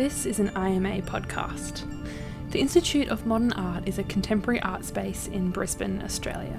This 0.00 0.24
is 0.24 0.38
an 0.38 0.48
IMA 0.56 1.02
podcast. 1.02 1.84
The 2.52 2.58
Institute 2.58 3.08
of 3.10 3.26
Modern 3.26 3.52
Art 3.52 3.86
is 3.86 3.98
a 3.98 4.02
contemporary 4.04 4.58
art 4.62 4.82
space 4.82 5.26
in 5.26 5.50
Brisbane, 5.50 6.00
Australia. 6.00 6.58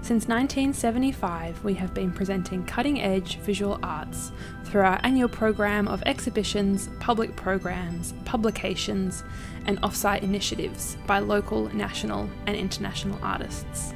Since 0.00 0.26
1975, 0.26 1.62
we 1.64 1.74
have 1.74 1.92
been 1.92 2.10
presenting 2.10 2.64
cutting 2.64 3.02
edge 3.02 3.36
visual 3.40 3.78
arts 3.82 4.32
through 4.64 4.80
our 4.80 4.98
annual 5.02 5.28
program 5.28 5.86
of 5.86 6.02
exhibitions, 6.06 6.88
public 6.98 7.36
programs, 7.36 8.14
publications, 8.24 9.22
and 9.66 9.78
off-site 9.82 10.22
initiatives 10.22 10.96
by 11.06 11.18
local, 11.18 11.68
national, 11.74 12.30
and 12.46 12.56
international 12.56 13.18
artists. 13.22 13.92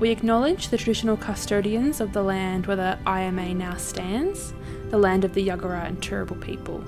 We 0.00 0.08
acknowledge 0.08 0.68
the 0.68 0.78
traditional 0.78 1.18
custodians 1.18 2.00
of 2.00 2.14
the 2.14 2.22
land 2.22 2.66
where 2.66 2.76
the 2.76 2.98
IMA 3.06 3.52
now 3.52 3.76
stands, 3.76 4.54
the 4.88 4.96
land 4.96 5.26
of 5.26 5.34
the 5.34 5.46
Yagara 5.46 5.86
and 5.86 6.00
Turrbal 6.00 6.40
people. 6.40 6.82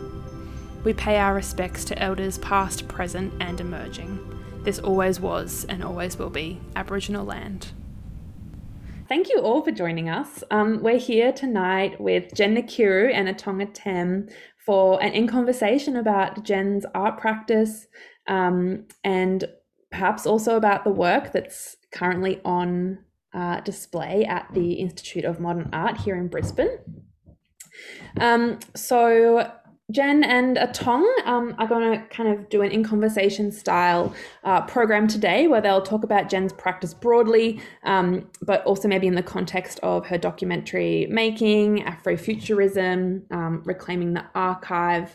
We 0.83 0.95
pay 0.95 1.19
our 1.19 1.35
respects 1.35 1.85
to 1.87 2.03
elders 2.03 2.39
past, 2.39 2.89
present, 2.89 3.35
and 3.39 3.61
emerging. 3.61 4.19
This 4.63 4.79
always 4.79 5.21
was 5.21 5.67
and 5.69 5.85
always 5.85 6.19
will 6.19 6.31
be 6.31 6.59
Aboriginal 6.75 7.27
land. 7.27 7.73
Thank 9.07 9.29
you 9.29 9.41
all 9.41 9.61
for 9.63 9.73
joining 9.73 10.09
us. 10.09 10.43
Um, 10.51 10.83
we're 10.83 10.99
here 10.99 11.33
tonight 11.33 12.01
with 12.01 12.33
Jen 12.35 12.57
Nkiru 12.57 13.13
and 13.13 13.29
Atong 13.29 13.61
Atem 13.61 14.33
for 14.65 15.03
an 15.03 15.13
in 15.13 15.27
conversation 15.27 15.97
about 15.97 16.45
Jen's 16.45 16.87
art 16.95 17.19
practice 17.19 17.87
um, 18.27 18.87
and 19.05 19.45
perhaps 19.91 20.25
also 20.25 20.57
about 20.57 20.85
the 20.85 20.91
work 20.91 21.33
that's 21.33 21.77
currently 21.93 22.41
on 22.43 23.01
uh, 23.35 23.61
display 23.61 24.25
at 24.25 24.47
the 24.55 24.75
Institute 24.75 25.27
of 25.27 25.41
Modern 25.41 25.69
Art 25.75 25.99
here 25.99 26.17
in 26.17 26.29
Brisbane. 26.29 26.79
Um, 28.19 28.59
so 28.75 29.51
Jen 29.91 30.23
and 30.25 30.57
Atong 30.57 31.11
um, 31.25 31.55
are 31.59 31.67
going 31.67 31.93
to 31.93 32.07
kind 32.09 32.29
of 32.29 32.49
do 32.49 32.63
an 32.63 32.71
in 32.71 32.85
conversation 32.85 33.51
style 33.51 34.15
uh, 34.45 34.63
program 34.63 35.09
today 35.09 35.47
where 35.47 35.61
they'll 35.61 35.83
talk 35.83 36.05
about 36.05 36.29
Jen's 36.29 36.53
practice 36.53 36.95
broadly, 36.95 37.61
um, 37.85 38.29
but 38.43 38.65
also 38.65 38.89
maybe 38.89 39.07
in 39.07 39.15
the 39.15 39.23
context 39.23 39.81
of 39.83 40.07
her 40.07 40.19
documentary 40.19 41.07
making, 41.11 41.85
Afrofuturism, 41.85 43.31
um, 43.33 43.63
reclaiming 43.65 44.15
the 44.15 44.25
archive, 44.35 45.11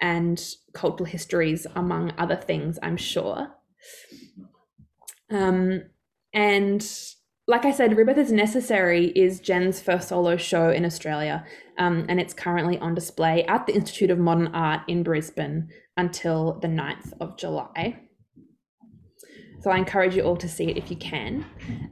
and 0.00 0.42
cultural 0.72 1.06
histories, 1.06 1.66
among 1.74 2.12
other 2.18 2.36
things, 2.36 2.78
I'm 2.82 2.96
sure. 2.96 3.48
Um, 5.30 5.84
and 6.32 6.86
like 7.48 7.64
I 7.64 7.70
said, 7.70 7.96
Rebirth 7.96 8.18
is 8.18 8.32
Necessary 8.32 9.06
is 9.06 9.40
Jen's 9.40 9.80
first 9.80 10.08
solo 10.08 10.36
show 10.36 10.70
in 10.70 10.84
Australia, 10.84 11.44
um, 11.78 12.06
and 12.08 12.20
it's 12.20 12.34
currently 12.34 12.78
on 12.78 12.94
display 12.94 13.44
at 13.44 13.66
the 13.66 13.74
Institute 13.74 14.10
of 14.10 14.18
Modern 14.18 14.48
Art 14.48 14.82
in 14.88 15.02
Brisbane 15.02 15.68
until 15.96 16.58
the 16.60 16.68
9th 16.68 17.12
of 17.20 17.36
July. 17.36 18.05
So 19.60 19.70
I 19.70 19.78
encourage 19.78 20.14
you 20.14 20.22
all 20.22 20.36
to 20.36 20.48
see 20.48 20.64
it 20.70 20.76
if 20.76 20.90
you 20.90 20.96
can. 20.96 21.44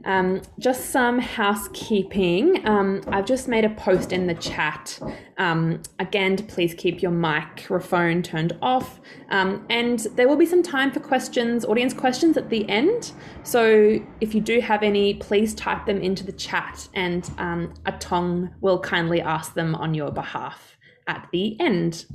Um, 0.05 0.41
just 0.59 0.91
some 0.91 1.19
housekeeping. 1.19 2.65
Um, 2.67 3.01
I've 3.07 3.25
just 3.25 3.47
made 3.47 3.65
a 3.65 3.69
post 3.69 4.13
in 4.13 4.27
the 4.27 4.35
chat. 4.35 4.99
Um, 5.37 5.81
again, 5.99 6.37
please 6.37 6.73
keep 6.73 7.01
your 7.01 7.11
microphone 7.11 8.21
turned 8.21 8.57
off. 8.61 8.99
Um, 9.29 9.65
and 9.69 9.99
there 10.15 10.27
will 10.27 10.37
be 10.37 10.45
some 10.45 10.63
time 10.63 10.91
for 10.91 10.99
questions, 10.99 11.65
audience 11.65 11.93
questions 11.93 12.37
at 12.37 12.49
the 12.49 12.67
end. 12.69 13.11
So 13.43 13.99
if 14.21 14.33
you 14.33 14.41
do 14.41 14.61
have 14.61 14.83
any, 14.83 15.15
please 15.15 15.53
type 15.53 15.85
them 15.85 16.01
into 16.01 16.23
the 16.23 16.31
chat 16.31 16.87
and 16.93 17.29
um, 17.37 17.73
Atong 17.85 18.53
will 18.61 18.79
kindly 18.79 19.21
ask 19.21 19.53
them 19.53 19.75
on 19.75 19.93
your 19.93 20.11
behalf 20.11 20.77
at 21.07 21.27
the 21.31 21.59
end. 21.59 22.05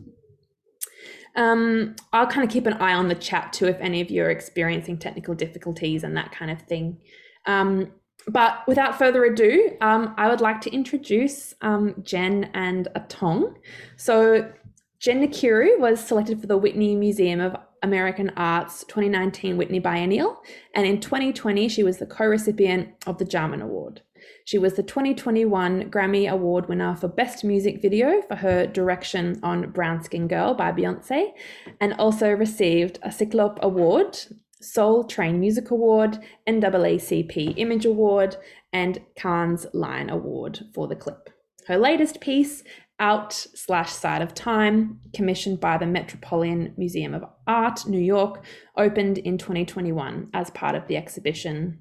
Um, 1.36 1.96
I'll 2.12 2.26
kind 2.26 2.44
of 2.44 2.52
keep 2.52 2.66
an 2.66 2.74
eye 2.74 2.94
on 2.94 3.08
the 3.08 3.14
chat 3.14 3.52
too 3.52 3.66
if 3.66 3.76
any 3.80 4.00
of 4.00 4.10
you 4.10 4.24
are 4.24 4.30
experiencing 4.30 4.98
technical 4.98 5.34
difficulties 5.34 6.04
and 6.04 6.16
that 6.16 6.32
kind 6.32 6.50
of 6.50 6.62
thing. 6.62 6.98
Um, 7.46 7.92
but 8.26 8.66
without 8.66 8.98
further 8.98 9.24
ado, 9.24 9.76
um, 9.80 10.14
I 10.18 10.28
would 10.28 10.40
like 10.40 10.60
to 10.62 10.70
introduce 10.70 11.54
um, 11.62 11.94
Jen 12.02 12.50
and 12.54 12.88
Atong. 12.94 13.54
So, 13.96 14.52
Jen 14.98 15.26
Nkiru 15.26 15.78
was 15.78 15.98
selected 15.98 16.40
for 16.40 16.46
the 16.46 16.58
Whitney 16.58 16.94
Museum 16.94 17.40
of 17.40 17.56
American 17.82 18.30
Art's 18.36 18.84
2019 18.84 19.56
Whitney 19.56 19.78
Biennial, 19.78 20.42
and 20.74 20.86
in 20.86 21.00
2020, 21.00 21.68
she 21.68 21.82
was 21.82 21.96
the 21.96 22.06
co 22.06 22.26
recipient 22.26 22.90
of 23.06 23.16
the 23.16 23.24
Jarman 23.24 23.62
Award. 23.62 24.02
She 24.44 24.58
was 24.58 24.74
the 24.74 24.82
2021 24.82 25.90
Grammy 25.90 26.28
Award 26.28 26.68
winner 26.68 26.96
for 26.96 27.08
Best 27.08 27.44
Music 27.44 27.80
Video 27.80 28.22
for 28.22 28.36
her 28.36 28.66
direction 28.66 29.38
on 29.42 29.70
Brown 29.70 30.02
Skin 30.02 30.28
Girl 30.28 30.54
by 30.54 30.72
Beyonce, 30.72 31.32
and 31.80 31.94
also 31.94 32.30
received 32.30 32.98
a 33.02 33.12
Ciclope 33.12 33.58
Award, 33.62 34.18
Soul 34.60 35.04
Train 35.04 35.40
Music 35.40 35.70
Award, 35.70 36.18
NAACP 36.46 37.54
Image 37.56 37.86
Award, 37.86 38.36
and 38.72 39.00
Cannes 39.16 39.66
Lion 39.72 40.10
Award 40.10 40.60
for 40.74 40.86
the 40.88 40.96
clip. 40.96 41.30
Her 41.66 41.78
latest 41.78 42.20
piece, 42.20 42.62
Out 42.98 43.32
slash 43.32 43.92
Side 43.92 44.22
of 44.22 44.34
Time, 44.34 45.00
commissioned 45.14 45.60
by 45.60 45.78
the 45.78 45.86
Metropolitan 45.86 46.74
Museum 46.76 47.14
of 47.14 47.24
Art, 47.46 47.86
New 47.86 48.00
York, 48.00 48.44
opened 48.76 49.18
in 49.18 49.38
2021 49.38 50.30
as 50.34 50.50
part 50.50 50.74
of 50.74 50.86
the 50.86 50.96
exhibition 50.96 51.80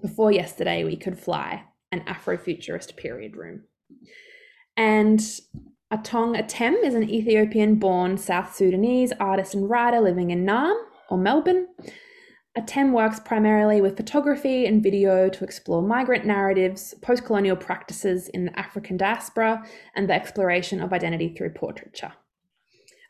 Before 0.00 0.30
Yesterday 0.30 0.84
We 0.84 0.96
Could 0.96 1.18
Fly 1.18 1.64
an 1.92 2.00
Afrofuturist 2.00 2.96
period 2.96 3.36
room. 3.36 3.62
And 4.76 5.20
Atong 5.92 6.34
Atem 6.34 6.82
is 6.82 6.94
an 6.94 7.08
Ethiopian 7.08 7.74
born 7.74 8.16
South 8.16 8.54
Sudanese 8.54 9.12
artist 9.20 9.54
and 9.54 9.68
writer 9.68 10.00
living 10.00 10.30
in 10.30 10.46
Naarm 10.46 10.74
or 11.10 11.18
Melbourne. 11.18 11.68
Atem 12.58 12.92
works 12.92 13.20
primarily 13.20 13.80
with 13.80 13.96
photography 13.96 14.66
and 14.66 14.82
video 14.82 15.28
to 15.28 15.44
explore 15.44 15.82
migrant 15.82 16.26
narratives, 16.26 16.94
post 17.00 17.24
colonial 17.24 17.56
practices 17.56 18.28
in 18.28 18.46
the 18.46 18.58
African 18.58 18.96
diaspora, 18.96 19.64
and 19.94 20.08
the 20.08 20.14
exploration 20.14 20.80
of 20.80 20.92
identity 20.92 21.34
through 21.34 21.50
portraiture. 21.50 22.12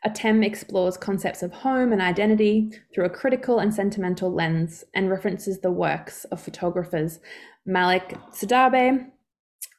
Atem 0.05 0.45
explores 0.45 0.97
concepts 0.97 1.41
of 1.41 1.53
home 1.53 1.93
and 1.93 2.01
identity 2.01 2.69
through 2.93 3.05
a 3.05 3.09
critical 3.09 3.59
and 3.59 3.73
sentimental 3.73 4.33
lens 4.33 4.83
and 4.93 5.09
references 5.09 5.61
the 5.61 5.71
works 5.71 6.25
of 6.25 6.41
photographers 6.41 7.19
Malick 7.67 8.19
Sidibé 8.31 9.09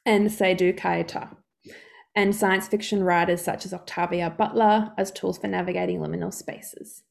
and 0.03 0.27
Seydou 0.29 0.77
Keïta, 0.77 1.35
and 2.15 2.35
science 2.35 2.67
fiction 2.67 3.03
writers 3.03 3.41
such 3.41 3.65
as 3.65 3.73
Octavia 3.73 4.31
Butler 4.31 4.91
as 4.97 5.11
tools 5.11 5.37
for 5.37 5.47
navigating 5.47 5.99
liminal 5.99 6.33
spaces. 6.33 7.03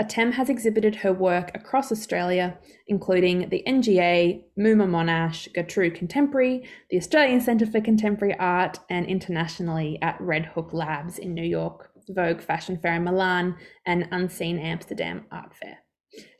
Atem 0.00 0.32
has 0.34 0.48
exhibited 0.48 0.96
her 0.96 1.12
work 1.12 1.50
across 1.54 1.90
Australia, 1.90 2.56
including 2.86 3.48
the 3.48 3.64
NGA, 3.66 4.44
MUMA 4.56 4.86
Monash, 4.86 5.52
Gertrude 5.52 5.96
Contemporary, 5.96 6.62
the 6.90 6.98
Australian 6.98 7.40
Centre 7.40 7.66
for 7.66 7.80
Contemporary 7.80 8.36
Art, 8.38 8.78
and 8.88 9.06
internationally 9.06 9.98
at 10.00 10.20
Red 10.20 10.46
Hook 10.46 10.72
Labs 10.72 11.18
in 11.18 11.34
New 11.34 11.42
York, 11.42 11.90
Vogue 12.08 12.40
Fashion 12.40 12.78
Fair 12.78 12.94
in 12.94 13.04
Milan, 13.04 13.56
and 13.86 14.08
Unseen 14.10 14.58
Amsterdam 14.58 15.26
Art 15.30 15.54
Fair 15.54 15.78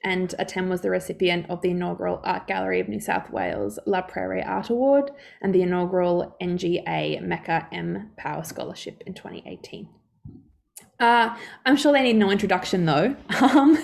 and 0.04 0.34
Atem 0.38 0.68
was 0.68 0.80
the 0.80 0.90
recipient 0.90 1.48
of 1.50 1.60
the 1.62 1.70
inaugural 1.70 2.20
Art 2.24 2.46
Gallery 2.46 2.80
of 2.80 2.88
New 2.88 3.00
South 3.00 3.30
Wales 3.30 3.78
La 3.86 4.02
Prairie 4.02 4.42
Art 4.42 4.70
Award 4.70 5.10
and 5.42 5.54
the 5.54 5.62
inaugural 5.62 6.36
NGA 6.40 7.20
Mecca 7.22 7.68
M 7.72 8.10
Power 8.16 8.44
Scholarship 8.44 9.02
in 9.06 9.14
2018. 9.14 9.88
Uh, 11.00 11.36
I'm 11.64 11.76
sure 11.76 11.92
they 11.92 12.02
need 12.02 12.16
no 12.16 12.30
introduction 12.30 12.84
though. 12.84 13.16
Um, 13.40 13.78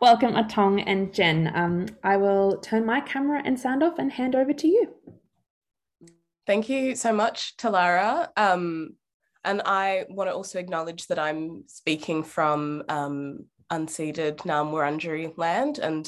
welcome 0.00 0.34
Atong 0.36 0.80
and 0.80 1.12
Jen. 1.12 1.50
Um, 1.54 1.86
I 2.02 2.16
will 2.16 2.58
turn 2.58 2.86
my 2.86 3.00
camera 3.00 3.42
and 3.44 3.58
sound 3.58 3.82
off 3.82 3.98
and 3.98 4.12
hand 4.12 4.34
over 4.34 4.52
to 4.52 4.68
you. 4.68 4.94
Thank 6.46 6.68
you 6.68 6.94
so 6.94 7.12
much, 7.12 7.56
Talara. 7.56 8.28
Um, 8.36 8.96
and 9.44 9.62
I 9.64 10.04
want 10.08 10.28
to 10.28 10.34
also 10.34 10.58
acknowledge 10.58 11.06
that 11.06 11.18
I'm 11.18 11.64
speaking 11.66 12.22
from 12.22 12.82
um, 12.88 13.46
unceded 13.70 14.38
Naarm 14.38 14.70
Wurundjeri 14.70 15.36
land. 15.36 15.78
And 15.78 16.06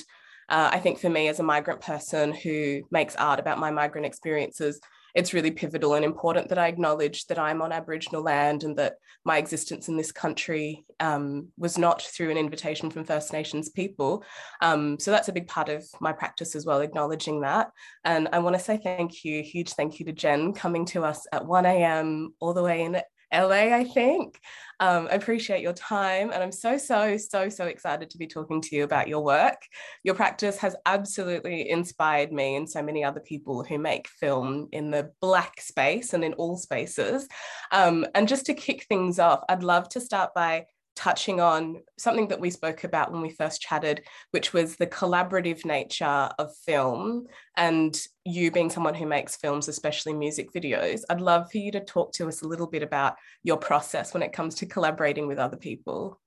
uh, 0.48 0.70
I 0.72 0.78
think 0.78 0.98
for 0.98 1.08
me, 1.08 1.28
as 1.28 1.40
a 1.40 1.44
migrant 1.44 1.80
person 1.80 2.32
who 2.32 2.82
makes 2.90 3.16
art 3.16 3.40
about 3.40 3.58
my 3.58 3.70
migrant 3.70 4.06
experiences, 4.06 4.80
it's 5.14 5.34
really 5.34 5.50
pivotal 5.50 5.94
and 5.94 6.04
important 6.04 6.48
that 6.48 6.58
I 6.58 6.68
acknowledge 6.68 7.26
that 7.26 7.38
I'm 7.38 7.60
on 7.60 7.70
Aboriginal 7.70 8.22
land 8.22 8.64
and 8.64 8.76
that 8.78 8.94
my 9.24 9.36
existence 9.36 9.88
in 9.88 9.96
this 9.96 10.10
country 10.10 10.84
um, 11.00 11.48
was 11.58 11.76
not 11.76 12.00
through 12.00 12.30
an 12.30 12.38
invitation 12.38 12.90
from 12.90 13.04
First 13.04 13.32
Nations 13.32 13.68
people. 13.68 14.24
Um, 14.62 14.98
so 14.98 15.10
that's 15.10 15.28
a 15.28 15.32
big 15.32 15.48
part 15.48 15.68
of 15.68 15.84
my 16.00 16.12
practice 16.12 16.56
as 16.56 16.64
well, 16.64 16.80
acknowledging 16.80 17.42
that. 17.42 17.70
And 18.04 18.28
I 18.32 18.38
want 18.38 18.56
to 18.56 18.62
say 18.62 18.78
thank 18.82 19.22
you, 19.24 19.42
huge 19.42 19.74
thank 19.74 20.00
you 20.00 20.06
to 20.06 20.12
Jen 20.12 20.54
coming 20.54 20.86
to 20.86 21.04
us 21.04 21.26
at 21.30 21.46
1 21.46 21.66
a.m. 21.66 22.34
all 22.40 22.54
the 22.54 22.62
way 22.62 22.82
in 22.82 22.96
LA, 23.32 23.74
I 23.74 23.84
think. 23.84 24.38
Um, 24.80 25.06
I 25.10 25.14
appreciate 25.14 25.62
your 25.62 25.74
time, 25.74 26.30
and 26.32 26.42
I'm 26.42 26.50
so, 26.50 26.76
so, 26.76 27.16
so, 27.16 27.48
so 27.48 27.66
excited 27.66 28.10
to 28.10 28.18
be 28.18 28.26
talking 28.26 28.60
to 28.62 28.74
you 28.76 28.82
about 28.82 29.06
your 29.06 29.22
work. 29.22 29.62
Your 30.02 30.16
practice 30.16 30.58
has 30.58 30.74
absolutely 30.86 31.70
inspired 31.70 32.32
me 32.32 32.56
and 32.56 32.68
so 32.68 32.82
many 32.82 33.04
other 33.04 33.20
people 33.20 33.62
who 33.62 33.78
make 33.78 34.08
film 34.08 34.68
in 34.72 34.90
the 34.90 35.12
Black 35.20 35.60
space 35.60 36.14
and 36.14 36.24
in 36.24 36.32
all 36.34 36.56
spaces. 36.56 37.28
Um, 37.70 38.06
and 38.14 38.26
just 38.26 38.46
to 38.46 38.54
kick 38.54 38.84
things 38.88 39.20
off, 39.20 39.44
I'd 39.48 39.62
love 39.62 39.88
to 39.90 40.00
start 40.00 40.34
by 40.34 40.66
touching 40.94 41.40
on 41.40 41.82
something 41.98 42.28
that 42.28 42.40
we 42.40 42.50
spoke 42.50 42.84
about 42.84 43.12
when 43.12 43.22
we 43.22 43.30
first 43.30 43.60
chatted, 43.60 44.02
which 44.30 44.52
was 44.52 44.76
the 44.76 44.86
collaborative 44.86 45.64
nature 45.64 46.28
of 46.38 46.54
film 46.66 47.26
and 47.56 47.98
you 48.24 48.50
being 48.50 48.70
someone 48.70 48.94
who 48.94 49.06
makes 49.06 49.36
films, 49.36 49.68
especially 49.68 50.12
music 50.12 50.52
videos. 50.52 51.02
I'd 51.08 51.20
love 51.20 51.50
for 51.50 51.58
you 51.58 51.72
to 51.72 51.80
talk 51.80 52.12
to 52.14 52.28
us 52.28 52.42
a 52.42 52.48
little 52.48 52.66
bit 52.66 52.82
about 52.82 53.16
your 53.42 53.56
process 53.56 54.12
when 54.12 54.22
it 54.22 54.32
comes 54.32 54.56
to 54.56 54.66
collaborating 54.66 55.26
with 55.26 55.38
other 55.38 55.56
people. 55.56 56.20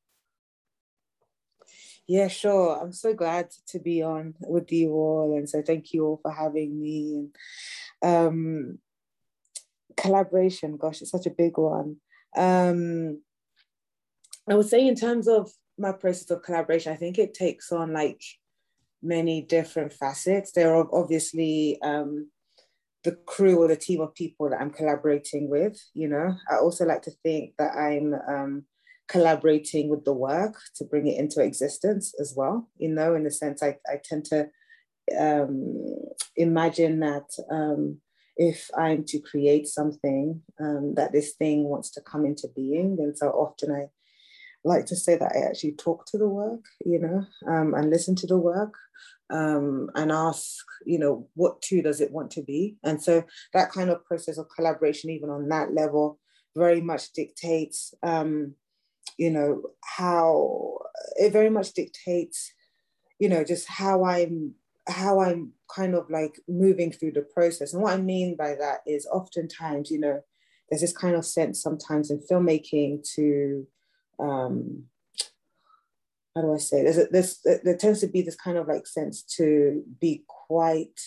Yeah, 2.08 2.28
sure. 2.28 2.80
I'm 2.80 2.92
so 2.94 3.14
glad 3.14 3.50
to 3.70 3.80
be 3.80 4.04
on 4.04 4.36
with 4.40 4.72
you 4.72 4.92
all. 4.94 5.36
And 5.38 5.50
so 5.50 5.62
thank 5.62 5.92
you 5.94 6.06
all 6.06 6.20
for 6.22 6.32
having 6.32 6.80
me. 6.80 7.30
And 8.02 8.28
Um, 8.28 8.80
collaboration, 9.98 10.78
gosh, 10.78 11.02
it's 11.02 11.12
such 11.12 11.26
a 11.26 11.32
big 11.32 11.58
one. 11.58 11.98
Um, 12.36 13.22
I 14.50 14.56
would 14.56 14.68
say, 14.68 14.88
in 14.88 14.96
terms 14.96 15.28
of 15.28 15.52
my 15.78 15.92
process 15.92 16.30
of 16.32 16.44
collaboration, 16.44 16.94
I 16.94 16.98
think 16.98 17.18
it 17.18 17.34
takes 17.34 17.72
on 17.72 17.94
like 17.94 18.22
many 19.02 19.42
different 19.42 19.94
facets. 19.94 20.52
There 20.52 20.76
are 20.76 20.88
obviously 20.94 21.80
um, 21.82 22.30
the 23.04 23.14
crew 23.26 23.60
or 23.60 23.68
the 23.68 23.76
team 23.76 24.02
of 24.02 24.14
people 24.16 24.50
that 24.50 24.62
I'm 24.62 24.72
collaborating 24.72 25.50
with. 25.50 25.80
You 25.94 26.10
know, 26.10 26.36
I 26.50 26.58
also 26.58 26.86
like 26.86 27.02
to 27.04 27.12
think 27.24 27.54
that 27.58 27.76
I'm 27.76 28.14
um, 28.28 28.66
collaborating 29.08 29.90
with 29.90 30.06
the 30.06 30.14
work 30.14 30.56
to 30.76 30.86
bring 30.86 31.08
it 31.08 31.20
into 31.20 31.42
existence 31.42 32.14
as 32.20 32.34
well. 32.36 32.70
You 32.78 32.90
know, 32.90 33.16
in 33.16 33.24
the 33.24 33.32
sense 33.32 33.62
I, 33.64 33.78
I 33.88 34.00
tend 34.04 34.26
to 34.26 34.50
um, 35.18 35.86
imagine 36.36 37.00
that 37.02 37.30
um, 37.52 38.00
if 38.38 38.70
I'm 38.78 39.04
to 39.06 39.20
create 39.20 39.68
something, 39.68 40.42
um, 40.60 40.94
that 40.96 41.12
this 41.12 41.34
thing 41.34 41.64
wants 41.66 41.92
to 41.92 42.02
come 42.02 42.26
into 42.26 42.48
being. 42.56 42.98
And 43.00 43.18
so 43.18 43.30
often 43.30 43.72
I 43.72 43.86
like 44.66 44.86
to 44.88 44.96
say 44.96 45.16
that 45.18 45.32
I 45.36 45.48
actually 45.48 45.74
talk 45.74 46.06
to 46.08 46.18
the 46.18 46.28
work, 46.28 46.66
you 46.86 47.00
know, 47.00 47.26
um, 47.48 47.74
and 47.74 47.90
listen 47.90 48.16
to 48.16 48.28
the 48.28 48.38
work 48.38 48.74
um, 49.30 49.90
and 49.96 50.12
ask, 50.12 50.66
you 50.86 51.00
know, 51.00 51.28
what 51.36 51.62
too 51.62 51.82
does 51.82 52.02
it 52.02 52.12
want 52.12 52.32
to 52.32 52.42
be? 52.42 52.78
And 52.84 53.02
so 53.02 53.24
that 53.54 53.72
kind 53.72 53.90
of 53.90 54.06
process 54.06 54.38
of 54.38 54.50
collaboration, 54.56 55.12
even 55.12 55.30
on 55.30 55.48
that 55.50 55.74
level, 55.74 56.20
very 56.56 56.82
much 56.82 57.14
dictates, 57.14 57.94
um, 58.04 58.56
you 59.18 59.30
know, 59.30 59.62
how 59.84 60.80
it 61.16 61.32
very 61.32 61.50
much 61.50 61.74
dictates, 61.74 62.52
you 63.20 63.30
know, 63.30 63.44
just 63.44 63.68
how 63.70 64.04
I'm 64.04 64.56
how 64.88 65.20
I'm 65.20 65.54
kind 65.74 65.96
of 65.96 66.10
like 66.12 66.40
moving 66.48 66.92
through 66.92 67.14
the 67.14 67.26
process. 67.34 67.74
And 67.74 67.82
what 67.82 67.94
I 67.94 67.98
mean 67.98 68.36
by 68.36 68.56
that 68.56 68.80
is 68.86 69.08
oftentimes, 69.08 69.90
you 69.90 70.00
know, 70.00 70.22
there's 70.70 70.82
this 70.82 70.96
kind 70.96 71.16
of 71.16 71.26
sense 71.26 71.62
sometimes 71.62 72.12
in 72.12 72.20
filmmaking 72.20 73.04
to 73.16 73.68
um 74.20 74.84
how 76.36 76.42
do 76.42 76.54
I 76.54 76.58
say 76.58 76.84
there's 76.84 76.98
a, 76.98 77.06
this 77.06 77.40
there 77.64 77.78
tends 77.78 78.02
to 78.02 78.08
be 78.08 78.22
this 78.22 78.36
kind 78.36 78.58
of 78.58 78.68
like 78.68 78.88
sense 78.88 79.24
to 79.38 79.84
be 80.00 80.24
quite 80.28 81.00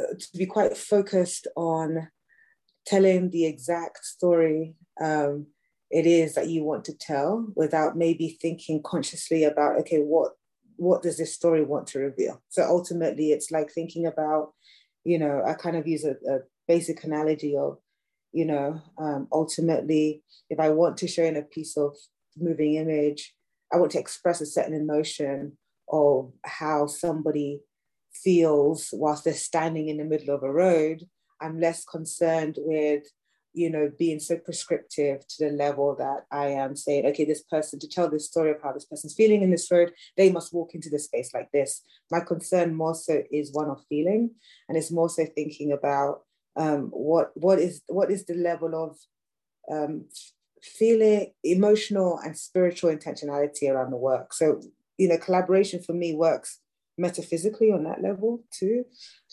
uh, 0.00 0.14
to 0.18 0.38
be 0.38 0.46
quite 0.46 0.76
focused 0.76 1.46
on 1.56 2.08
telling 2.86 3.30
the 3.30 3.44
exact 3.44 4.04
story 4.04 4.74
um, 5.00 5.46
it 5.90 6.06
is 6.06 6.34
that 6.34 6.48
you 6.48 6.64
want 6.64 6.84
to 6.86 6.96
tell 6.96 7.46
without 7.54 7.96
maybe 7.96 8.38
thinking 8.40 8.80
consciously 8.82 9.44
about 9.44 9.78
okay 9.80 9.98
what 9.98 10.32
what 10.76 11.02
does 11.02 11.18
this 11.18 11.34
story 11.34 11.62
want 11.62 11.86
to 11.88 11.98
reveal? 11.98 12.40
So 12.48 12.62
ultimately 12.62 13.32
it's 13.32 13.50
like 13.50 13.70
thinking 13.70 14.06
about 14.06 14.54
you 15.04 15.18
know 15.18 15.42
i 15.46 15.54
kind 15.54 15.76
of 15.76 15.86
use 15.86 16.04
a, 16.04 16.12
a 16.30 16.40
basic 16.68 17.04
analogy 17.04 17.56
of 17.56 17.78
you 18.32 18.44
know 18.44 18.80
um, 18.98 19.26
ultimately 19.32 20.22
if 20.48 20.58
i 20.60 20.68
want 20.68 20.96
to 20.96 21.08
show 21.08 21.24
in 21.24 21.36
a 21.36 21.42
piece 21.42 21.76
of 21.76 21.96
moving 22.36 22.74
image 22.74 23.34
i 23.72 23.76
want 23.76 23.90
to 23.90 23.98
express 23.98 24.40
a 24.40 24.46
certain 24.46 24.74
emotion 24.74 25.56
of 25.92 26.32
how 26.44 26.86
somebody 26.86 27.60
feels 28.12 28.90
whilst 28.92 29.24
they're 29.24 29.34
standing 29.34 29.88
in 29.88 29.96
the 29.96 30.04
middle 30.04 30.34
of 30.34 30.42
a 30.42 30.52
road 30.52 31.02
i'm 31.40 31.60
less 31.60 31.84
concerned 31.84 32.56
with 32.58 33.04
you 33.52 33.68
know, 33.68 33.90
being 33.98 34.20
so 34.20 34.36
prescriptive 34.36 35.26
to 35.26 35.44
the 35.44 35.50
level 35.50 35.96
that 35.96 36.24
I 36.30 36.48
am 36.48 36.76
saying, 36.76 37.06
okay, 37.06 37.24
this 37.24 37.42
person, 37.42 37.78
to 37.80 37.88
tell 37.88 38.08
this 38.08 38.26
story 38.26 38.50
of 38.52 38.62
how 38.62 38.72
this 38.72 38.84
person's 38.84 39.14
feeling 39.14 39.42
in 39.42 39.50
this 39.50 39.70
road, 39.70 39.92
they 40.16 40.30
must 40.30 40.54
walk 40.54 40.74
into 40.74 40.88
this 40.88 41.06
space 41.06 41.34
like 41.34 41.50
this. 41.52 41.82
My 42.10 42.20
concern 42.20 42.74
more 42.74 42.94
so 42.94 43.22
is 43.32 43.52
one 43.52 43.68
of 43.68 43.84
feeling, 43.88 44.30
and 44.68 44.78
it's 44.78 44.92
more 44.92 45.08
so 45.08 45.26
thinking 45.34 45.72
about 45.72 46.22
um, 46.56 46.90
what 46.92 47.30
what 47.34 47.58
is 47.58 47.82
what 47.86 48.10
is 48.10 48.24
the 48.26 48.34
level 48.34 48.74
of 48.74 48.96
um, 49.70 50.06
feeling, 50.62 51.32
emotional 51.44 52.18
and 52.24 52.36
spiritual 52.36 52.94
intentionality 52.94 53.70
around 53.70 53.90
the 53.90 53.96
work. 53.96 54.32
So, 54.32 54.60
you 54.98 55.08
know, 55.08 55.18
collaboration 55.18 55.82
for 55.82 55.92
me 55.92 56.14
works 56.14 56.58
metaphysically 56.98 57.72
on 57.72 57.84
that 57.84 58.02
level 58.02 58.42
too. 58.52 58.84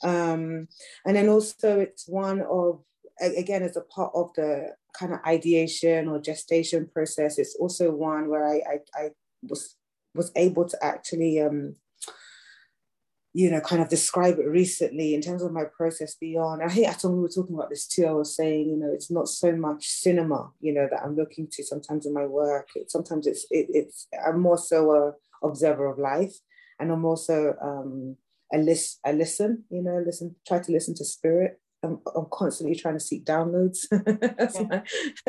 Um, 0.03 0.67
and 1.05 1.15
then 1.15 1.27
also 1.27 1.79
it's 1.79 2.07
one 2.07 2.41
of 2.41 2.81
again 3.19 3.63
as 3.63 3.75
a 3.75 3.81
part 3.81 4.11
of 4.13 4.31
the 4.35 4.75
kind 4.97 5.13
of 5.13 5.19
ideation 5.25 6.07
or 6.07 6.19
gestation 6.19 6.87
process 6.93 7.39
it's 7.39 7.55
also 7.59 7.91
one 7.91 8.29
where 8.29 8.47
i 8.47 8.61
i, 8.69 8.79
I 8.95 9.09
was 9.41 9.75
was 10.13 10.31
able 10.35 10.65
to 10.65 10.83
actually 10.83 11.41
um 11.41 11.75
you 13.37 13.51
know 13.51 13.61
kind 13.61 13.83
of 13.83 13.87
describe 13.87 14.39
it 14.39 14.47
recently 14.47 15.13
in 15.13 15.21
terms 15.21 15.43
of 15.43 15.51
my 15.51 15.63
process 15.65 16.15
beyond 16.15 16.63
i 16.63 16.67
think 16.67 16.87
I 16.87 17.07
when 17.07 17.17
we 17.17 17.21
were 17.21 17.29
talking 17.29 17.53
about 17.53 17.69
this 17.69 17.85
too 17.85 18.07
i 18.07 18.11
was 18.11 18.35
saying 18.35 18.67
you 18.67 18.77
know 18.77 18.91
it's 18.91 19.11
not 19.11 19.27
so 19.27 19.55
much 19.55 19.87
cinema 19.87 20.49
you 20.59 20.73
know 20.73 20.87
that 20.89 21.03
i'm 21.03 21.15
looking 21.15 21.47
to 21.51 21.63
sometimes 21.63 22.07
in 22.07 22.15
my 22.15 22.25
work 22.25 22.69
it, 22.73 22.89
sometimes 22.89 23.27
it's 23.27 23.45
it, 23.51 23.67
it's 23.69 24.07
i'm 24.27 24.39
more 24.39 24.57
so 24.57 24.91
a 24.91 25.13
observer 25.45 25.85
of 25.85 25.99
life 25.99 26.33
and 26.79 26.91
i'm 26.91 27.05
also 27.05 27.55
um 27.61 28.17
a 28.53 28.57
list 28.57 28.99
I 29.05 29.11
listen 29.11 29.65
you 29.69 29.83
know 29.83 30.01
listen 30.03 30.35
try 30.47 30.59
to 30.59 30.71
listen 30.71 30.95
to 30.95 31.05
spirit 31.05 31.59
I'm, 31.83 31.99
I'm 32.15 32.25
constantly 32.31 32.75
trying 32.75 32.95
to 32.95 32.99
seek 32.99 33.23
downloads, 33.23 33.85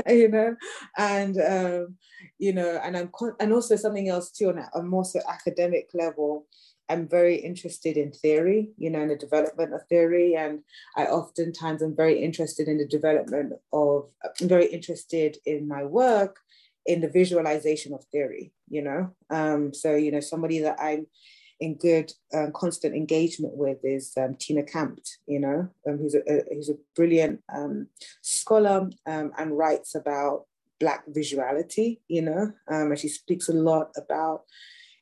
yeah. 0.06 0.12
you 0.12 0.28
know, 0.28 0.56
and 0.96 1.38
um, 1.38 1.96
you 2.38 2.55
know, 2.55 2.81
and 2.82 2.96
I'm 2.96 3.10
con- 3.14 3.37
and 3.38 3.52
also 3.52 3.76
something 3.76 4.08
else 4.08 4.31
too 4.31 4.49
on 4.49 4.64
a 4.75 4.82
more 4.82 5.05
so 5.05 5.20
academic 5.28 5.90
level. 5.93 6.46
I'm 6.88 7.08
very 7.08 7.37
interested 7.37 7.96
in 7.96 8.12
theory, 8.12 8.70
you 8.79 8.90
know, 8.90 9.02
in 9.02 9.08
the 9.08 9.17
development 9.17 9.75
of 9.75 9.87
theory, 9.88 10.35
and 10.35 10.60
I 10.96 11.05
oftentimes 11.06 11.82
am 11.82 11.94
very 11.94 12.22
interested 12.22 12.69
in 12.69 12.79
the 12.79 12.86
development 12.86 13.53
of. 13.72 14.08
I'm 14.41 14.48
very 14.48 14.67
interested 14.67 15.39
in 15.44 15.69
my 15.69 15.84
work 15.84 16.41
in 16.86 17.01
the 17.01 17.08
visualization 17.08 17.93
of 17.93 18.05
theory, 18.05 18.53
you 18.69 18.82
know. 18.82 19.10
Um, 19.31 19.74
so 19.74 19.94
you 19.94 20.10
know, 20.10 20.20
somebody 20.20 20.60
that 20.60 20.79
I'm 20.81 21.06
in 21.60 21.74
good 21.74 22.12
um, 22.32 22.53
constant 22.53 22.94
engagement 22.94 23.56
with 23.56 23.79
is 23.82 24.12
um, 24.17 24.36
Tina 24.39 24.62
Campt, 24.62 25.19
you 25.27 25.41
know, 25.41 25.69
um, 25.86 25.98
who's, 25.98 26.15
a, 26.15 26.20
a, 26.31 26.55
who's 26.55 26.69
a 26.69 26.79
brilliant 26.94 27.41
um, 27.53 27.89
scholar 28.22 28.89
um, 29.06 29.32
and 29.36 29.56
writes 29.56 29.94
about 29.94 30.44
Black 30.79 31.05
visuality, 31.08 31.98
you 32.06 32.22
know, 32.22 32.53
um, 32.70 32.91
and 32.93 32.98
she 32.98 33.08
speaks 33.08 33.48
a 33.48 33.53
lot 33.53 33.91
about 33.96 34.43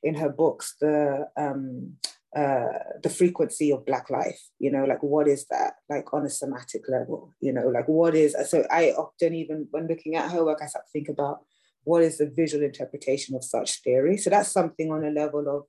in 0.06 0.14
her 0.14 0.32
books 0.42 0.76
the 0.80 1.26
um, 1.36 1.96
uh, 2.36 2.78
the 3.02 3.08
frequency 3.08 3.70
of 3.72 3.86
Black 3.86 4.10
life, 4.10 4.40
you 4.58 4.70
know, 4.70 4.84
like 4.84 5.02
what 5.02 5.26
is 5.26 5.46
that, 5.48 5.72
like 5.88 6.12
on 6.12 6.26
a 6.26 6.28
somatic 6.28 6.82
level, 6.86 7.32
you 7.40 7.50
know, 7.50 7.66
like 7.68 7.88
what 7.88 8.14
is, 8.14 8.36
so 8.50 8.62
I 8.70 8.90
often 8.90 9.34
even 9.34 9.68
when 9.70 9.86
looking 9.86 10.16
at 10.16 10.30
her 10.30 10.44
work, 10.44 10.58
I 10.62 10.66
start 10.66 10.84
to 10.84 10.92
think 10.92 11.08
about 11.08 11.38
what 11.84 12.02
is 12.02 12.18
the 12.18 12.28
visual 12.28 12.62
interpretation 12.62 13.34
of 13.34 13.42
such 13.42 13.82
theory. 13.82 14.18
So 14.18 14.28
that's 14.28 14.52
something 14.52 14.92
on 14.92 15.02
a 15.02 15.10
level 15.22 15.44
of 15.48 15.62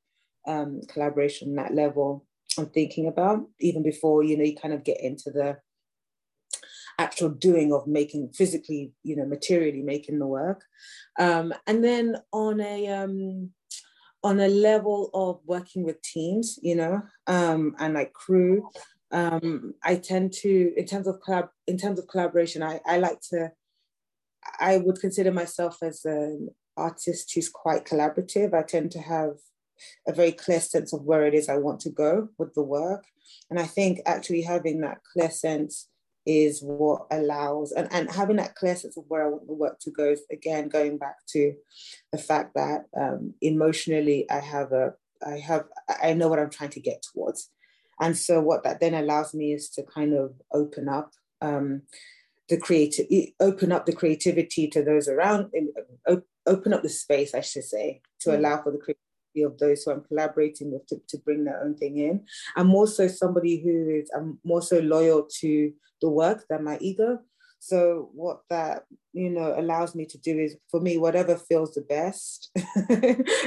um, 0.54 0.82
collaboration 0.90 1.56
that 1.56 1.74
level 1.74 2.26
I'm 2.58 2.66
thinking 2.66 3.08
about, 3.08 3.46
even 3.62 3.82
before, 3.82 4.24
you 4.24 4.36
know, 4.38 4.44
you 4.44 4.58
kind 4.58 4.74
of 4.74 4.84
get 4.84 5.00
into 5.00 5.32
the 5.32 5.60
actual 7.00 7.30
doing 7.30 7.72
of 7.72 7.88
making 7.88 8.32
physically, 8.34 8.92
you 9.04 9.16
know, 9.16 9.26
materially 9.26 9.84
making 9.84 10.20
the 10.20 10.28
work. 10.28 10.66
Um, 11.18 11.54
and 11.66 11.82
then 11.82 12.18
on 12.34 12.60
a, 12.60 12.88
um, 12.88 13.52
on 14.24 14.40
a 14.40 14.48
level 14.48 15.10
of 15.14 15.40
working 15.46 15.84
with 15.84 16.02
teams, 16.02 16.60
you 16.62 16.76
know, 16.76 17.02
um, 17.28 17.76
and 17.80 17.94
like 17.94 18.14
crew, 18.14 18.70
um, 19.12 19.74
I 19.84 19.96
tend 19.96 20.34
to, 20.42 20.74
in 20.76 20.86
terms 20.86 21.08
of 21.08 21.20
collab, 21.20 21.50
in 21.68 21.78
terms 21.78 22.00
of 22.00 22.08
collaboration, 22.08 22.64
I, 22.64 22.82
I 22.86 22.98
like 22.98 23.22
to, 23.30 23.52
I 24.60 24.78
would 24.78 25.00
consider 25.00 25.32
myself 25.32 25.78
as 25.82 26.04
an 26.06 26.50
artist 26.76 27.32
who's 27.34 27.50
quite 27.50 27.86
collaborative. 27.86 28.54
I 28.54 28.64
tend 28.64 28.92
to 28.92 29.00
have 29.00 29.32
a 30.08 30.14
very 30.14 30.32
clear 30.32 30.60
sense 30.60 30.94
of 30.94 31.04
where 31.04 31.26
it 31.26 31.34
is 31.34 31.50
I 31.50 31.58
want 31.58 31.80
to 31.82 31.90
go 31.90 32.30
with 32.38 32.54
the 32.54 32.64
work. 32.64 33.06
And 33.50 33.60
I 33.60 33.66
think 33.66 34.00
actually 34.06 34.42
having 34.42 34.82
that 34.82 35.00
clear 35.14 35.30
sense 35.30 35.88
is 36.28 36.62
what 36.62 37.08
allows 37.10 37.72
and, 37.72 37.88
and 37.92 38.12
having 38.12 38.36
that 38.36 38.56
clear 38.56 38.76
sense 38.76 38.98
of 38.98 39.06
where 39.08 39.26
I 39.26 39.30
want 39.30 39.48
the 39.48 39.54
work 39.54 39.80
to 39.80 39.92
go 39.92 40.10
is 40.10 40.22
again 40.32 40.68
going 40.68 40.98
back 40.98 41.16
to 41.30 41.54
the 42.12 42.18
fact 42.18 42.54
that 42.56 42.86
um, 43.00 43.34
emotionally 43.42 44.30
I 44.30 44.40
have 44.40 44.74
a 44.74 44.94
I 45.26 45.40
have 45.40 45.66
I 46.04 46.14
know 46.14 46.28
what 46.28 46.40
I'm 46.40 46.50
trying 46.50 46.72
to 46.72 46.82
get 46.82 47.02
towards. 47.02 47.50
And 48.00 48.16
so 48.16 48.42
what 48.42 48.64
that 48.64 48.80
then 48.80 48.94
allows 48.94 49.34
me 49.34 49.54
is 49.54 49.70
to 49.72 49.84
kind 49.84 50.14
of 50.14 50.34
open 50.54 50.88
up 50.88 51.14
um, 51.42 51.84
the 52.50 52.58
creative 52.58 53.08
open 53.40 53.72
up 53.72 53.86
the 53.86 53.94
creativity 53.94 54.68
to 54.68 54.84
those 54.84 55.08
around 55.08 55.52
open 56.46 56.74
up 56.74 56.82
the 56.82 56.90
space 56.90 57.36
i 57.36 57.42
should 57.42 57.64
say 57.64 58.02
to 58.20 58.30
mm-hmm. 58.30 58.40
allow 58.40 58.62
for 58.62 58.72
the 58.72 58.78
creativity 58.78 59.07
of 59.44 59.58
those 59.58 59.84
who 59.84 59.92
i'm 59.92 60.04
collaborating 60.04 60.72
with 60.72 60.86
to, 60.88 61.02
to 61.08 61.18
bring 61.20 61.44
their 61.44 61.62
own 61.64 61.76
thing 61.76 61.98
in 61.98 62.24
i'm 62.56 62.74
also 62.74 63.08
somebody 63.08 63.62
who 63.62 63.90
is 63.90 64.10
i'm 64.16 64.40
more 64.44 64.62
so 64.62 64.80
loyal 64.80 65.28
to 65.40 65.72
the 66.02 66.10
work 66.10 66.46
than 66.50 66.64
my 66.64 66.78
ego 66.80 67.20
so 67.60 68.10
what 68.14 68.42
that 68.50 68.84
you 69.14 69.30
know 69.30 69.54
allows 69.58 69.96
me 69.96 70.06
to 70.06 70.18
do 70.20 70.38
is 70.38 70.56
for 70.70 70.80
me 70.80 70.98
whatever 70.98 71.36
feels 71.36 71.74
the 71.74 71.82
best 71.82 72.52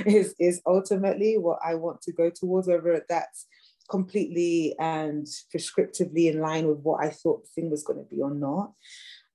is 0.07 0.35
is 0.39 0.61
ultimately 0.67 1.39
what 1.39 1.59
i 1.65 1.75
want 1.75 2.01
to 2.03 2.13
go 2.13 2.29
towards 2.29 2.67
whether 2.67 3.05
that's 3.09 3.47
completely 3.91 4.75
and 4.79 5.27
prescriptively 5.55 6.33
in 6.33 6.41
line 6.41 6.67
with 6.67 6.79
what 6.79 7.05
I 7.05 7.11
thought 7.11 7.43
the 7.43 7.51
thing 7.55 7.71
was 7.71 7.83
going 7.83 7.99
to 7.99 8.15
be 8.15 8.23
or 8.23 8.33
not. 8.33 8.73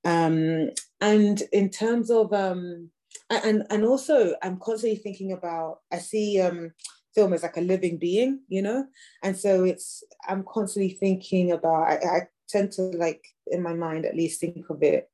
Um, 0.04 0.70
and 1.00 1.42
in 1.52 1.68
terms 1.68 2.10
of 2.10 2.32
um, 2.32 2.90
and 3.30 3.64
and 3.70 3.84
also 3.84 4.34
I'm 4.42 4.58
constantly 4.58 4.98
thinking 4.98 5.32
about 5.32 5.80
I 5.92 5.98
see 5.98 6.40
um, 6.40 6.72
film 7.14 7.32
as 7.32 7.42
like 7.42 7.56
a 7.56 7.62
living 7.62 7.98
being, 7.98 8.40
you 8.48 8.62
know, 8.62 8.86
and 9.22 9.36
so 9.36 9.64
it's 9.64 10.04
I'm 10.28 10.44
constantly 10.44 10.94
thinking 10.94 11.52
about 11.52 11.88
I, 11.88 11.94
I 11.94 12.20
tend 12.48 12.72
to 12.72 12.82
like 12.82 13.24
in 13.48 13.62
my 13.62 13.74
mind 13.74 14.06
at 14.06 14.16
least 14.16 14.40
think 14.40 14.68
of 14.70 14.82
it 14.82 15.10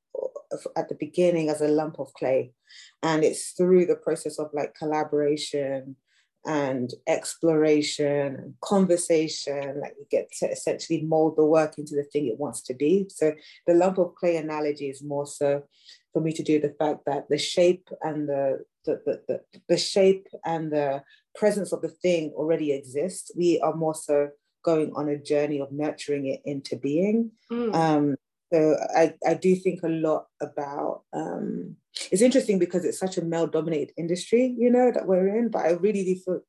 at 0.76 0.88
the 0.88 0.94
beginning 0.94 1.48
as 1.48 1.60
a 1.60 1.68
lump 1.68 1.98
of 1.98 2.12
clay. 2.14 2.52
And 3.02 3.24
it's 3.24 3.52
through 3.52 3.86
the 3.86 3.96
process 3.96 4.38
of 4.38 4.50
like 4.52 4.74
collaboration 4.74 5.96
and 6.44 6.92
exploration 7.06 8.34
and 8.34 8.54
conversation 8.60 9.80
like 9.80 9.94
you 9.96 10.04
get 10.10 10.28
to 10.40 10.50
essentially 10.50 11.00
mold 11.02 11.36
the 11.36 11.44
work 11.44 11.78
into 11.78 11.94
the 11.94 12.02
thing 12.02 12.26
it 12.26 12.38
wants 12.38 12.62
to 12.62 12.74
be. 12.74 13.06
So 13.08 13.32
the 13.66 13.74
lump 13.74 13.98
of 13.98 14.16
clay 14.16 14.36
analogy 14.36 14.88
is 14.88 15.02
more 15.02 15.26
so 15.26 15.62
for 16.12 16.20
me 16.20 16.32
to 16.32 16.42
do 16.42 16.60
the 16.60 16.74
fact 16.78 17.00
that 17.06 17.28
the 17.28 17.38
shape 17.38 17.88
and 18.02 18.28
the 18.28 18.64
the, 18.84 19.00
the, 19.06 19.22
the, 19.28 19.40
the 19.68 19.76
shape 19.76 20.26
and 20.44 20.72
the 20.72 21.02
presence 21.36 21.72
of 21.72 21.82
the 21.82 21.88
thing 21.88 22.32
already 22.34 22.72
exists 22.72 23.30
we 23.36 23.60
are 23.60 23.74
more 23.74 23.94
so 23.94 24.28
going 24.64 24.92
on 24.94 25.08
a 25.08 25.18
journey 25.18 25.60
of 25.60 25.72
nurturing 25.72 26.26
it 26.26 26.40
into 26.44 26.76
being 26.76 27.30
mm. 27.50 27.74
um, 27.74 28.16
so 28.52 28.76
I, 28.94 29.14
I 29.26 29.34
do 29.34 29.56
think 29.56 29.82
a 29.82 29.88
lot 29.88 30.26
about 30.42 31.04
um, 31.14 31.76
it's 32.10 32.20
interesting 32.22 32.58
because 32.58 32.84
it's 32.84 32.98
such 32.98 33.16
a 33.16 33.24
male 33.24 33.46
dominated 33.46 33.94
industry, 33.96 34.54
you 34.58 34.70
know, 34.70 34.90
that 34.92 35.06
we're 35.06 35.38
in, 35.38 35.48
but 35.48 35.64
I 35.64 35.70
really 35.72 36.04
do 36.04 36.16
feel 36.16 36.40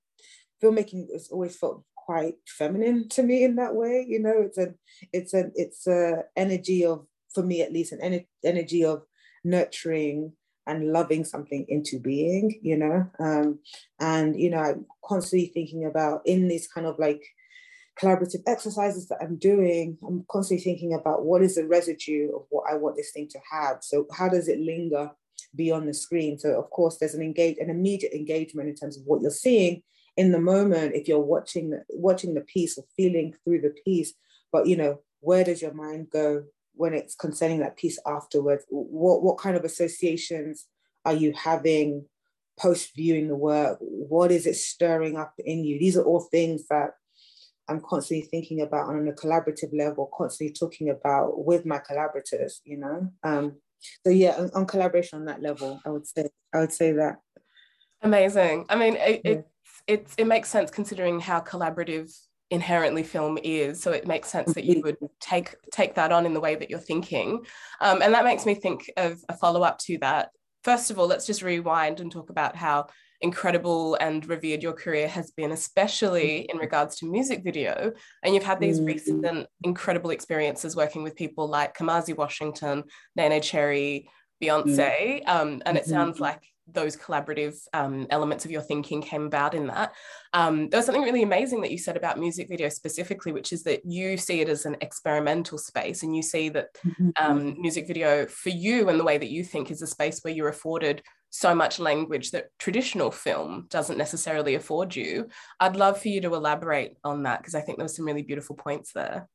filmmaking 0.61 1.11
has 1.13 1.29
always 1.29 1.55
felt 1.55 1.83
quite 1.95 2.35
feminine 2.45 3.07
to 3.09 3.23
me 3.23 3.43
in 3.43 3.55
that 3.55 3.75
way, 3.75 4.05
you 4.07 4.19
know, 4.19 4.41
it's 4.41 4.57
a 4.57 4.73
it's 5.13 5.33
a 5.33 5.51
it's 5.55 5.87
a 5.87 6.23
energy 6.35 6.85
of 6.85 7.05
for 7.33 7.43
me 7.43 7.61
at 7.61 7.71
least 7.71 7.93
an 7.93 8.01
en- 8.01 8.25
energy 8.43 8.83
of 8.83 9.03
nurturing 9.43 10.33
and 10.65 10.93
loving 10.93 11.25
something 11.25 11.65
into 11.67 11.99
being, 11.99 12.59
you 12.61 12.77
know. 12.77 13.09
Um, 13.19 13.59
and 13.99 14.39
you 14.39 14.49
know, 14.49 14.59
I'm 14.59 14.85
constantly 15.03 15.47
thinking 15.47 15.85
about 15.85 16.21
in 16.25 16.47
these 16.47 16.67
kind 16.67 16.87
of 16.87 16.97
like 16.99 17.21
collaborative 18.01 18.41
exercises 18.47 19.07
that 19.07 19.19
I'm 19.21 19.37
doing, 19.37 19.97
I'm 20.07 20.25
constantly 20.29 20.63
thinking 20.63 20.93
about 20.93 21.25
what 21.25 21.41
is 21.41 21.55
the 21.55 21.67
residue 21.67 22.35
of 22.35 22.43
what 22.49 22.65
I 22.69 22.75
want 22.75 22.95
this 22.95 23.11
thing 23.11 23.27
to 23.29 23.39
have. 23.51 23.77
So 23.81 24.07
how 24.11 24.29
does 24.29 24.47
it 24.47 24.59
linger 24.59 25.11
beyond 25.55 25.87
the 25.87 25.93
screen? 25.93 26.39
So 26.39 26.57
of 26.59 26.69
course, 26.69 26.97
there's 26.97 27.13
an 27.13 27.21
engage, 27.21 27.57
an 27.59 27.69
immediate 27.69 28.13
engagement 28.13 28.69
in 28.69 28.75
terms 28.75 28.97
of 28.97 29.03
what 29.05 29.21
you're 29.21 29.31
seeing 29.31 29.83
in 30.17 30.31
the 30.31 30.39
moment 30.39 30.95
if 30.95 31.07
you're 31.07 31.19
watching 31.19 31.79
watching 31.89 32.33
the 32.33 32.41
piece 32.41 32.77
or 32.77 32.85
feeling 32.95 33.33
through 33.43 33.61
the 33.61 33.73
piece. 33.85 34.13
But 34.51 34.67
you 34.67 34.75
know, 34.75 35.01
where 35.19 35.43
does 35.43 35.61
your 35.61 35.73
mind 35.73 36.09
go 36.11 36.43
when 36.75 36.93
it's 36.93 37.15
concerning 37.15 37.59
that 37.59 37.77
piece 37.77 37.99
afterwards? 38.05 38.65
What 38.69 39.23
what 39.23 39.37
kind 39.37 39.55
of 39.55 39.63
associations 39.63 40.67
are 41.05 41.13
you 41.13 41.33
having 41.33 42.05
post 42.59 42.91
viewing 42.95 43.27
the 43.27 43.35
work? 43.35 43.77
What 43.81 44.31
is 44.31 44.45
it 44.45 44.55
stirring 44.55 45.17
up 45.17 45.33
in 45.39 45.63
you? 45.63 45.79
These 45.79 45.97
are 45.97 46.03
all 46.03 46.21
things 46.21 46.67
that 46.69 46.91
I'm 47.67 47.81
constantly 47.81 48.27
thinking 48.27 48.61
about 48.61 48.89
on 48.89 49.07
a 49.07 49.13
collaborative 49.13 49.75
level, 49.77 50.09
constantly 50.15 50.53
talking 50.53 50.89
about 50.89 51.45
with 51.45 51.65
my 51.65 51.79
collaborators, 51.79 52.61
you 52.65 52.77
know. 52.77 53.11
Um, 53.23 53.57
so 54.05 54.11
yeah, 54.11 54.35
on, 54.37 54.51
on, 54.53 54.65
collaboration 54.65 55.19
on 55.19 55.25
that 55.25 55.41
level, 55.41 55.79
I 55.85 55.89
would 55.89 56.07
say 56.07 56.29
I 56.53 56.59
would 56.59 56.73
say 56.73 56.93
that. 56.93 57.19
Amazing. 58.01 58.65
I 58.69 58.75
mean, 58.75 58.95
it, 58.97 59.21
yeah. 59.23 59.31
it, 59.31 59.47
it, 59.87 60.07
it 60.17 60.27
makes 60.27 60.49
sense 60.49 60.71
considering 60.71 61.19
how 61.19 61.39
collaborative 61.39 62.13
inherently 62.53 63.03
film 63.03 63.37
is 63.43 63.81
so 63.81 63.91
it 63.91 64.07
makes 64.07 64.29
sense 64.29 64.53
that 64.53 64.63
you 64.63 64.79
would 64.81 64.97
take 65.19 65.55
take 65.71 65.95
that 65.95 66.11
on 66.11 66.25
in 66.25 66.33
the 66.33 66.39
way 66.39 66.53
that 66.55 66.69
you're 66.69 66.79
thinking 66.79 67.43
um, 67.81 68.01
and 68.01 68.13
that 68.13 68.23
makes 68.23 68.45
me 68.45 68.53
think 68.53 68.89
of 68.95 69.19
a 69.27 69.35
follow-up 69.35 69.79
to 69.79 69.97
that 69.97 70.29
first 70.63 70.91
of 70.91 70.99
all 70.99 71.07
let's 71.07 71.25
just 71.25 71.41
rewind 71.41 71.99
and 71.99 72.11
talk 72.11 72.29
about 72.29 72.55
how 72.55 72.85
incredible 73.23 73.95
and 73.95 74.27
revered 74.27 74.61
your 74.61 74.73
career 74.73 75.07
has 75.07 75.31
been, 75.31 75.53
especially 75.53 76.41
in 76.51 76.57
regards 76.57 76.97
to 76.97 77.09
music 77.09 77.41
video. 77.41 77.93
And 78.21 78.35
you've 78.35 78.43
had 78.43 78.59
these 78.59 78.81
mm. 78.81 78.85
recent 78.87 79.47
incredible 79.63 80.09
experiences 80.09 80.75
working 80.75 81.03
with 81.03 81.15
people 81.15 81.47
like 81.47 81.75
Kamasi 81.75 82.15
Washington, 82.15 82.83
Neneh 83.17 83.41
Cherry, 83.41 84.09
Beyonce. 84.43 85.25
Um, 85.25 85.61
and 85.65 85.77
it 85.77 85.85
sounds 85.85 86.15
mm-hmm. 86.15 86.23
like 86.23 86.41
those 86.67 86.95
collaborative 86.95 87.55
um, 87.73 88.07
elements 88.09 88.45
of 88.45 88.51
your 88.51 88.61
thinking 88.61 89.01
came 89.01 89.25
about 89.25 89.53
in 89.53 89.67
that. 89.67 89.93
Um, 90.33 90.69
there 90.69 90.77
was 90.77 90.85
something 90.85 91.03
really 91.03 91.23
amazing 91.23 91.61
that 91.61 91.71
you 91.71 91.77
said 91.77 91.97
about 91.97 92.19
music 92.19 92.47
video 92.47 92.69
specifically, 92.69 93.31
which 93.31 93.51
is 93.51 93.63
that 93.63 93.81
you 93.85 94.17
see 94.17 94.41
it 94.41 94.49
as 94.49 94.65
an 94.65 94.77
experimental 94.81 95.57
space 95.57 96.03
and 96.03 96.15
you 96.15 96.21
see 96.21 96.49
that 96.49 96.67
mm-hmm. 96.85 97.09
um, 97.19 97.55
music 97.59 97.87
video 97.87 98.25
for 98.25 98.49
you 98.49 98.89
and 98.89 98.99
the 98.99 99.03
way 99.03 99.17
that 99.17 99.29
you 99.29 99.43
think 99.43 99.71
is 99.71 99.81
a 99.81 99.87
space 99.87 100.19
where 100.21 100.33
you're 100.33 100.49
afforded 100.49 101.01
so 101.29 101.55
much 101.55 101.79
language 101.79 102.31
that 102.31 102.49
traditional 102.59 103.09
film 103.09 103.65
doesn't 103.69 103.97
necessarily 103.97 104.53
afford 104.53 104.95
you. 104.95 105.27
I'd 105.59 105.75
love 105.75 105.99
for 105.99 106.07
you 106.07 106.21
to 106.21 106.35
elaborate 106.35 106.95
on 107.03 107.23
that 107.23 107.39
because 107.39 107.55
I 107.55 107.61
think 107.61 107.77
there 107.77 107.85
were 107.85 107.89
some 107.89 108.05
really 108.05 108.21
beautiful 108.21 108.55
points 108.55 108.93
there. 108.93 109.27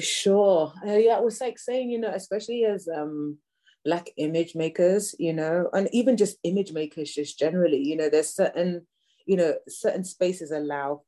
Sure. 0.00 0.72
Uh, 0.84 0.94
yeah, 0.94 1.16
it 1.16 1.24
was 1.24 1.40
like 1.40 1.58
saying, 1.58 1.90
you 1.90 2.00
know, 2.00 2.10
especially 2.12 2.64
as 2.64 2.88
um 2.88 3.38
black 3.88 4.10
image 4.18 4.54
makers 4.54 5.14
you 5.18 5.32
know 5.32 5.70
and 5.72 5.88
even 5.92 6.14
just 6.14 6.36
image 6.44 6.72
makers 6.72 7.10
just 7.10 7.38
generally 7.38 7.82
you 7.82 7.96
know 7.96 8.10
there's 8.10 8.34
certain 8.34 8.86
you 9.26 9.34
know 9.34 9.54
certain 9.66 10.04
spaces 10.04 10.50
allow 10.50 11.00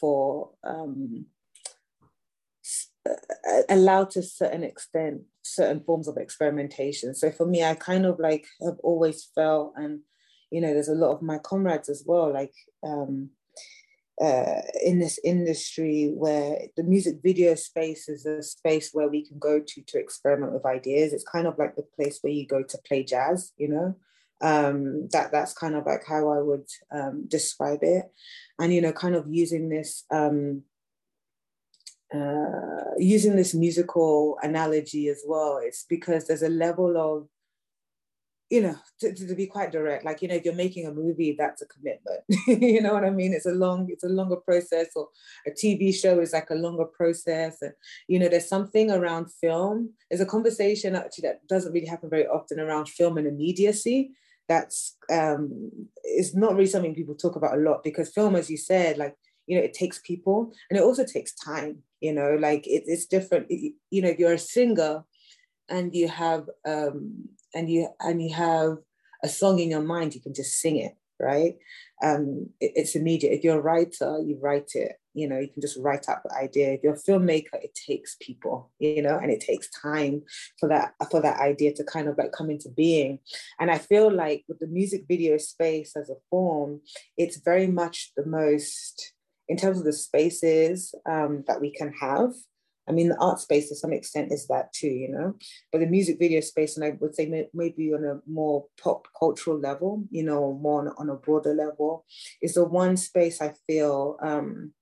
for 0.00 0.50
um 0.62 1.26
allow 3.68 4.04
to 4.04 4.22
certain 4.22 4.62
extent 4.62 5.22
certain 5.42 5.80
forms 5.80 6.06
of 6.08 6.16
experimentation. 6.16 7.14
So 7.14 7.30
for 7.32 7.46
me 7.46 7.64
i 7.64 7.74
kind 7.74 8.06
of 8.06 8.20
like 8.20 8.46
have 8.64 8.78
always 8.84 9.24
felt 9.34 9.72
and 9.76 10.00
you 10.52 10.60
know 10.60 10.72
there's 10.72 10.94
a 10.94 11.02
lot 11.04 11.12
of 11.12 11.22
my 11.22 11.38
comrades 11.38 11.88
as 11.88 12.04
well 12.06 12.32
like 12.32 12.54
um 12.84 13.30
uh, 14.20 14.62
in 14.82 14.98
this 14.98 15.18
industry 15.22 16.12
where 16.14 16.58
the 16.76 16.82
music 16.82 17.16
video 17.22 17.54
space 17.54 18.08
is 18.08 18.26
a 18.26 18.42
space 18.42 18.90
where 18.92 19.08
we 19.08 19.24
can 19.24 19.38
go 19.38 19.60
to 19.60 19.82
to 19.82 19.98
experiment 19.98 20.52
with 20.52 20.66
ideas. 20.66 21.12
It's 21.12 21.24
kind 21.24 21.46
of 21.46 21.58
like 21.58 21.76
the 21.76 21.86
place 21.96 22.18
where 22.20 22.32
you 22.32 22.46
go 22.46 22.62
to 22.62 22.78
play 22.86 23.04
jazz, 23.04 23.52
you 23.56 23.68
know. 23.68 23.94
Um, 24.40 25.08
that 25.10 25.32
that's 25.32 25.52
kind 25.52 25.74
of 25.74 25.86
like 25.86 26.04
how 26.06 26.28
I 26.28 26.40
would 26.40 26.66
um, 26.92 27.26
describe 27.26 27.80
it, 27.82 28.04
and 28.58 28.72
you 28.72 28.80
know, 28.80 28.92
kind 28.92 29.14
of 29.16 29.26
using 29.28 29.68
this 29.68 30.04
um, 30.10 30.62
uh, 32.14 32.94
using 32.98 33.36
this 33.36 33.54
musical 33.54 34.38
analogy 34.42 35.08
as 35.08 35.22
well. 35.26 35.60
It's 35.62 35.84
because 35.88 36.26
there's 36.26 36.42
a 36.42 36.48
level 36.48 36.96
of 36.96 37.28
you 38.50 38.62
know, 38.62 38.76
to, 39.00 39.14
to, 39.14 39.34
be 39.34 39.46
quite 39.46 39.72
direct, 39.72 40.04
like, 40.06 40.22
you 40.22 40.28
know, 40.28 40.34
if 40.34 40.44
you're 40.44 40.54
making 40.54 40.86
a 40.86 40.92
movie, 40.92 41.36
that's 41.38 41.60
a 41.60 41.66
commitment. 41.66 42.20
you 42.62 42.80
know 42.80 42.94
what 42.94 43.04
I 43.04 43.10
mean? 43.10 43.34
It's 43.34 43.44
a 43.44 43.52
long, 43.52 43.88
it's 43.90 44.04
a 44.04 44.08
longer 44.08 44.36
process, 44.36 44.88
or 44.96 45.08
a 45.46 45.50
TV 45.50 45.94
show 45.94 46.18
is 46.20 46.32
like 46.32 46.48
a 46.48 46.54
longer 46.54 46.86
process. 46.86 47.60
And, 47.60 47.72
you 48.06 48.18
know, 48.18 48.28
there's 48.28 48.48
something 48.48 48.90
around 48.90 49.30
film. 49.30 49.90
There's 50.10 50.22
a 50.22 50.26
conversation 50.26 50.96
actually 50.96 51.28
that 51.28 51.46
doesn't 51.46 51.72
really 51.72 51.86
happen 51.86 52.08
very 52.08 52.26
often 52.26 52.58
around 52.58 52.88
film 52.88 53.18
and 53.18 53.26
immediacy. 53.26 54.12
That's 54.48 54.96
um 55.12 55.70
is 56.04 56.34
not 56.34 56.54
really 56.54 56.66
something 56.66 56.94
people 56.94 57.14
talk 57.14 57.36
about 57.36 57.58
a 57.58 57.60
lot 57.60 57.84
because 57.84 58.08
film, 58.08 58.34
as 58.34 58.48
you 58.48 58.56
said, 58.56 58.96
like, 58.96 59.14
you 59.46 59.58
know, 59.58 59.62
it 59.62 59.74
takes 59.74 59.98
people 59.98 60.54
and 60.70 60.78
it 60.78 60.82
also 60.82 61.04
takes 61.04 61.34
time, 61.34 61.82
you 62.00 62.14
know, 62.14 62.34
like 62.40 62.66
it, 62.66 62.84
it's 62.86 63.04
different. 63.04 63.46
It, 63.50 63.74
you 63.90 64.00
know, 64.00 64.08
if 64.08 64.18
you're 64.18 64.32
a 64.32 64.38
singer 64.38 65.04
and 65.68 65.94
you 65.94 66.08
have 66.08 66.48
um 66.66 67.28
and 67.58 67.68
you 67.68 67.88
and 68.00 68.22
you 68.22 68.32
have 68.34 68.78
a 69.24 69.28
song 69.28 69.58
in 69.58 69.70
your 69.70 69.82
mind, 69.82 70.14
you 70.14 70.20
can 70.20 70.32
just 70.32 70.60
sing 70.60 70.76
it, 70.76 70.96
right? 71.20 71.56
Um, 72.02 72.50
it, 72.60 72.72
it's 72.76 72.94
immediate. 72.94 73.32
If 73.32 73.42
you're 73.42 73.58
a 73.58 73.60
writer, 73.60 74.20
you 74.24 74.38
write 74.40 74.70
it. 74.74 74.92
You 75.12 75.28
know, 75.28 75.40
you 75.40 75.48
can 75.48 75.60
just 75.60 75.76
write 75.80 76.08
out 76.08 76.22
the 76.22 76.32
idea. 76.36 76.72
If 76.72 76.80
you're 76.84 76.94
a 76.94 76.96
filmmaker, 76.96 77.54
it 77.60 77.74
takes 77.74 78.16
people, 78.20 78.70
you 78.78 79.02
know, 79.02 79.18
and 79.18 79.32
it 79.32 79.40
takes 79.40 79.68
time 79.70 80.22
for 80.60 80.68
that 80.68 80.94
for 81.10 81.20
that 81.20 81.40
idea 81.40 81.74
to 81.74 81.84
kind 81.84 82.06
of 82.06 82.16
like 82.16 82.30
come 82.30 82.48
into 82.48 82.68
being. 82.68 83.18
And 83.58 83.72
I 83.72 83.78
feel 83.78 84.08
like 84.12 84.44
with 84.46 84.60
the 84.60 84.68
music 84.68 85.06
video 85.08 85.36
space 85.38 85.96
as 85.96 86.08
a 86.08 86.22
form, 86.30 86.82
it's 87.16 87.38
very 87.38 87.66
much 87.66 88.12
the 88.16 88.24
most 88.24 89.14
in 89.48 89.56
terms 89.56 89.78
of 89.78 89.84
the 89.84 89.92
spaces 89.92 90.94
um, 91.10 91.42
that 91.48 91.60
we 91.60 91.72
can 91.72 91.92
have 92.00 92.32
I 92.88 92.92
mean, 92.92 93.08
the 93.08 93.18
art 93.18 93.40
space 93.40 93.68
to 93.68 93.76
some 93.76 93.92
extent 93.92 94.32
is 94.32 94.46
that 94.46 94.72
too, 94.72 94.88
you 94.88 95.10
know, 95.10 95.34
but 95.70 95.80
the 95.80 95.86
music 95.86 96.18
video 96.18 96.40
space, 96.40 96.76
and 96.76 96.84
I 96.84 96.96
would 97.00 97.14
say 97.14 97.46
maybe 97.52 97.92
on 97.92 98.04
a 98.04 98.20
more 98.30 98.66
pop 98.82 99.08
cultural 99.18 99.58
level, 99.58 100.04
you 100.10 100.22
know, 100.22 100.58
more 100.60 100.80
on, 100.80 100.88
on 100.98 101.10
a 101.10 101.16
broader 101.16 101.54
level, 101.54 102.04
is 102.40 102.54
the 102.54 102.64
one 102.64 102.96
space 102.96 103.42
I 103.42 103.54
feel 103.66 104.16
um, 104.22 104.72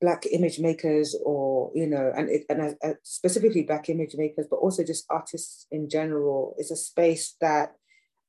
black 0.00 0.26
image 0.30 0.58
makers 0.58 1.16
or 1.24 1.70
you 1.74 1.86
know 1.86 2.12
and 2.16 2.28
it, 2.28 2.44
and 2.50 2.76
uh, 2.84 2.92
specifically 3.02 3.62
black 3.62 3.88
image 3.88 4.14
makers 4.14 4.46
but 4.50 4.56
also 4.56 4.84
just 4.84 5.06
artists 5.08 5.66
in 5.70 5.88
general 5.88 6.54
is 6.58 6.70
a 6.70 6.76
space 6.76 7.34
that 7.40 7.72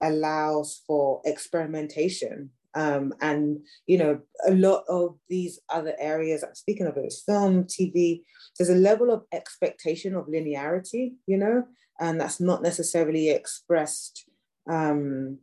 allows 0.01 0.81
for 0.87 1.21
experimentation 1.25 2.51
um, 2.77 3.11
and 3.21 3.59
you 3.87 3.97
know 3.97 4.19
a 4.47 4.51
lot 4.51 4.83
of 4.87 5.17
these 5.29 5.59
other 5.69 5.95
areas 5.99 6.43
i'm 6.43 6.53
speaking 6.53 6.85
of 6.85 6.95
it 6.95 7.13
film 7.25 7.63
tv 7.63 8.21
there's 8.57 8.69
a 8.69 8.75
level 8.75 9.11
of 9.11 9.23
expectation 9.33 10.15
of 10.15 10.27
linearity 10.27 11.13
you 11.25 11.37
know 11.37 11.63
and 11.99 12.21
that's 12.21 12.39
not 12.39 12.61
necessarily 12.61 13.29
expressed 13.29 14.29
um, 14.69 15.39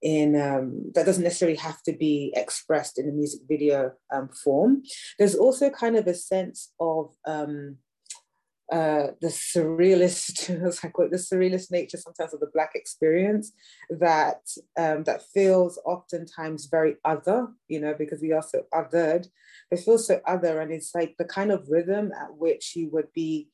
in 0.00 0.40
um, 0.40 0.92
that 0.94 1.06
doesn't 1.06 1.24
necessarily 1.24 1.58
have 1.58 1.82
to 1.82 1.92
be 1.92 2.32
expressed 2.36 2.98
in 2.98 3.08
a 3.08 3.12
music 3.12 3.40
video 3.48 3.92
um, 4.12 4.28
form. 4.28 4.82
There's 5.18 5.34
also 5.34 5.70
kind 5.70 5.96
of 5.96 6.06
a 6.06 6.14
sense 6.14 6.72
of 6.78 7.12
um, 7.26 7.78
uh, 8.70 9.08
the 9.20 9.28
surrealist, 9.28 10.50
as 10.66 10.80
I 10.84 10.88
call 10.88 11.06
it, 11.06 11.10
the 11.10 11.16
surrealist 11.16 11.70
nature 11.70 11.96
sometimes 11.96 12.34
of 12.34 12.40
the 12.40 12.50
Black 12.52 12.72
experience 12.74 13.52
that 13.90 14.42
um, 14.78 15.04
that 15.04 15.22
feels 15.34 15.80
oftentimes 15.86 16.66
very 16.66 16.96
other, 17.04 17.48
you 17.68 17.80
know, 17.80 17.94
because 17.98 18.20
we 18.20 18.32
are 18.32 18.42
so 18.42 18.64
othered. 18.74 19.28
It 19.70 19.80
feels 19.80 20.06
so 20.06 20.20
other, 20.26 20.60
and 20.60 20.72
it's 20.72 20.94
like 20.94 21.14
the 21.18 21.24
kind 21.24 21.50
of 21.50 21.68
rhythm 21.68 22.12
at 22.12 22.34
which 22.36 22.76
you 22.76 22.90
would 22.92 23.12
be 23.14 23.48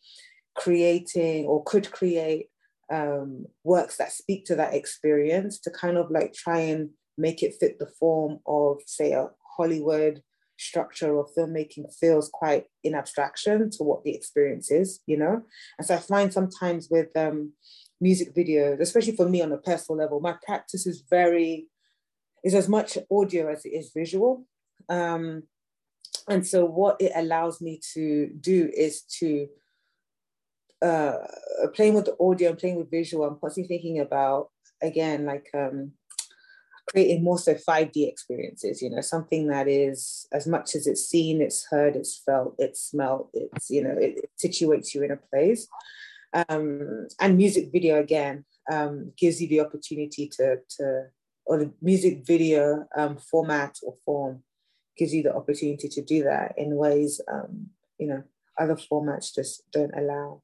creating 0.57 1.47
or 1.47 1.63
could 1.65 1.91
create 1.91 2.49
um, 2.93 3.47
works 3.63 3.97
that 3.97 4.13
speak 4.13 4.45
to 4.47 4.57
that 4.57 4.75
experience 4.75 5.59
to 5.61 5.71
kind 5.71 5.97
of 5.97 6.11
like 6.11 6.33
try 6.33 6.59
and 6.59 6.91
make 7.17 7.43
it 7.43 7.55
fit 7.59 7.79
the 7.79 7.91
form 7.99 8.41
of, 8.47 8.79
say, 8.87 9.13
a 9.13 9.29
Hollywood 9.57 10.23
structure 10.59 11.17
or 11.17 11.27
filmmaking 11.37 11.93
feels 11.99 12.31
quite 12.33 12.67
in 12.83 12.95
abstraction 12.95 13.71
to 13.71 13.83
what 13.83 14.05
the 14.05 14.15
experience 14.15 14.71
is, 14.71 15.01
you 15.07 15.17
know? 15.17 15.43
And 15.79 15.87
so 15.87 15.95
I 15.95 15.99
find 15.99 16.33
sometimes 16.33 16.89
with 16.91 17.17
um, 17.17 17.53
music 18.01 18.35
videos, 18.35 18.81
especially 18.81 19.17
for 19.17 19.29
me 19.29 19.43
on 19.43 19.53
a 19.53 19.59
personal 19.59 19.99
level, 19.99 20.21
my 20.21 20.37
practice 20.45 20.87
is 20.87 21.05
very, 21.09 21.67
is 22.45 22.55
as 22.55 22.69
much 22.69 22.99
audio 23.11 23.51
as 23.51 23.65
it 23.65 23.71
is 23.71 23.93
visual. 23.95 24.47
Um, 24.89 25.45
and 26.29 26.47
so 26.47 26.65
what 26.65 27.01
it 27.01 27.13
allows 27.15 27.61
me 27.61 27.81
to 27.95 28.29
do 28.41 28.71
is 28.75 29.03
to 29.19 29.49
uh, 30.83 31.17
playing 31.75 31.95
with 31.95 32.05
the 32.05 32.17
audio 32.21 32.51
and 32.51 32.59
playing 32.59 32.77
with 32.77 32.91
visual, 32.91 33.25
I'm 33.25 33.39
constantly 33.41 33.77
thinking 33.77 34.01
about 34.01 34.51
again 34.83 35.25
like 35.25 35.49
um, 35.55 35.93
creating 36.87 37.25
more 37.25 37.39
so 37.39 37.55
5D 37.55 38.09
experiences. 38.09 38.83
You 38.83 38.91
know, 38.91 39.01
something 39.01 39.49
that 39.49 39.69
is 39.69 40.27
as 40.33 40.47
much 40.47 40.75
as 40.75 40.87
it's 40.87 41.07
seen, 41.07 41.41
it's 41.41 41.67
heard, 41.71 41.97
it's 41.97 42.23
felt, 42.25 42.55
it's 42.59 42.83
smelled, 42.83 43.29
it's 43.33 43.71
you 43.71 43.83
know, 43.83 43.97
it, 43.99 44.19
it 44.19 44.31
situates 44.43 44.95
you 44.95 45.03
in 45.03 45.11
a 45.11 45.17
place. 45.17 45.69
Um, 46.49 47.07
and 47.21 47.37
music 47.37 47.71
video 47.73 48.01
again 48.01 48.45
um, 48.73 49.13
gives 49.17 49.41
you 49.41 49.49
the 49.49 49.61
opportunity 49.61 50.29
to 50.37 50.57
to 50.79 51.05
or 51.47 51.59
the 51.59 51.73
music 51.81 52.27
video 52.27 52.87
um, 52.97 53.19
format 53.19 53.77
or 53.83 53.95
form 54.05 54.43
gives 54.97 55.13
you 55.13 55.23
the 55.23 55.35
opportunity 55.35 55.89
to 55.89 56.03
do 56.03 56.25
that 56.25 56.55
in 56.57 56.77
ways 56.77 57.21
um, 57.31 57.67
you 57.99 58.07
know 58.07 58.23
other 58.59 58.77
formats 58.77 59.35
just 59.35 59.63
don't 59.73 59.95
allow. 59.97 60.43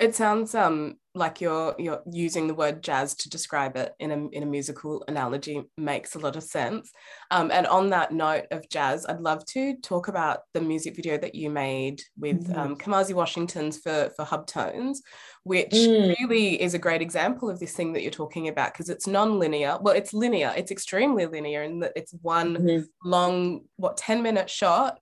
It 0.00 0.14
sounds 0.14 0.54
um 0.54 0.96
like 1.14 1.40
you're 1.40 1.76
you're 1.78 2.02
using 2.10 2.48
the 2.48 2.54
word 2.54 2.82
jazz 2.82 3.14
to 3.14 3.30
describe 3.30 3.76
it 3.76 3.92
in 4.00 4.10
a 4.10 4.28
in 4.30 4.42
a 4.42 4.46
musical 4.46 5.04
analogy 5.06 5.62
makes 5.78 6.16
a 6.16 6.18
lot 6.18 6.34
of 6.34 6.42
sense. 6.42 6.90
Um, 7.30 7.52
and 7.52 7.68
on 7.68 7.90
that 7.90 8.12
note 8.12 8.46
of 8.50 8.68
jazz, 8.68 9.06
I'd 9.06 9.20
love 9.20 9.44
to 9.46 9.76
talk 9.76 10.08
about 10.08 10.40
the 10.52 10.60
music 10.60 10.96
video 10.96 11.16
that 11.18 11.36
you 11.36 11.50
made 11.50 12.02
with 12.18 12.48
mm-hmm. 12.48 12.58
um, 12.58 12.76
Kamasi 12.76 13.14
Washington's 13.14 13.78
for 13.78 14.10
for 14.16 14.24
Hub-Tones, 14.24 15.00
which 15.44 15.70
mm. 15.70 16.16
really 16.18 16.60
is 16.60 16.74
a 16.74 16.78
great 16.80 17.00
example 17.00 17.48
of 17.48 17.60
this 17.60 17.72
thing 17.72 17.92
that 17.92 18.02
you're 18.02 18.10
talking 18.10 18.48
about 18.48 18.72
because 18.72 18.88
it's 18.88 19.06
non-linear. 19.06 19.78
Well, 19.80 19.94
it's 19.94 20.12
linear. 20.12 20.52
It's 20.56 20.72
extremely 20.72 21.26
linear 21.26 21.62
in 21.62 21.78
that 21.80 21.92
it's 21.94 22.14
one 22.20 22.56
mm-hmm. 22.56 23.08
long 23.08 23.60
what 23.76 23.96
ten 23.96 24.24
minute 24.24 24.50
shot. 24.50 24.98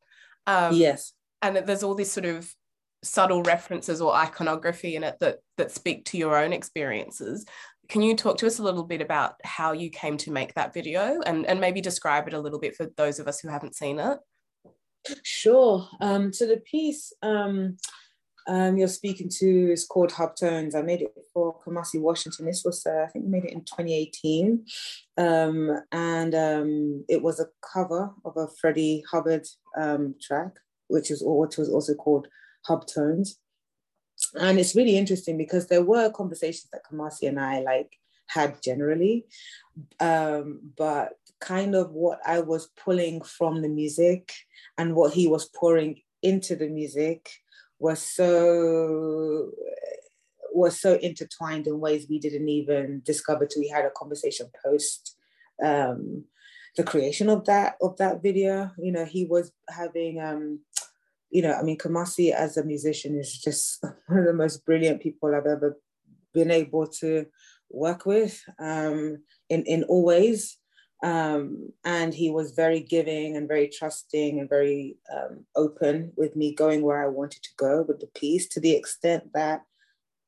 Um, 0.46 0.74
yes. 0.74 1.14
And 1.40 1.56
there's 1.56 1.82
all 1.82 1.94
this 1.94 2.12
sort 2.12 2.26
of 2.26 2.54
subtle 3.02 3.42
references 3.42 4.00
or 4.00 4.14
iconography 4.14 4.96
in 4.96 5.02
it 5.04 5.16
that 5.20 5.38
that 5.56 5.70
speak 5.70 6.04
to 6.04 6.16
your 6.16 6.36
own 6.36 6.52
experiences 6.52 7.44
can 7.88 8.00
you 8.00 8.14
talk 8.14 8.38
to 8.38 8.46
us 8.46 8.58
a 8.58 8.62
little 8.62 8.84
bit 8.84 9.02
about 9.02 9.34
how 9.44 9.72
you 9.72 9.90
came 9.90 10.16
to 10.16 10.30
make 10.30 10.54
that 10.54 10.72
video 10.72 11.20
and, 11.26 11.44
and 11.46 11.60
maybe 11.60 11.80
describe 11.80 12.28
it 12.28 12.34
a 12.34 12.40
little 12.40 12.60
bit 12.60 12.76
for 12.76 12.86
those 12.96 13.18
of 13.18 13.26
us 13.26 13.40
who 13.40 13.48
haven't 13.48 13.74
seen 13.74 13.98
it 13.98 14.18
sure 15.22 15.88
um, 16.00 16.32
so 16.32 16.46
the 16.46 16.58
piece 16.58 17.12
um, 17.22 17.76
um, 18.48 18.76
you're 18.76 18.88
speaking 18.88 19.28
to 19.38 19.72
is 19.72 19.84
called 19.84 20.12
Hub-Tones. 20.12 20.74
I 20.74 20.82
made 20.82 21.02
it 21.02 21.14
for 21.32 21.58
Kamasi 21.60 22.00
Washington. 22.00 22.46
This 22.46 22.62
was, 22.64 22.84
uh, 22.84 23.04
I 23.04 23.06
think, 23.06 23.24
we 23.24 23.30
made 23.30 23.44
it 23.44 23.52
in 23.52 23.60
2018. 23.60 24.64
Um, 25.16 25.80
and 25.92 26.34
um, 26.34 27.04
it 27.08 27.22
was 27.22 27.38
a 27.38 27.46
cover 27.72 28.10
of 28.24 28.36
a 28.36 28.48
Freddie 28.60 29.04
Hubbard 29.10 29.46
um, 29.80 30.16
track, 30.20 30.56
which 30.88 31.10
is 31.10 31.22
what 31.22 31.56
was 31.56 31.68
also 31.68 31.94
called 31.94 32.26
Hub-Tones. 32.66 33.38
And 34.34 34.58
it's 34.58 34.76
really 34.76 34.96
interesting 34.96 35.36
because 35.36 35.66
there 35.66 35.84
were 35.84 36.10
conversations 36.10 36.68
that 36.72 36.82
Kamasi 36.84 37.28
and 37.28 37.40
I 37.40 37.60
like 37.60 37.98
had 38.26 38.62
generally, 38.62 39.26
um, 40.00 40.60
but 40.76 41.14
kind 41.40 41.74
of 41.74 41.90
what 41.90 42.20
I 42.24 42.40
was 42.40 42.68
pulling 42.76 43.20
from 43.22 43.62
the 43.62 43.68
music 43.68 44.32
and 44.78 44.94
what 44.94 45.12
he 45.12 45.26
was 45.26 45.46
pouring 45.46 46.00
into 46.22 46.54
the 46.54 46.68
music 46.68 47.28
was 47.78 48.00
so 48.00 49.50
was 50.54 50.78
so 50.78 50.94
intertwined 50.96 51.66
in 51.66 51.80
ways 51.80 52.06
we 52.08 52.18
didn't 52.18 52.48
even 52.48 53.02
discover 53.04 53.46
till 53.46 53.60
we 53.60 53.68
had 53.68 53.84
a 53.84 53.90
conversation 53.90 54.46
post 54.64 55.16
um, 55.64 56.24
the 56.76 56.84
creation 56.84 57.28
of 57.28 57.44
that 57.46 57.76
of 57.80 57.96
that 57.98 58.22
video. 58.22 58.70
You 58.78 58.92
know, 58.92 59.04
he 59.04 59.24
was 59.24 59.52
having 59.68 60.20
um, 60.20 60.60
you 61.32 61.40
know, 61.40 61.54
I 61.54 61.62
mean, 61.62 61.78
Kamasi 61.78 62.30
as 62.30 62.56
a 62.56 62.64
musician 62.64 63.18
is 63.18 63.36
just 63.38 63.82
one 64.06 64.20
of 64.20 64.26
the 64.26 64.34
most 64.34 64.64
brilliant 64.64 65.00
people 65.00 65.34
I've 65.34 65.46
ever 65.46 65.78
been 66.34 66.50
able 66.50 66.86
to 67.00 67.26
work 67.70 68.04
with 68.04 68.40
um, 68.58 69.18
in, 69.48 69.64
in 69.64 69.84
all 69.84 70.04
ways. 70.04 70.58
Um, 71.02 71.70
and 71.84 72.14
he 72.14 72.30
was 72.30 72.52
very 72.52 72.80
giving 72.80 73.36
and 73.36 73.48
very 73.48 73.68
trusting 73.68 74.38
and 74.38 74.48
very 74.48 74.98
um, 75.12 75.44
open 75.56 76.12
with 76.16 76.36
me 76.36 76.54
going 76.54 76.82
where 76.82 77.02
I 77.02 77.08
wanted 77.08 77.42
to 77.42 77.50
go 77.56 77.84
with 77.88 77.98
the 77.98 78.06
piece 78.14 78.46
to 78.50 78.60
the 78.60 78.72
extent 78.72 79.24
that 79.34 79.62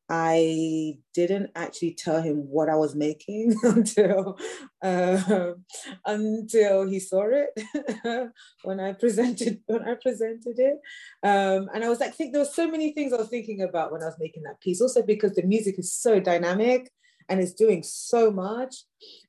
I 0.08 0.98
didn't 1.14 1.50
actually 1.54 1.94
tell 1.94 2.20
him 2.20 2.48
what 2.50 2.68
I 2.68 2.76
was 2.76 2.94
making 2.94 3.56
until 3.62 4.38
uh, 4.82 5.52
until 6.04 6.86
he 6.86 7.00
saw 7.00 7.24
it 7.26 8.30
when 8.64 8.80
I 8.80 8.92
presented 8.92 9.60
when 9.66 9.88
I 9.88 9.94
presented 9.94 10.58
it, 10.58 10.78
um, 11.22 11.70
and 11.74 11.84
I 11.84 11.88
was 11.88 12.00
like, 12.00 12.14
think 12.14 12.32
there 12.32 12.42
were 12.42 12.46
so 12.46 12.70
many 12.70 12.92
things 12.92 13.12
I 13.12 13.16
was 13.16 13.28
thinking 13.28 13.62
about 13.62 13.92
when 13.92 14.02
I 14.02 14.06
was 14.06 14.18
making 14.18 14.42
that 14.42 14.60
piece. 14.60 14.80
Also 14.80 15.02
because 15.02 15.34
the 15.34 15.42
music 15.42 15.78
is 15.78 15.92
so 15.92 16.20
dynamic 16.20 16.90
and 17.28 17.40
it's 17.40 17.54
doing 17.54 17.82
so 17.82 18.30
much. 18.30 18.76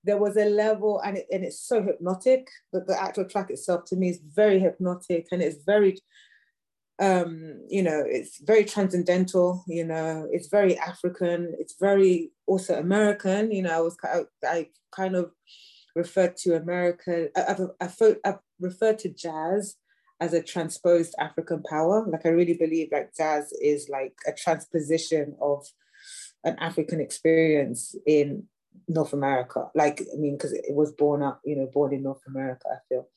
There 0.03 0.17
was 0.17 0.37
a 0.37 0.45
level, 0.45 0.99
and 0.99 1.17
it, 1.17 1.27
and 1.31 1.43
it's 1.43 1.59
so 1.59 1.81
hypnotic. 1.81 2.47
That 2.73 2.87
the 2.87 3.01
actual 3.01 3.25
track 3.25 3.49
itself 3.49 3.85
to 3.85 3.95
me 3.95 4.09
is 4.09 4.19
very 4.33 4.59
hypnotic, 4.59 5.27
and 5.31 5.41
it's 5.41 5.63
very 5.65 5.97
um, 6.99 7.61
you 7.69 7.83
know, 7.83 8.03
it's 8.05 8.39
very 8.39 8.63
transcendental, 8.63 9.63
you 9.67 9.85
know, 9.85 10.27
it's 10.31 10.47
very 10.47 10.77
African, 10.77 11.53
it's 11.59 11.75
very 11.79 12.31
also 12.47 12.79
American, 12.79 13.51
you 13.51 13.61
know, 13.61 13.77
I 13.77 13.81
was 13.81 13.97
I, 14.03 14.21
I 14.43 14.67
kind 14.91 15.15
of 15.15 15.31
referred 15.95 16.37
to 16.37 16.55
America, 16.55 17.29
I, 17.35 17.51
I've, 17.51 17.61
I've, 17.81 18.17
I've 18.23 18.39
referred 18.59 18.99
to 18.99 19.09
jazz 19.09 19.75
as 20.21 20.33
a 20.33 20.41
transposed 20.41 21.13
African 21.19 21.61
power. 21.63 22.05
Like 22.07 22.25
I 22.25 22.29
really 22.29 22.53
believe 22.53 22.89
like 22.91 23.15
jazz 23.15 23.51
is 23.61 23.89
like 23.89 24.13
a 24.25 24.31
transposition 24.31 25.35
of 25.41 25.65
an 26.43 26.55
African 26.59 27.01
experience 27.01 27.95
in 28.05 28.43
North 28.87 29.13
America. 29.13 29.69
Like, 29.73 30.01
I 30.01 30.17
mean, 30.17 30.37
because 30.37 30.53
it 30.53 30.73
was 30.73 30.91
born 30.91 31.23
up, 31.23 31.41
you 31.43 31.55
know, 31.55 31.69
born 31.73 31.93
in 31.93 32.03
North 32.03 32.21
America, 32.27 32.67
I 32.71 32.77
feel. 32.87 33.09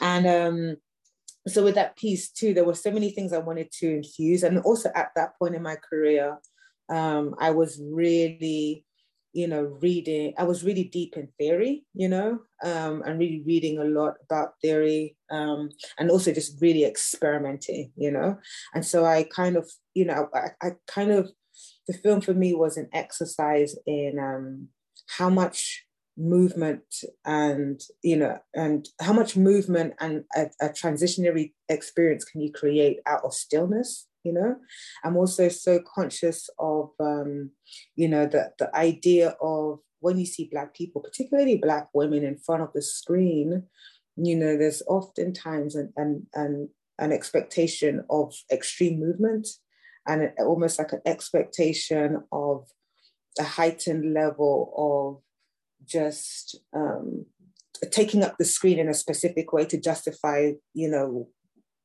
And 0.00 0.26
um, 0.26 0.76
so 1.48 1.62
with 1.62 1.76
that 1.76 1.96
piece 1.96 2.30
too, 2.30 2.54
there 2.54 2.64
were 2.64 2.74
so 2.74 2.90
many 2.90 3.10
things 3.10 3.32
I 3.32 3.38
wanted 3.38 3.70
to 3.72 3.88
infuse. 3.88 4.42
And 4.42 4.58
also 4.60 4.90
at 4.94 5.10
that 5.16 5.38
point 5.38 5.54
in 5.54 5.62
my 5.62 5.76
career, 5.76 6.38
um, 6.88 7.34
I 7.38 7.50
was 7.50 7.80
really, 7.82 8.84
you 9.32 9.46
know, 9.46 9.62
reading, 9.80 10.34
I 10.38 10.44
was 10.44 10.64
really 10.64 10.84
deep 10.84 11.16
in 11.16 11.28
theory, 11.38 11.84
you 11.94 12.08
know, 12.08 12.40
um, 12.64 13.02
and 13.04 13.18
really 13.18 13.42
reading 13.46 13.78
a 13.78 13.84
lot 13.84 14.14
about 14.24 14.54
theory 14.60 15.16
um, 15.30 15.70
and 15.98 16.10
also 16.10 16.32
just 16.32 16.60
really 16.60 16.84
experimenting, 16.84 17.92
you 17.96 18.10
know. 18.10 18.38
And 18.74 18.84
so 18.84 19.04
I 19.04 19.24
kind 19.24 19.56
of, 19.56 19.70
you 19.94 20.04
know, 20.04 20.28
I, 20.34 20.48
I 20.60 20.70
kind 20.86 21.12
of, 21.12 21.30
the 21.86 21.94
film 21.94 22.20
for 22.20 22.34
me 22.34 22.54
was 22.54 22.76
an 22.76 22.88
exercise 22.92 23.76
in 23.86 24.18
um, 24.18 24.68
how 25.06 25.30
much 25.30 25.85
movement 26.18 26.82
and 27.24 27.80
you 28.02 28.16
know 28.16 28.38
and 28.54 28.88
how 29.00 29.12
much 29.12 29.36
movement 29.36 29.92
and 30.00 30.24
a, 30.34 30.46
a, 30.62 30.68
transitionary 30.70 31.52
experience 31.68 32.24
can 32.24 32.40
you 32.40 32.50
create 32.50 33.00
out 33.06 33.22
of 33.22 33.34
stillness 33.34 34.06
you 34.26 34.32
know? 34.32 34.56
I'm 35.04 35.16
also 35.16 35.48
so 35.48 35.78
conscious 35.94 36.50
of 36.58 36.90
um 37.00 37.50
you 37.94 38.08
know 38.08 38.26
the 38.26 38.52
the 38.58 38.74
idea 38.76 39.36
of 39.40 39.78
when 40.00 40.18
you 40.18 40.26
see 40.26 40.48
black 40.50 40.74
people 40.74 41.00
particularly 41.00 41.56
black 41.56 41.88
women 41.94 42.24
in 42.24 42.38
front 42.38 42.62
of 42.62 42.72
the 42.74 42.82
screen 42.82 43.62
you 44.16 44.36
know 44.36 44.56
there's 44.56 44.82
oftentimes 44.88 45.74
an 45.76 45.92
an, 45.96 46.26
an, 46.34 46.68
an 46.98 47.12
expectation 47.12 48.04
of 48.10 48.34
extreme 48.50 48.98
movement 48.98 49.46
and 50.08 50.32
almost 50.40 50.78
like 50.78 50.92
an 50.92 51.02
expectation 51.06 52.22
of 52.32 52.66
a 53.38 53.44
heightened 53.44 54.12
level 54.14 54.72
of 54.76 55.25
just 55.84 56.58
um, 56.74 57.26
taking 57.90 58.22
up 58.22 58.36
the 58.38 58.44
screen 58.44 58.78
in 58.78 58.88
a 58.88 58.94
specific 58.94 59.52
way 59.52 59.64
to 59.66 59.80
justify, 59.80 60.52
you 60.74 60.88
know, 60.88 61.28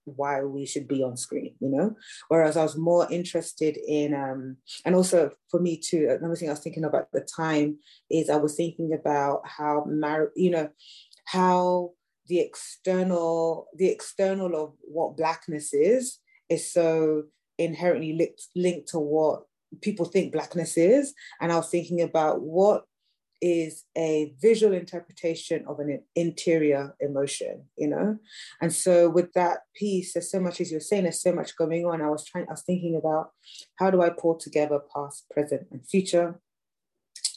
why 0.06 0.44
we 0.44 0.66
should 0.66 0.88
be 0.88 1.04
on 1.04 1.16
screen, 1.16 1.56
you 1.60 1.70
know? 1.70 1.96
Whereas 2.28 2.58
I 2.58 2.64
was 2.64 2.78
more 2.78 3.08
interested 3.12 3.78
in, 3.88 4.14
um, 4.14 4.58
and 4.86 4.96
also 4.96 5.32
for 5.50 5.60
me 5.60 5.78
too, 5.78 6.08
another 6.10 6.36
thing 6.36 6.50
I 6.50 6.54
was 6.54 6.62
thinking 6.62 6.84
about 6.84 7.04
at 7.04 7.12
the 7.14 7.28
time 7.36 7.78
is 8.10 8.30
I 8.30 8.38
was 8.38 8.56
thinking 8.56 8.94
about 8.94 9.42
how, 9.46 9.86
mar- 9.88 10.32
you 10.36 10.52
know, 10.52 10.70
how 11.26 11.92
the 12.28 12.40
external, 12.40 13.68
the 13.76 13.90
external 13.90 14.56
of 14.56 14.74
what 14.82 15.18
blackness 15.18 15.74
is, 15.74 16.20
is 16.50 16.72
so 16.72 17.24
inherently 17.58 18.14
linked, 18.14 18.48
linked 18.56 18.88
to 18.90 19.00
what 19.00 19.44
people 19.82 20.06
think 20.06 20.34
blackness 20.34 20.78
is. 20.78 21.14
And 21.40 21.52
I 21.52 21.58
was 21.58 21.70
thinking 21.70 22.02
about 22.02 22.42
what 22.42 22.86
is 23.42 23.86
a 23.98 24.34
visual 24.40 24.74
interpretation 24.74 25.66
of 25.68 25.80
an 25.80 26.04
interior 26.16 26.96
emotion, 27.00 27.64
you 27.76 27.88
know? 27.88 28.18
And 28.62 28.72
so 28.72 29.10
with 29.10 29.34
that 29.34 29.60
piece, 29.76 30.14
there's 30.14 30.32
so 30.32 30.40
much, 30.40 30.62
as 30.62 30.72
you're 30.72 30.80
saying, 30.80 31.04
there's 31.04 31.22
so 31.22 31.34
much 31.34 31.56
going 31.56 31.86
on. 31.86 32.02
I 32.02 32.10
was 32.10 32.24
trying, 32.24 32.46
I 32.48 32.52
was 32.52 32.62
thinking 32.62 32.96
about 32.96 33.32
how 33.78 33.90
do 33.90 34.02
I 34.02 34.10
pull 34.10 34.36
together 34.36 34.80
past, 34.94 35.30
present, 35.32 35.68
and 35.72 35.88
future, 35.88 36.40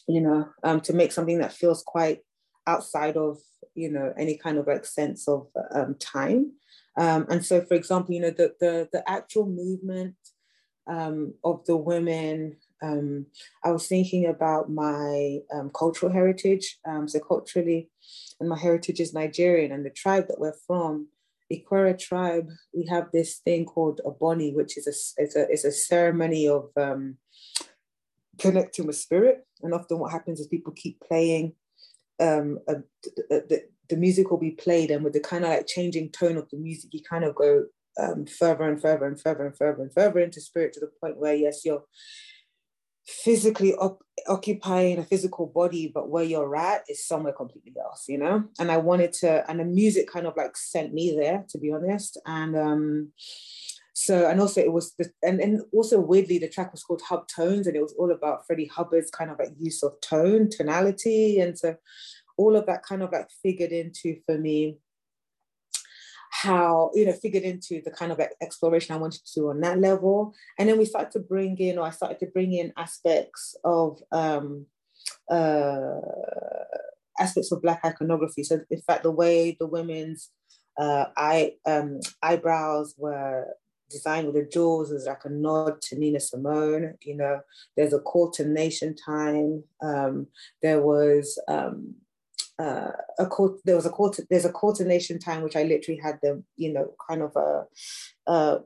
you 0.07 0.21
know, 0.21 0.49
um, 0.63 0.81
to 0.83 0.93
make 0.93 1.13
something 1.13 1.39
that 1.39 1.53
feels 1.53 1.83
quite 1.83 2.21
outside 2.67 3.17
of, 3.17 3.39
you 3.75 3.91
know, 3.91 4.13
any 4.19 4.37
kind 4.37 4.59
of 4.59 4.67
like 4.67 4.85
sense 4.85 5.27
of 5.27 5.49
um, 5.75 5.97
time. 5.99 6.53
Um, 6.97 7.27
and 7.31 7.45
so, 7.45 7.63
for 7.63 7.75
example, 7.75 8.15
you 8.15 8.21
know, 8.21 8.31
the, 8.31 8.55
the, 8.61 8.89
the 8.93 9.09
actual 9.11 9.47
movement 9.47 10.17
um, 10.87 11.35
of 11.43 11.65
the 11.65 11.77
women 11.77 12.57
um, 12.85 13.27
I 13.65 13.71
was 13.71 13.87
thinking 13.87 14.27
about 14.27 14.71
my 14.71 15.39
um, 15.53 15.71
cultural 15.75 16.13
heritage. 16.13 16.79
Um, 16.87 17.09
so 17.09 17.19
culturally, 17.21 17.89
and 18.41 18.49
my 18.49 18.59
heritage 18.59 19.01
is 19.01 19.15
Nigerian, 19.15 19.73
and 19.73 19.85
the 19.85 19.91
tribe 19.91 20.29
that 20.29 20.39
we're 20.39 20.57
from, 20.67 21.09
Ikwerre 21.53 21.99
tribe, 21.99 22.49
we 22.75 22.87
have 22.87 23.09
this 23.13 23.39
thing 23.39 23.65
called 23.65 24.01
a 24.05 24.11
boni, 24.11 24.53
which 24.53 24.77
is 24.77 24.87
a 24.87 25.23
is 25.23 25.37
a, 25.37 25.51
is 25.51 25.65
a 25.65 25.73
ceremony 25.73 26.49
of 26.49 26.71
um, 26.77 27.17
connecting 28.39 28.87
with 28.87 28.97
spirit. 28.97 29.47
And 29.63 29.73
often, 29.73 29.99
what 29.99 30.13
happens 30.13 30.41
is 30.41 30.47
people 30.47 30.73
keep 30.73 31.01
playing. 31.01 31.55
Um, 32.21 32.59
a, 32.69 32.77
the, 33.29 33.65
the 33.89 33.97
music 33.97 34.31
will 34.31 34.39
be 34.39 34.53
played, 34.53 34.91
and 34.91 35.05
with 35.05 35.15
the 35.15 35.21
kind 35.21 35.45
of 35.45 35.51
like 35.51 35.67
changing 35.67 36.11
tone 36.11 36.37
of 36.37 36.51
the 36.51 36.59
music, 36.59 36.91
you 36.93 37.01
kind 37.09 37.25
of 37.25 37.35
go 37.35 37.65
um, 37.99 38.27
further 38.27 38.65
and 38.65 38.81
further 38.81 39.07
and 39.07 39.21
further 39.21 39.47
and 39.47 39.57
further 39.57 39.83
and 39.83 39.93
further 39.93 40.21
into 40.21 40.41
spirit 40.41 40.73
to 40.75 40.81
the 40.81 40.91
point 41.01 41.17
where 41.17 41.35
yes, 41.35 41.65
you're 41.65 41.85
physically 43.07 43.75
op- 43.75 44.03
occupying 44.29 44.99
a 44.99 45.05
physical 45.05 45.47
body, 45.47 45.91
but 45.95 46.09
where 46.09 46.25
you're 46.25 46.57
at 46.57 46.85
is 46.89 47.07
somewhere 47.07 47.33
completely 47.33 47.73
else, 47.81 48.05
you 48.09 48.19
know? 48.19 48.45
And 48.59 48.71
I 48.71 48.79
wanted 48.79 49.13
to, 49.15 49.49
and 49.49 49.61
the 49.61 49.65
music 49.65 50.11
kind 50.11 50.27
of 50.27 50.35
like 50.37 50.57
sent 50.57 50.95
me 50.95 51.15
there, 51.19 51.45
to 51.51 51.59
be 51.59 51.73
honest. 51.73 52.19
And 52.25 52.57
um, 52.57 53.13
so, 53.93 54.29
and 54.29 54.41
also 54.41 54.61
it 54.61 54.73
was, 54.73 54.95
the, 54.99 55.11
and, 55.23 55.41
and 55.41 55.61
also 55.73 56.01
weirdly, 56.01 56.39
the 56.39 56.49
track 56.49 56.73
was 56.73 56.83
called 56.83 57.03
Hub 57.09 57.29
Tones, 57.29 57.67
and 57.67 57.77
it 57.77 57.83
was 57.83 57.95
all 57.99 58.11
about 58.11 58.47
Freddie 58.47 58.71
Hubbard's 58.75 59.11
kind 59.11 59.31
of 59.31 59.39
like 59.39 59.51
use 59.59 59.83
of 59.83 60.01
tone, 60.01 60.49
tonality. 60.51 61.41
And 61.41 61.59
so 61.59 61.77
all 62.37 62.57
of 62.57 62.67
that 62.67 62.83
kind 62.83 63.03
of 63.03 63.13
like 63.13 63.29
figured 63.43 63.73
into 63.73 64.17
for 64.27 64.39
me 64.39 64.79
how 66.43 66.91
you 66.95 67.07
know 67.07 67.13
figured 67.13 67.45
into 67.45 67.81
the 67.85 67.93
kind 67.93 68.11
of 68.11 68.21
exploration 68.43 68.93
I 68.93 68.99
wanted 68.99 69.25
to 69.25 69.41
do 69.41 69.51
on 69.51 69.61
that 69.61 69.79
level, 69.79 70.35
and 70.59 70.69
then 70.69 70.79
we 70.79 70.85
started 70.85 71.13
to 71.13 71.21
bring 71.21 71.57
in, 71.59 71.79
or 71.79 71.87
I 71.87 71.91
started 71.91 72.19
to 72.21 72.27
bring 72.27 72.53
in 72.53 72.73
aspects 72.77 73.57
of 73.65 74.03
um, 74.11 74.67
uh, 75.31 76.01
aspects 77.21 77.53
of 77.53 77.63
Black 77.63 77.81
iconography. 77.85 78.43
So, 78.43 78.61
in 78.69 78.81
fact, 78.81 79.05
the 79.05 79.13
way 79.13 79.57
the 79.61 79.69
women's 79.69 80.31
uh, 80.77 81.05
eye 81.17 81.53
um, 81.67 82.01
eyebrows 82.21 82.97
were 82.99 83.47
designed 83.89 84.27
with 84.27 84.35
the 84.35 84.51
jewels 84.53 84.91
is 84.91 85.07
like 85.07 85.25
a 85.25 85.31
nod 85.31 85.81
to 85.83 85.97
Nina 85.97 86.19
Simone. 86.19 86.95
You 87.03 87.17
know, 87.17 87.41
there's 87.77 87.93
a 87.93 88.01
call 88.01 88.33
to 88.33 88.45
nation 88.45 88.97
time. 88.97 89.63
Um, 89.81 90.27
there 90.63 90.83
was 90.83 91.41
um, 91.47 91.95
uh, 92.59 92.93
a 93.19 93.27
court 93.27 93.61
there 93.65 93.77
was 93.77 93.87
a 93.87 93.91
court 93.91 94.19
there's 94.31 94.45
a 94.45 94.53
coordination 94.53 95.19
time 95.19 95.43
which 95.43 95.57
I 95.57 95.65
literally 95.65 96.01
had 96.01 96.21
them 96.23 96.45
you 96.57 96.73
know 96.73 96.95
kind 97.09 97.23
of 97.23 97.35
a 97.37 97.65
uh, 98.27 98.59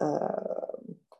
uh, 0.00 0.76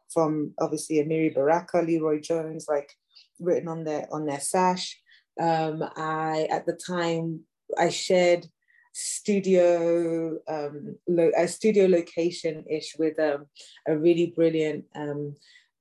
from 0.08 0.54
obviously 0.60 0.96
Amiri 0.96 1.34
Baraka 1.34 1.78
LeRoi 1.78 2.22
Jones 2.22 2.66
like 2.68 2.92
written 3.40 3.68
on 3.68 3.84
their 3.84 4.06
on 4.12 4.26
their 4.26 4.40
sash. 4.40 4.98
Um, 5.38 5.84
I 5.96 6.48
at 6.50 6.64
the 6.66 6.72
time 6.72 7.40
I 7.76 7.90
shared 7.90 8.46
studio 8.92 10.38
um, 10.48 10.96
lo- 11.06 11.32
a 11.36 11.46
studio 11.46 11.86
location 11.86 12.64
ish 12.70 12.96
with 12.98 13.18
um, 13.18 13.46
a 13.86 13.96
really 13.96 14.32
brilliant 14.34 14.86
um, 14.94 15.34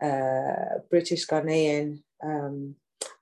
uh, 0.03 0.79
British 0.89 1.25
Ghanaian 1.25 2.03
um, 2.21 2.75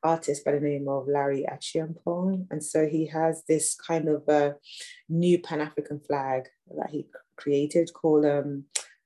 artist 0.04 0.46
by 0.46 0.54
the 0.54 0.60
name 0.60 0.88
of 0.88 1.08
Larry 1.08 1.46
Achiampong. 1.52 2.48
And 2.52 2.64
so 2.64 2.88
he 2.88 3.08
has 3.08 3.44
this 3.48 3.76
kind 3.76 4.08
of 4.08 4.28
a 4.28 4.56
new 5.10 5.40
Pan 5.40 5.62
African 5.62 6.00
flag 6.00 6.44
that 6.78 6.90
he 6.90 7.08
created 7.38 7.92
called 7.94 8.26
um, 8.26 8.66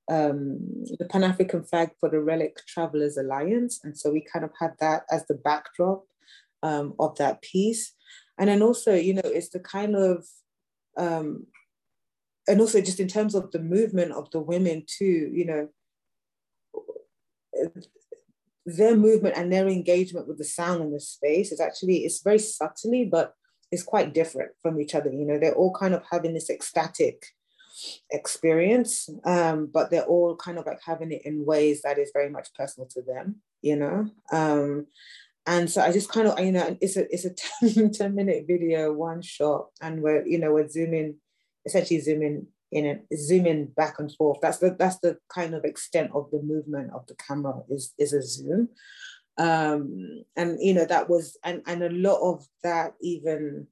um, 0.10 0.60
the 1.00 1.08
Pan 1.10 1.24
African 1.24 1.64
flag 1.64 1.92
for 2.00 2.10
the 2.10 2.20
Relic 2.20 2.58
Travelers 2.68 3.18
Alliance. 3.18 3.80
And 3.84 3.98
so 3.98 4.12
we 4.12 4.22
kind 4.22 4.46
of 4.46 4.52
had 4.60 4.74
that 4.80 5.04
as 5.12 5.26
the 5.28 5.36
backdrop 5.36 6.06
um, 6.64 6.94
of 7.00 7.18
that 7.18 7.42
piece. 7.42 7.94
And 8.38 8.50
then 8.50 8.62
also, 8.62 8.94
you 8.94 9.14
know, 9.14 9.22
it's 9.26 9.50
the 9.50 9.60
kind 9.60 9.96
of, 9.96 10.26
um, 10.98 11.48
and 12.48 12.62
also 12.62 12.82
just 12.82 13.00
in 13.00 13.08
terms 13.08 13.36
of 13.36 13.52
the 13.52 13.60
movement 13.60 14.12
of 14.14 14.30
the 14.32 14.40
women 14.40 14.86
too, 14.88 15.30
you 15.34 15.46
know, 15.46 15.70
their 18.68 18.96
movement 18.96 19.38
and 19.38 19.52
their 19.52 19.68
engagement 19.68 20.28
with 20.28 20.38
the 20.38 20.44
sound 20.44 20.82
in 20.82 20.92
the 20.92 21.00
space 21.00 21.52
is 21.52 21.62
actually 21.62 22.06
it's 22.06 22.22
very 22.22 22.40
subtly 22.40 23.06
but 23.06 23.34
it's 23.72 23.84
quite 23.84 24.14
different 24.14 24.52
from 24.62 24.80
each 24.80 24.96
other. 24.96 25.12
You 25.12 25.26
know 25.26 25.40
they're 25.40 25.56
all 25.56 25.74
kind 25.74 25.94
of 25.94 26.04
having 26.12 26.34
this 26.34 26.50
ecstatic 26.50 27.26
experience 28.12 29.10
um, 29.26 29.70
but 29.72 29.92
they're 29.92 30.06
all 30.06 30.36
kind 30.36 30.58
of 30.58 30.66
like 30.66 30.80
having 30.84 31.12
it 31.12 31.22
in 31.26 31.46
ways 31.46 31.82
that 31.84 32.00
is 32.00 32.12
very 32.14 32.30
much 32.30 32.48
personal 32.56 32.88
to 32.90 33.02
them 33.02 33.36
you 33.62 33.76
know? 33.76 34.10
Um, 34.32 34.88
and 35.48 35.72
so 35.72 35.82
i 35.82 35.92
just 35.92 36.12
kind 36.12 36.28
of 36.28 36.38
you 36.40 36.52
know 36.52 36.78
it's 36.82 36.98
a 36.98 37.06
it's 37.12 37.26
a 37.26 37.34
10, 37.74 37.92
10 37.92 38.14
minute 38.14 38.44
video 38.48 38.92
one 38.92 39.22
shot 39.22 39.68
and 39.82 40.02
we're 40.02 40.26
you 40.28 40.38
know 40.38 40.52
we're 40.52 40.68
zooming 40.68 41.16
essentially 41.66 42.02
zooming 42.02 42.48
in 42.72 42.86
a 42.86 43.16
zooming 43.16 43.68
back 43.68 44.00
and 44.00 44.14
forth. 44.16 44.40
That's 44.42 44.58
the 44.60 44.76
that's 44.78 45.00
the 45.00 45.18
kind 45.30 45.54
of 45.54 45.64
extent 45.64 46.12
of 46.14 46.30
the 46.32 46.42
movement 46.42 46.92
of 46.94 47.06
the 47.08 47.16
camera 47.16 47.62
is 47.70 47.94
is 47.98 48.14
a 48.14 48.22
zoom. 48.22 48.70
Um, 49.38 50.24
and 50.36 50.58
you 50.60 50.74
know 50.74 50.86
that 50.86 51.10
was 51.10 51.38
and 51.44 51.62
and 51.68 51.84
a 51.84 51.90
lot 51.90 52.20
of 52.22 52.46
that 52.64 52.94
even 53.02 53.68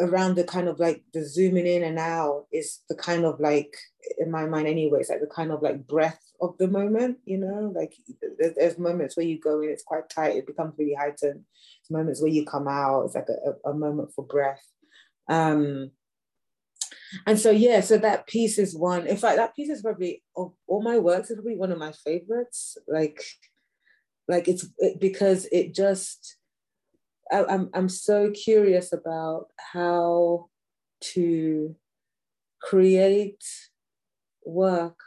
around 0.00 0.36
the 0.36 0.44
kind 0.44 0.68
of 0.68 0.78
like 0.78 1.02
the 1.12 1.24
zooming 1.24 1.66
in 1.66 1.82
and 1.82 1.98
out 1.98 2.46
is 2.52 2.80
the 2.88 2.94
kind 2.94 3.24
of 3.24 3.40
like 3.40 3.74
in 4.18 4.30
my 4.30 4.46
mind 4.46 4.66
anyway 4.66 5.00
it's 5.00 5.08
like 5.08 5.20
the 5.20 5.26
kind 5.26 5.50
of 5.50 5.62
like 5.62 5.86
breath 5.86 6.20
of 6.40 6.56
the 6.58 6.68
moment 6.68 7.18
you 7.24 7.38
know 7.38 7.72
like 7.74 7.94
there's, 8.38 8.54
there's 8.56 8.78
moments 8.78 9.16
where 9.16 9.26
you 9.26 9.38
go 9.40 9.62
in 9.62 9.70
it's 9.70 9.82
quite 9.82 10.08
tight 10.10 10.36
it 10.36 10.46
becomes 10.46 10.74
really 10.78 10.94
heightened 10.94 11.42
it's 11.80 11.90
moments 11.90 12.20
where 12.20 12.30
you 12.30 12.44
come 12.44 12.68
out 12.68 13.04
it's 13.04 13.14
like 13.14 13.28
a, 13.28 13.70
a 13.70 13.74
moment 13.74 14.10
for 14.14 14.24
breath 14.24 14.64
um 15.28 15.90
and 17.26 17.38
so 17.38 17.50
yeah 17.50 17.80
so 17.80 17.96
that 17.96 18.26
piece 18.26 18.58
is 18.58 18.76
one 18.76 19.06
in 19.06 19.16
fact 19.16 19.36
that 19.36 19.54
piece 19.54 19.68
is 19.68 19.82
probably 19.82 20.22
of 20.36 20.52
all 20.66 20.82
my 20.82 20.98
works 20.98 21.30
is 21.30 21.36
probably 21.36 21.56
one 21.56 21.72
of 21.72 21.78
my 21.78 21.92
favorites. 21.92 22.76
Like 22.88 23.22
like 24.28 24.48
it's 24.48 24.66
it, 24.78 25.00
because 25.00 25.46
it 25.52 25.74
just 25.74 26.36
I, 27.30 27.44
I'm 27.44 27.70
I'm 27.74 27.88
so 27.88 28.30
curious 28.30 28.92
about 28.92 29.46
how 29.72 30.48
to 31.12 31.76
create 32.60 33.44
work 34.44 34.98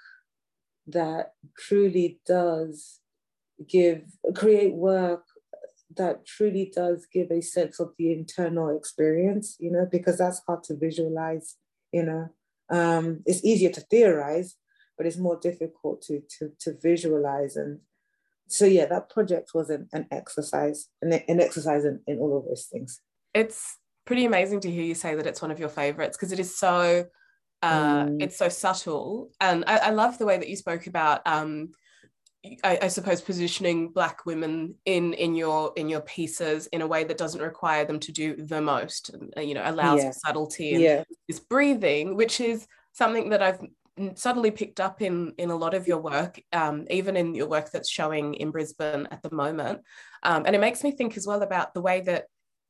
that 0.87 1.33
truly 1.57 2.19
does 2.25 2.99
give 3.67 4.03
create 4.35 4.73
work 4.73 5.23
that 5.95 6.25
truly 6.25 6.71
does 6.73 7.07
give 7.11 7.31
a 7.31 7.41
sense 7.41 7.79
of 7.79 7.91
the 7.97 8.11
internal 8.13 8.75
experience 8.75 9.57
you 9.59 9.71
know 9.71 9.87
because 9.91 10.17
that's 10.17 10.41
hard 10.47 10.63
to 10.63 10.75
visualize 10.77 11.57
you 11.91 12.03
know? 12.03 12.29
Um, 12.69 13.21
it's 13.25 13.43
easier 13.43 13.71
to 13.71 13.81
theorize 13.81 14.55
but 14.99 15.07
it's 15.07 15.17
more 15.17 15.39
difficult 15.39 16.03
to 16.03 16.21
to, 16.37 16.51
to 16.59 16.77
visualize. 16.83 17.55
And 17.55 17.79
so 18.47 18.65
yeah 18.65 18.85
that 18.85 19.09
project 19.09 19.51
was 19.55 19.71
an, 19.71 19.87
an 19.93 20.05
exercise 20.11 20.89
an, 21.01 21.13
an 21.13 21.39
exercise 21.39 21.85
in, 21.85 22.01
in 22.05 22.19
all 22.19 22.37
of 22.37 22.45
those 22.45 22.67
things. 22.71 22.99
It's 23.33 23.77
pretty 24.05 24.25
amazing 24.25 24.59
to 24.61 24.71
hear 24.71 24.83
you 24.83 24.95
say 24.95 25.15
that 25.15 25.25
it's 25.25 25.41
one 25.41 25.51
of 25.51 25.59
your 25.59 25.69
favorites 25.69 26.17
because 26.17 26.31
it 26.31 26.39
is 26.39 26.55
so 26.55 27.05
uh, 27.61 28.05
mm. 28.05 28.21
it's 28.21 28.37
so 28.37 28.49
subtle. 28.49 29.31
And 29.41 29.63
I, 29.67 29.77
I, 29.77 29.89
love 29.89 30.17
the 30.17 30.25
way 30.25 30.37
that 30.37 30.47
you 30.47 30.55
spoke 30.55 30.87
about 30.87 31.21
um, 31.25 31.71
I, 32.63 32.79
I, 32.83 32.87
suppose 32.87 33.19
positioning 33.19 33.89
black 33.89 34.25
women 34.25 34.75
in 34.85 35.11
in 35.13 35.35
your 35.35 35.73
in 35.75 35.89
your 35.89 35.99
pieces 35.99 36.67
in 36.67 36.81
a 36.81 36.87
way 36.87 37.03
that 37.03 37.17
doesn't 37.17 37.41
require 37.41 37.83
them 37.83 37.99
to 37.99 38.13
do 38.13 38.35
the 38.37 38.61
most 38.61 39.11
you 39.35 39.53
know 39.53 39.63
allows 39.65 40.01
yeah. 40.01 40.11
subtlety 40.11 40.73
and 40.73 40.83
yeah. 40.83 41.03
this 41.27 41.41
breathing 41.41 42.15
which 42.15 42.39
is 42.39 42.65
something 42.93 43.29
that 43.29 43.41
i've 43.41 43.59
suddenly 44.15 44.51
picked 44.51 44.79
up 44.79 45.01
in 45.01 45.33
in 45.37 45.49
a 45.49 45.55
lot 45.55 45.73
of 45.73 45.85
your 45.85 45.97
work 45.97 46.41
um, 46.53 46.85
even 46.89 47.17
in 47.17 47.35
your 47.35 47.49
work 47.49 47.69
that's 47.71 47.89
showing 47.89 48.33
in 48.35 48.51
brisbane 48.51 49.05
at 49.11 49.21
the 49.21 49.35
moment 49.35 49.81
um, 50.23 50.43
and 50.45 50.55
it 50.55 50.59
makes 50.59 50.81
me 50.81 50.91
think 50.91 51.17
as 51.17 51.27
well 51.27 51.41
about 51.41 51.73
the 51.73 51.81
way 51.81 51.99
that 51.99 52.27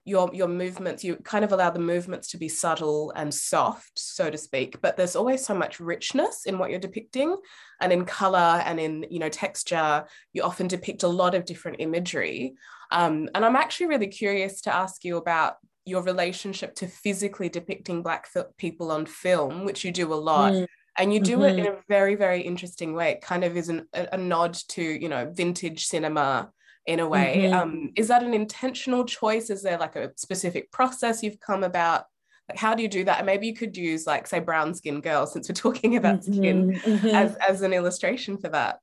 your 0.10 0.30
your 0.34 0.48
movements 0.48 1.04
you 1.04 1.16
kind 1.18 1.46
of 1.46 1.52
allow 1.52 1.70
the 1.70 1.80
movements 1.80 2.30
to 2.30 2.38
be 2.38 2.50
subtle 2.50 3.14
and 3.16 3.34
soft 3.34 3.92
so 3.98 4.30
to 4.30 4.38
speak 4.38 4.82
but 4.82 4.98
there's 4.98 5.16
always 5.16 5.46
so 5.46 5.54
much 5.54 5.80
richness 5.80 6.46
in 6.46 6.58
what 6.58 6.72
you're 6.72 6.80
depicting 6.80 7.38
and 7.80 7.94
in 7.94 8.04
color 8.04 8.62
and 8.66 8.80
in 8.80 9.06
you 9.10 9.20
know 9.20 9.30
texture 9.30 10.04
you 10.34 10.42
often 10.42 10.68
depict 10.68 11.04
a 11.04 11.08
lot 11.08 11.36
of 11.36 11.46
different 11.46 11.78
imagery 11.80 12.54
um, 12.92 13.30
and 13.36 13.46
i'm 13.46 13.56
actually 13.56 13.86
really 13.86 14.08
curious 14.08 14.62
to 14.62 14.74
ask 14.74 15.04
you 15.04 15.18
about 15.18 15.58
your 15.86 16.02
relationship 16.02 16.76
to 16.76 16.88
physically 16.88 17.50
depicting 17.50 18.02
black 18.02 18.28
people 18.58 18.92
on 18.92 19.06
film 19.06 19.64
which 19.64 19.86
you 19.86 19.92
do 19.92 20.12
a 20.12 20.16
lot 20.16 20.54
mm. 20.54 20.66
and 20.98 21.14
you 21.14 21.20
do 21.20 21.38
mm-hmm. 21.38 21.60
it 21.60 21.60
in 21.60 21.68
a 21.68 21.78
very 21.88 22.16
very 22.16 22.42
interesting 22.42 22.94
way 22.94 23.12
it 23.12 23.22
kind 23.22 23.44
of 23.44 23.56
is 23.56 23.70
an, 23.70 23.88
a, 23.94 24.08
a 24.14 24.18
nod 24.18 24.56
to 24.68 24.82
you 24.82 25.08
know 25.08 25.32
vintage 25.32 25.86
cinema 25.86 26.50
in 26.86 27.00
a 27.00 27.08
way. 27.08 27.44
Mm-hmm. 27.44 27.54
Um, 27.54 27.92
is 27.96 28.08
that 28.08 28.24
an 28.24 28.34
intentional 28.34 29.06
choice? 29.06 29.50
Is 29.50 29.62
there 29.62 29.78
like 29.78 29.96
a 29.96 30.12
specific 30.16 30.72
process 30.72 31.24
you've 31.24 31.40
come 31.40 31.64
about? 31.64 32.06
Like, 32.50 32.58
how 32.58 32.74
do 32.74 32.82
you 32.82 32.90
do 32.90 33.04
that? 33.04 33.18
And 33.20 33.26
maybe 33.26 33.48
you 33.48 33.54
could 33.54 33.78
use, 33.78 34.08
like, 34.08 34.26
say, 34.26 34.40
brown 34.40 34.74
skin 34.74 35.02
girl, 35.02 35.28
since 35.28 35.48
we're 35.48 35.56
talking 35.56 35.98
about 35.98 36.22
mm-hmm. 36.22 36.34
skin, 36.34 36.82
mm-hmm. 36.84 37.08
as 37.08 37.36
as 37.36 37.62
an 37.62 37.74
illustration 37.74 38.38
for 38.38 38.50
that. 38.50 38.80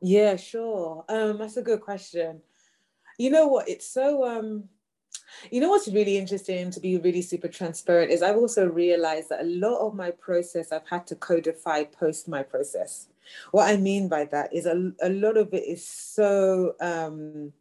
Yeah, 0.00 0.36
sure. 0.36 1.04
Um, 1.08 1.38
that's 1.38 1.56
a 1.56 1.62
good 1.62 1.80
question. 1.80 2.42
You 3.18 3.30
know 3.30 3.48
what? 3.48 3.68
It's 3.68 3.88
so 3.88 4.24
um, 4.24 4.68
you 5.50 5.60
know 5.60 5.70
what's 5.70 5.88
really 5.88 6.16
interesting 6.16 6.70
to 6.70 6.80
be 6.80 6.98
really 6.98 7.22
super 7.22 7.48
transparent 7.48 8.10
is 8.10 8.22
I've 8.22 8.36
also 8.36 8.66
realized 8.66 9.30
that 9.30 9.42
a 9.42 9.44
lot 9.44 9.78
of 9.78 9.94
my 9.94 10.10
process 10.10 10.72
I've 10.72 10.88
had 10.88 11.06
to 11.08 11.16
codify 11.16 11.84
post 11.84 12.28
my 12.28 12.42
process. 12.42 13.08
What 13.52 13.68
I 13.68 13.76
mean 13.76 14.08
by 14.08 14.26
that 14.26 14.54
is 14.54 14.66
a, 14.66 14.92
a 15.02 15.08
lot 15.08 15.36
of 15.36 15.52
it 15.52 15.64
is 15.64 15.86
so 15.86 16.74
um, 16.80 17.52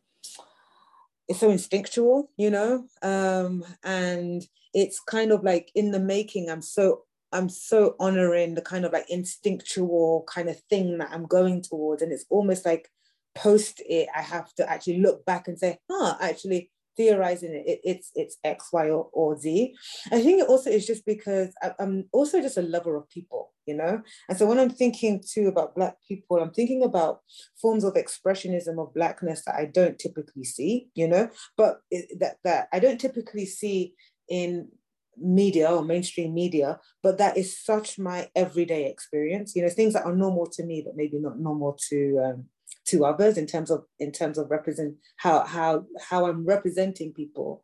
it's 1.28 1.40
so 1.40 1.50
instinctual, 1.50 2.30
you 2.38 2.50
know, 2.50 2.86
um, 3.02 3.64
and 3.84 4.44
it's 4.74 5.00
kind 5.00 5.32
of 5.32 5.44
like 5.44 5.72
in 5.76 5.92
the 5.92 6.00
making. 6.00 6.50
I'm 6.50 6.62
so 6.62 7.04
I'm 7.32 7.50
so 7.50 7.96
honoring 8.00 8.54
the 8.54 8.62
kind 8.62 8.86
of 8.86 8.94
like 8.94 9.10
instinctual 9.10 10.26
kind 10.28 10.50
of 10.50 10.60
thing 10.70 10.98
that 11.00 11.10
I'm 11.12 11.26
going 11.26 11.62
towards, 11.62 12.02
and 12.02 12.12
it's 12.12 12.26
almost 12.30 12.66
like 12.66 12.90
post 13.36 13.82
it. 13.88 14.08
I 14.16 14.22
have 14.22 14.54
to 14.56 14.70
actually 14.70 15.00
look 15.00 15.26
back 15.26 15.48
and 15.48 15.58
say, 15.58 15.80
huh, 15.90 16.16
actually, 16.22 16.70
theorizing 16.96 17.54
it, 17.54 17.64
it, 17.68 17.80
it's 17.84 18.12
it's 18.16 18.38
X, 18.44 18.70
Y, 18.72 18.90
or, 18.90 19.10
or 19.14 19.38
Z. 19.38 19.76
I 20.12 20.22
think 20.22 20.42
it 20.42 20.48
also 20.48 20.70
is 20.70 20.86
just 20.86 21.06
because 21.06 21.54
I, 21.62 21.72
I'm 21.80 22.06
also 22.12 22.42
just 22.42 22.58
a 22.58 22.62
lover 22.62 22.96
of 22.96 23.10
people, 23.10 23.52
you 23.66 23.76
know. 23.76 24.02
And 24.30 24.38
so 24.38 24.46
when 24.46 24.60
I'm 24.60 24.70
thinking 24.70 25.24
too 25.28 25.48
about 25.48 25.76
Black 25.76 25.96
people, 26.08 26.38
I'm 26.40 26.52
thinking 26.52 26.84
about 26.84 27.20
forms 27.62 27.84
of 27.84 27.94
expressionism 27.94 28.82
of 28.82 28.94
Blackness 28.94 29.44
that 29.46 29.56
I 29.56 29.66
don't 29.66 30.00
typically 30.00 30.44
see, 30.44 30.90
you 30.96 31.08
know, 31.08 31.30
but 31.58 31.82
it, 31.92 32.20
that 32.20 32.38
that 32.44 32.68
I 32.74 32.80
don't 32.80 33.00
typically 33.00 33.46
see 33.46 33.94
in 34.30 34.70
media 35.18 35.70
or 35.70 35.84
mainstream 35.84 36.34
media, 36.34 36.80
but 37.02 37.18
that 37.18 37.38
is 37.38 37.64
such 37.64 38.00
my 38.00 38.30
everyday 38.36 38.90
experience. 38.90 39.56
You 39.56 39.64
know, 39.64 39.70
things 39.70 39.94
that 39.94 40.06
are 40.06 40.16
normal 40.16 40.48
to 40.54 40.64
me, 40.64 40.82
but 40.86 40.96
maybe 40.96 41.20
not 41.20 41.40
normal 41.40 41.78
to 41.90 42.20
um, 42.26 42.46
to 42.86 43.06
others 43.06 43.38
in 43.38 43.48
terms 43.48 43.72
of 43.72 43.86
in 44.00 44.12
terms 44.12 44.38
of 44.38 44.52
represent 44.52 44.96
how 45.18 45.44
how 45.46 45.86
how 46.02 46.26
I'm 46.26 46.46
representing 46.46 47.14
people. 47.14 47.64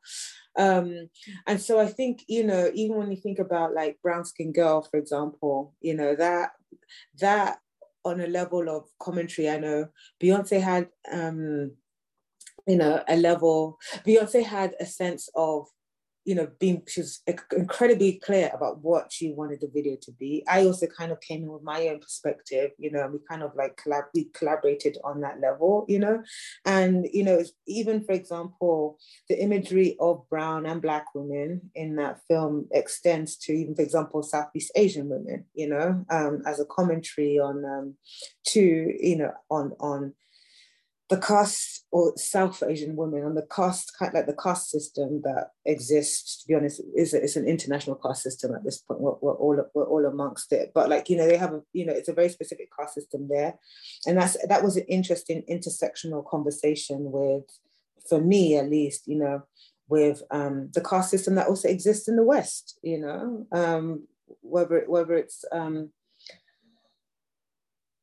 Um, 0.57 1.09
and 1.47 1.61
so 1.61 1.79
I 1.79 1.87
think, 1.87 2.23
you 2.27 2.43
know, 2.43 2.69
even 2.73 2.97
when 2.97 3.11
you 3.11 3.17
think 3.17 3.39
about 3.39 3.73
like 3.73 4.01
brown 4.01 4.25
skin 4.25 4.51
girl, 4.51 4.81
for 4.81 4.97
example, 4.97 5.73
you 5.81 5.93
know, 5.93 6.15
that 6.15 6.51
that 7.19 7.59
on 8.03 8.19
a 8.21 8.27
level 8.27 8.69
of 8.69 8.85
commentary, 8.99 9.49
I 9.49 9.59
know 9.59 9.89
Beyonce 10.21 10.61
had 10.61 10.89
um, 11.11 11.71
you 12.67 12.77
know, 12.77 13.03
a 13.07 13.17
level, 13.17 13.77
Beyonce 14.05 14.43
had 14.43 14.75
a 14.79 14.85
sense 14.85 15.29
of 15.35 15.67
you 16.29 16.35
know, 16.35 16.47
being 16.59 16.83
she 16.87 17.01
was 17.01 17.23
incredibly 17.51 18.21
clear 18.23 18.51
about 18.53 18.83
what 18.83 19.11
she 19.11 19.31
wanted 19.31 19.61
the 19.61 19.71
video 19.73 19.97
to 19.99 20.11
be. 20.11 20.43
I 20.47 20.63
also 20.63 20.85
kind 20.85 21.11
of 21.11 21.19
came 21.21 21.41
in 21.41 21.51
with 21.51 21.63
my 21.63 21.87
own 21.87 21.99
perspective, 22.01 22.69
you 22.77 22.91
know, 22.91 23.09
we 23.11 23.17
kind 23.27 23.41
of 23.41 23.49
like 23.55 23.81
collab- 23.83 24.13
we 24.13 24.25
collaborated 24.35 24.99
on 25.03 25.21
that 25.21 25.39
level, 25.41 25.85
you 25.87 25.97
know, 25.97 26.21
and 26.65 27.07
you 27.11 27.23
know, 27.23 27.43
even 27.65 28.03
for 28.03 28.11
example, 28.11 28.99
the 29.27 29.41
imagery 29.41 29.97
of 29.99 30.29
brown 30.29 30.67
and 30.67 30.83
black 30.83 31.05
women 31.15 31.71
in 31.73 31.95
that 31.95 32.19
film 32.27 32.67
extends 32.73 33.35
to 33.37 33.53
even, 33.53 33.73
for 33.73 33.81
example, 33.81 34.21
Southeast 34.21 34.71
Asian 34.75 35.09
women, 35.09 35.45
you 35.55 35.67
know, 35.67 36.05
um, 36.11 36.43
as 36.45 36.59
a 36.59 36.65
commentary 36.65 37.39
on 37.39 37.65
um, 37.65 37.95
to 38.49 38.61
you 38.61 39.17
know 39.17 39.31
on 39.49 39.71
on 39.79 40.13
the 41.09 41.17
caste 41.17 41.85
or 41.91 42.13
South 42.17 42.61
Asian 42.61 42.95
women 42.95 43.23
and 43.23 43.35
the 43.35 43.47
caste, 43.53 43.93
kind 43.97 44.09
of 44.09 44.13
like 44.13 44.27
the 44.27 44.41
caste 44.41 44.69
system 44.69 45.21
that 45.23 45.51
exists, 45.65 46.41
to 46.41 46.47
be 46.47 46.53
honest, 46.53 46.81
is 46.95 47.15
it's 47.15 47.35
an 47.35 47.47
international 47.47 47.95
caste 47.95 48.21
system 48.21 48.53
at 48.53 48.63
this 48.63 48.77
point. 48.77 49.01
We're, 49.01 49.15
we're, 49.19 49.33
all 49.33 49.69
we're 49.73 49.87
all 49.87 50.05
amongst 50.05 50.53
it, 50.53 50.71
but 50.73 50.87
like 50.87 51.09
you 51.09 51.17
know, 51.17 51.27
they 51.27 51.37
have 51.37 51.53
a 51.53 51.61
you 51.73 51.85
know, 51.85 51.93
it's 51.93 52.09
a 52.09 52.13
very 52.13 52.29
specific 52.29 52.69
caste 52.77 52.93
system 52.93 53.27
there, 53.27 53.57
and 54.05 54.17
that's 54.17 54.37
that 54.47 54.63
was 54.63 54.77
an 54.77 54.85
interesting 54.87 55.43
intersectional 55.49 56.23
conversation 56.29 57.11
with, 57.11 57.45
for 58.07 58.21
me 58.21 58.55
at 58.57 58.69
least, 58.69 59.07
you 59.07 59.17
know, 59.17 59.41
with 59.87 60.21
um, 60.29 60.69
the 60.75 60.81
caste 60.81 61.09
system 61.09 61.33
that 61.35 61.47
also 61.47 61.67
exists 61.67 62.07
in 62.07 62.17
the 62.17 62.23
West. 62.23 62.77
You 62.83 62.99
know, 62.99 63.47
um, 63.51 64.03
whether 64.41 64.83
whether 64.87 65.15
it's 65.15 65.43
um, 65.51 65.89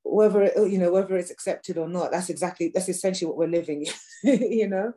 whether 0.08 0.50
you 0.66 0.78
know 0.78 0.92
whether 0.92 1.16
it's 1.16 1.30
accepted 1.30 1.76
or 1.76 1.88
not 1.88 2.10
that's 2.10 2.30
exactly 2.30 2.70
that's 2.72 2.88
essentially 2.88 3.26
what 3.26 3.36
we're 3.36 3.46
living 3.46 3.86
you 4.24 4.68
know? 4.68 4.92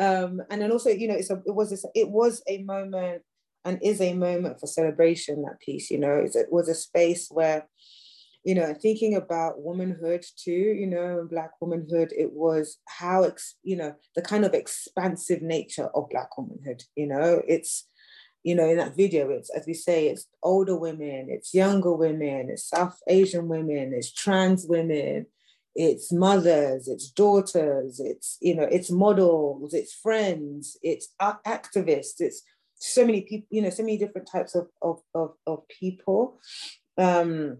Um 0.00 0.40
and 0.50 0.62
then 0.62 0.72
also 0.72 0.90
you 0.90 1.08
know 1.08 1.14
it's 1.14 1.30
a, 1.30 1.42
it 1.46 1.54
was 1.54 1.72
a, 1.72 1.88
it 1.94 2.10
was 2.10 2.42
a 2.48 2.62
moment 2.62 3.22
and 3.64 3.78
is 3.82 4.00
a 4.00 4.14
moment 4.14 4.60
for 4.60 4.66
celebration 4.66 5.42
that 5.42 5.60
piece 5.60 5.90
you 5.90 5.98
know? 5.98 6.24
It 6.24 6.48
was 6.50 6.68
a 6.68 6.74
space 6.74 7.28
where 7.30 7.68
you 8.44 8.54
know 8.54 8.74
thinking 8.74 9.14
about 9.14 9.60
womanhood 9.60 10.24
too 10.36 10.50
you 10.52 10.86
know 10.86 11.26
black 11.28 11.50
womanhood 11.60 12.12
it 12.16 12.32
was 12.32 12.78
how 12.86 13.24
ex, 13.24 13.56
you 13.62 13.76
know 13.76 13.94
the 14.14 14.22
kind 14.22 14.44
of 14.44 14.54
expansive 14.54 15.42
nature 15.42 15.88
of 15.94 16.08
black 16.10 16.36
womanhood 16.38 16.82
you 16.96 17.06
know? 17.06 17.42
It's 17.46 17.88
you 18.46 18.54
know, 18.54 18.70
in 18.70 18.76
that 18.76 18.94
video, 18.94 19.28
it's 19.30 19.50
as 19.50 19.66
we 19.66 19.74
say, 19.74 20.06
it's 20.06 20.28
older 20.40 20.76
women, 20.76 21.26
it's 21.28 21.52
younger 21.52 21.92
women, 21.92 22.48
it's 22.48 22.68
South 22.68 22.96
Asian 23.08 23.48
women, 23.48 23.92
it's 23.92 24.12
trans 24.12 24.64
women, 24.68 25.26
it's 25.74 26.12
mothers, 26.12 26.86
it's 26.86 27.10
daughters, 27.10 27.98
it's 27.98 28.38
you 28.40 28.54
know, 28.54 28.68
it's 28.70 28.88
models, 28.88 29.74
it's 29.74 29.92
friends, 29.92 30.78
it's 30.84 31.08
activists, 31.20 32.20
it's 32.20 32.44
so 32.76 33.04
many 33.04 33.22
people, 33.22 33.48
you 33.50 33.62
know, 33.62 33.70
so 33.70 33.82
many 33.82 33.98
different 33.98 34.28
types 34.30 34.54
of 34.54 34.68
of 34.80 35.00
of, 35.12 35.32
of 35.44 35.66
people. 35.66 36.38
Um, 36.96 37.58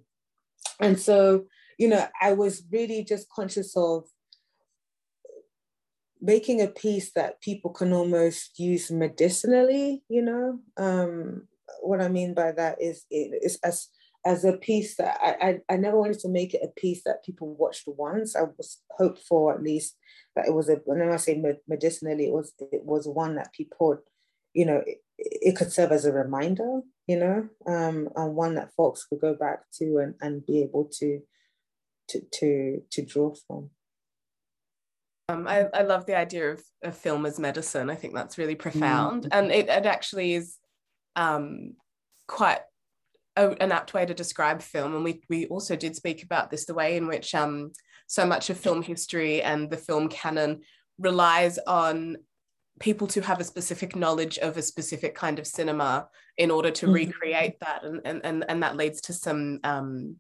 and 0.79 1.01
so, 1.01 1.46
you 1.81 1.88
know, 1.88 2.07
I 2.22 2.35
was 2.35 2.62
really 2.70 3.03
just 3.03 3.29
conscious 3.31 3.77
of 3.77 4.05
making 6.20 6.61
a 6.61 6.68
piece 6.68 7.12
that 7.12 7.40
people 7.40 7.70
can 7.70 7.92
almost 7.92 8.59
use 8.59 8.90
medicinally, 8.90 10.02
you 10.09 10.22
know. 10.22 10.59
Um, 10.76 11.48
what 11.83 12.00
I 12.00 12.09
mean 12.09 12.35
by 12.35 12.52
that 12.52 12.81
is 12.81 13.05
it's 13.11 13.57
as 13.62 13.88
as 14.24 14.44
a 14.44 14.55
piece 14.55 14.96
that 14.96 15.18
I, 15.22 15.48
I, 15.48 15.74
I 15.74 15.76
never 15.76 15.98
wanted 15.98 16.18
to 16.20 16.29
make 16.29 16.52
it 16.52 16.62
a 16.64 16.81
piece 16.81 17.05
that 17.05 17.24
people 17.24 17.55
watched 17.55 17.85
once. 17.87 18.35
I 18.35 18.42
was 18.42 18.83
hoped 18.90 19.20
for 19.20 19.55
at 19.55 19.62
least 19.62 19.96
that 20.35 20.46
it 20.48 20.55
was 20.55 20.68
a 20.68 20.74
when 20.85 21.00
I 21.00 21.16
say 21.16 21.42
medicinally, 21.68 22.26
it 22.26 22.33
was 22.33 22.52
it 22.72 22.85
was 22.85 23.07
one 23.07 23.37
that 23.37 23.52
people, 23.52 23.98
you 24.52 24.66
know, 24.66 24.83
it, 24.85 24.98
it 25.18 25.57
could 25.57 25.72
serve 25.72 25.92
as 25.92 26.05
a 26.05 26.12
reminder, 26.12 26.81
you 27.07 27.18
know, 27.18 27.48
um, 27.66 28.09
and 28.16 28.35
one 28.35 28.57
that 28.57 28.72
folks 28.76 29.05
could 29.05 29.20
go 29.20 29.35
back 29.35 29.61
to 29.79 29.98
and, 29.98 30.14
and 30.20 30.44
be 30.44 30.62
able 30.62 30.90
to 30.98 31.20
to 32.09 32.20
to 32.33 32.83
to 32.90 33.02
draw 33.05 33.33
from. 33.46 33.70
Um, 35.28 35.48
I, 35.48 35.66
I 35.74 35.82
love 35.82 36.06
the 36.06 36.16
idea 36.16 36.52
of, 36.52 36.62
of 36.82 36.96
film 36.96 37.26
as 37.26 37.38
medicine. 37.38 37.90
I 37.90 37.96
think 37.96 38.14
that's 38.14 38.38
really 38.38 38.54
profound. 38.54 39.24
Mm. 39.24 39.28
And 39.32 39.52
it, 39.52 39.68
it 39.68 39.86
actually 39.86 40.34
is 40.34 40.56
um, 41.16 41.74
quite 42.28 42.60
a, 43.34 43.50
an 43.60 43.72
apt 43.72 43.92
way 43.92 44.06
to 44.06 44.14
describe 44.14 44.62
film. 44.62 44.94
And 44.94 45.02
we, 45.02 45.22
we 45.28 45.46
also 45.46 45.74
did 45.74 45.96
speak 45.96 46.22
about 46.22 46.50
this 46.50 46.66
the 46.66 46.74
way 46.74 46.96
in 46.96 47.08
which 47.08 47.34
um, 47.34 47.72
so 48.06 48.24
much 48.24 48.50
of 48.50 48.58
film 48.58 48.82
history 48.82 49.42
and 49.42 49.68
the 49.68 49.76
film 49.76 50.08
canon 50.08 50.60
relies 50.98 51.58
on 51.66 52.16
people 52.78 53.06
to 53.08 53.20
have 53.22 53.40
a 53.40 53.44
specific 53.44 53.96
knowledge 53.96 54.38
of 54.38 54.56
a 54.56 54.62
specific 54.62 55.14
kind 55.14 55.38
of 55.38 55.46
cinema 55.46 56.08
in 56.36 56.50
order 56.50 56.70
to 56.70 56.86
mm-hmm. 56.86 56.94
recreate 56.94 57.58
that 57.60 57.82
and, 57.84 58.00
and 58.04 58.20
and 58.24 58.44
and 58.48 58.62
that 58.62 58.76
leads 58.76 59.00
to 59.00 59.14
some 59.14 59.58
um, 59.64 60.16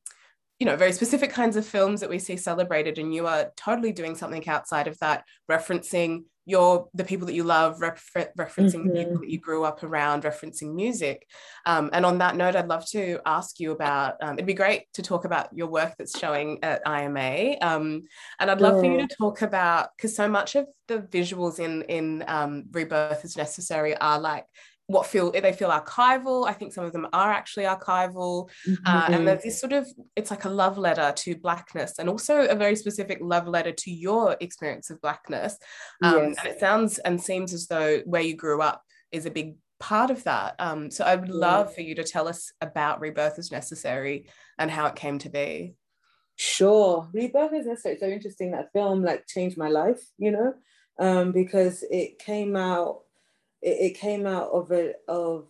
you 0.58 0.66
know 0.66 0.76
very 0.76 0.92
specific 0.92 1.30
kinds 1.30 1.56
of 1.56 1.66
films 1.66 2.00
that 2.00 2.10
we 2.10 2.18
see 2.18 2.36
celebrated 2.36 2.98
and 2.98 3.14
you 3.14 3.26
are 3.26 3.52
totally 3.56 3.92
doing 3.92 4.14
something 4.14 4.46
outside 4.48 4.88
of 4.88 4.98
that 4.98 5.24
referencing 5.50 6.24
your 6.48 6.88
the 6.94 7.04
people 7.04 7.26
that 7.26 7.34
you 7.34 7.42
love 7.42 7.80
refer- 7.80 8.30
referencing 8.38 8.76
mm-hmm. 8.76 8.88
the 8.88 9.04
people 9.04 9.18
that 9.18 9.28
you 9.28 9.38
grew 9.38 9.64
up 9.64 9.82
around 9.82 10.22
referencing 10.22 10.74
music 10.74 11.26
um, 11.66 11.90
and 11.92 12.06
on 12.06 12.18
that 12.18 12.36
note 12.36 12.54
i'd 12.56 12.68
love 12.68 12.86
to 12.86 13.18
ask 13.26 13.58
you 13.58 13.72
about 13.72 14.14
um, 14.22 14.34
it'd 14.34 14.46
be 14.46 14.54
great 14.54 14.84
to 14.94 15.02
talk 15.02 15.24
about 15.24 15.48
your 15.52 15.66
work 15.66 15.94
that's 15.98 16.18
showing 16.18 16.58
at 16.62 16.80
ima 16.86 17.56
um, 17.60 18.02
and 18.38 18.50
i'd 18.50 18.60
love 18.60 18.76
yeah. 18.76 18.80
for 18.80 18.86
you 19.00 19.06
to 19.06 19.16
talk 19.16 19.42
about 19.42 19.88
because 19.96 20.14
so 20.14 20.28
much 20.28 20.54
of 20.54 20.66
the 20.86 21.00
visuals 21.00 21.58
in 21.58 21.82
in 21.82 22.24
um, 22.28 22.64
rebirth 22.70 23.24
is 23.24 23.36
necessary 23.36 23.96
are 23.96 24.20
like 24.20 24.46
what 24.88 25.06
feel 25.06 25.32
they 25.32 25.52
feel 25.52 25.70
archival. 25.70 26.46
I 26.48 26.52
think 26.52 26.72
some 26.72 26.84
of 26.84 26.92
them 26.92 27.08
are 27.12 27.32
actually 27.32 27.64
archival. 27.64 28.48
Mm-hmm. 28.68 28.86
uh, 28.86 29.06
and 29.10 29.26
there's 29.26 29.42
this 29.42 29.60
sort 29.60 29.72
of 29.72 29.86
it's 30.14 30.30
like 30.30 30.44
a 30.44 30.50
love 30.50 30.78
letter 30.78 31.12
to 31.16 31.36
blackness 31.36 31.98
and 31.98 32.08
also 32.08 32.46
a 32.46 32.54
very 32.54 32.76
specific 32.76 33.18
love 33.20 33.48
letter 33.48 33.72
to 33.72 33.90
your 33.90 34.36
experience 34.40 34.90
of 34.90 35.00
blackness. 35.00 35.58
Um, 36.02 36.16
yes. 36.16 36.36
and 36.38 36.48
it 36.48 36.60
sounds 36.60 36.98
and 36.98 37.20
seems 37.20 37.52
as 37.52 37.66
though 37.66 37.98
where 38.04 38.22
you 38.22 38.36
grew 38.36 38.62
up 38.62 38.82
is 39.10 39.26
a 39.26 39.30
big 39.30 39.56
part 39.80 40.10
of 40.10 40.22
that. 40.24 40.54
Um, 40.58 40.90
so 40.90 41.04
i 41.04 41.16
would 41.16 41.28
love 41.28 41.74
for 41.74 41.82
you 41.82 41.94
to 41.96 42.04
tell 42.04 42.28
us 42.28 42.52
about 42.60 43.00
rebirth 43.00 43.38
is 43.38 43.52
necessary 43.52 44.28
and 44.58 44.70
how 44.70 44.86
it 44.86 44.94
came 44.94 45.18
to 45.20 45.28
be. 45.28 45.74
Sure. 46.36 47.08
Rebirth 47.12 47.54
is 47.54 47.66
necessary 47.66 47.94
it's 47.94 48.02
so 48.02 48.08
interesting. 48.08 48.52
That 48.52 48.72
film 48.72 49.02
like 49.02 49.26
changed 49.26 49.58
my 49.58 49.68
life 49.68 50.00
you 50.16 50.30
know? 50.30 50.54
Um, 50.98 51.32
because 51.32 51.84
it 51.90 52.18
came 52.18 52.56
out 52.56 53.00
it, 53.66 53.78
it 53.80 53.98
came 53.98 54.26
out 54.26 54.50
of 54.50 54.70
a 54.70 54.94
of 55.08 55.48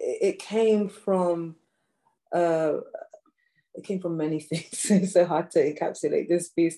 it 0.00 0.38
came 0.38 0.88
from 0.88 1.56
uh 2.34 2.78
it 3.74 3.84
came 3.84 4.00
from 4.00 4.16
many 4.16 4.40
things. 4.50 4.90
it's 4.90 5.12
so 5.14 5.24
hard 5.24 5.50
to 5.52 5.58
encapsulate 5.58 6.28
this 6.28 6.50
piece, 6.50 6.76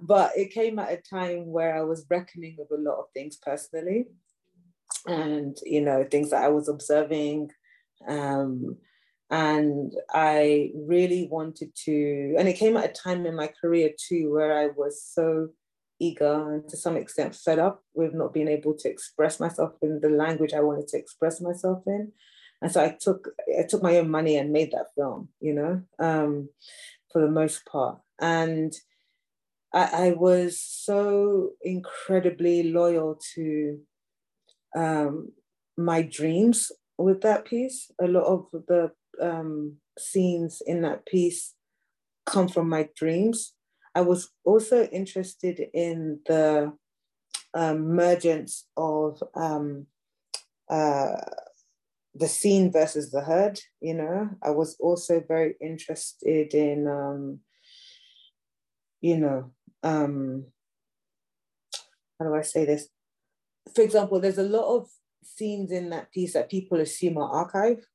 but 0.00 0.32
it 0.36 0.52
came 0.52 0.78
at 0.78 0.92
a 0.92 0.96
time 0.96 1.46
where 1.46 1.76
I 1.76 1.82
was 1.82 2.06
reckoning 2.08 2.56
with 2.58 2.70
a 2.70 2.80
lot 2.80 2.98
of 2.98 3.06
things 3.14 3.36
personally, 3.36 4.06
and 5.06 5.56
you 5.64 5.80
know 5.80 6.04
things 6.04 6.30
that 6.30 6.42
I 6.42 6.48
was 6.48 6.68
observing, 6.68 7.50
um, 8.06 8.76
and 9.30 9.92
I 10.10 10.72
really 10.74 11.28
wanted 11.30 11.74
to. 11.84 12.36
And 12.38 12.48
it 12.48 12.58
came 12.58 12.76
at 12.76 12.90
a 12.90 12.92
time 12.92 13.24
in 13.26 13.34
my 13.34 13.50
career 13.60 13.90
too 13.98 14.32
where 14.32 14.58
I 14.58 14.68
was 14.68 15.02
so 15.02 15.48
eager 16.00 16.54
and 16.54 16.68
to 16.68 16.76
some 16.76 16.96
extent 16.96 17.34
fed 17.34 17.58
up 17.58 17.82
with 17.94 18.14
not 18.14 18.32
being 18.32 18.48
able 18.48 18.74
to 18.74 18.88
express 18.88 19.40
myself 19.40 19.72
in 19.82 20.00
the 20.00 20.08
language 20.08 20.52
I 20.52 20.60
wanted 20.60 20.88
to 20.88 20.98
express 20.98 21.40
myself 21.40 21.82
in. 21.86 22.12
And 22.60 22.72
so 22.72 22.82
I 22.82 22.96
took 23.00 23.28
I 23.58 23.64
took 23.68 23.82
my 23.82 23.96
own 23.98 24.10
money 24.10 24.36
and 24.36 24.52
made 24.52 24.72
that 24.72 24.88
film, 24.96 25.28
you 25.40 25.54
know, 25.54 25.82
um, 25.98 26.48
for 27.12 27.22
the 27.22 27.30
most 27.30 27.64
part. 27.66 27.98
And 28.20 28.72
I, 29.72 30.08
I 30.08 30.10
was 30.12 30.60
so 30.60 31.50
incredibly 31.62 32.64
loyal 32.64 33.20
to 33.34 33.78
um, 34.76 35.32
my 35.76 36.02
dreams 36.02 36.72
with 36.96 37.20
that 37.22 37.44
piece. 37.44 37.90
A 38.00 38.08
lot 38.08 38.24
of 38.24 38.46
the 38.66 38.90
um, 39.22 39.76
scenes 39.98 40.60
in 40.66 40.82
that 40.82 41.06
piece 41.06 41.54
come 42.26 42.48
from 42.48 42.68
my 42.68 42.88
dreams 42.96 43.54
I 43.94 44.02
was 44.02 44.30
also 44.44 44.84
interested 44.84 45.60
in 45.72 46.20
the 46.26 46.72
um, 47.54 47.76
emergence 47.76 48.66
of 48.76 49.22
um, 49.34 49.86
uh, 50.68 51.16
the 52.14 52.28
seen 52.28 52.70
versus 52.70 53.10
the 53.10 53.22
heard. 53.22 53.60
You 53.80 53.94
know, 53.94 54.30
I 54.42 54.50
was 54.50 54.76
also 54.80 55.22
very 55.26 55.54
interested 55.60 56.54
in, 56.54 56.86
um, 56.86 57.40
you 59.00 59.16
know, 59.16 59.52
um, 59.82 60.46
how 62.18 62.26
do 62.26 62.34
I 62.34 62.42
say 62.42 62.64
this? 62.64 62.88
For 63.74 63.82
example, 63.82 64.20
there's 64.20 64.38
a 64.38 64.42
lot 64.42 64.76
of 64.76 64.88
scenes 65.22 65.70
in 65.70 65.90
that 65.90 66.12
piece 66.12 66.32
that 66.32 66.50
people 66.50 66.80
assume 66.80 67.18
are 67.18 67.30
archive 67.30 67.86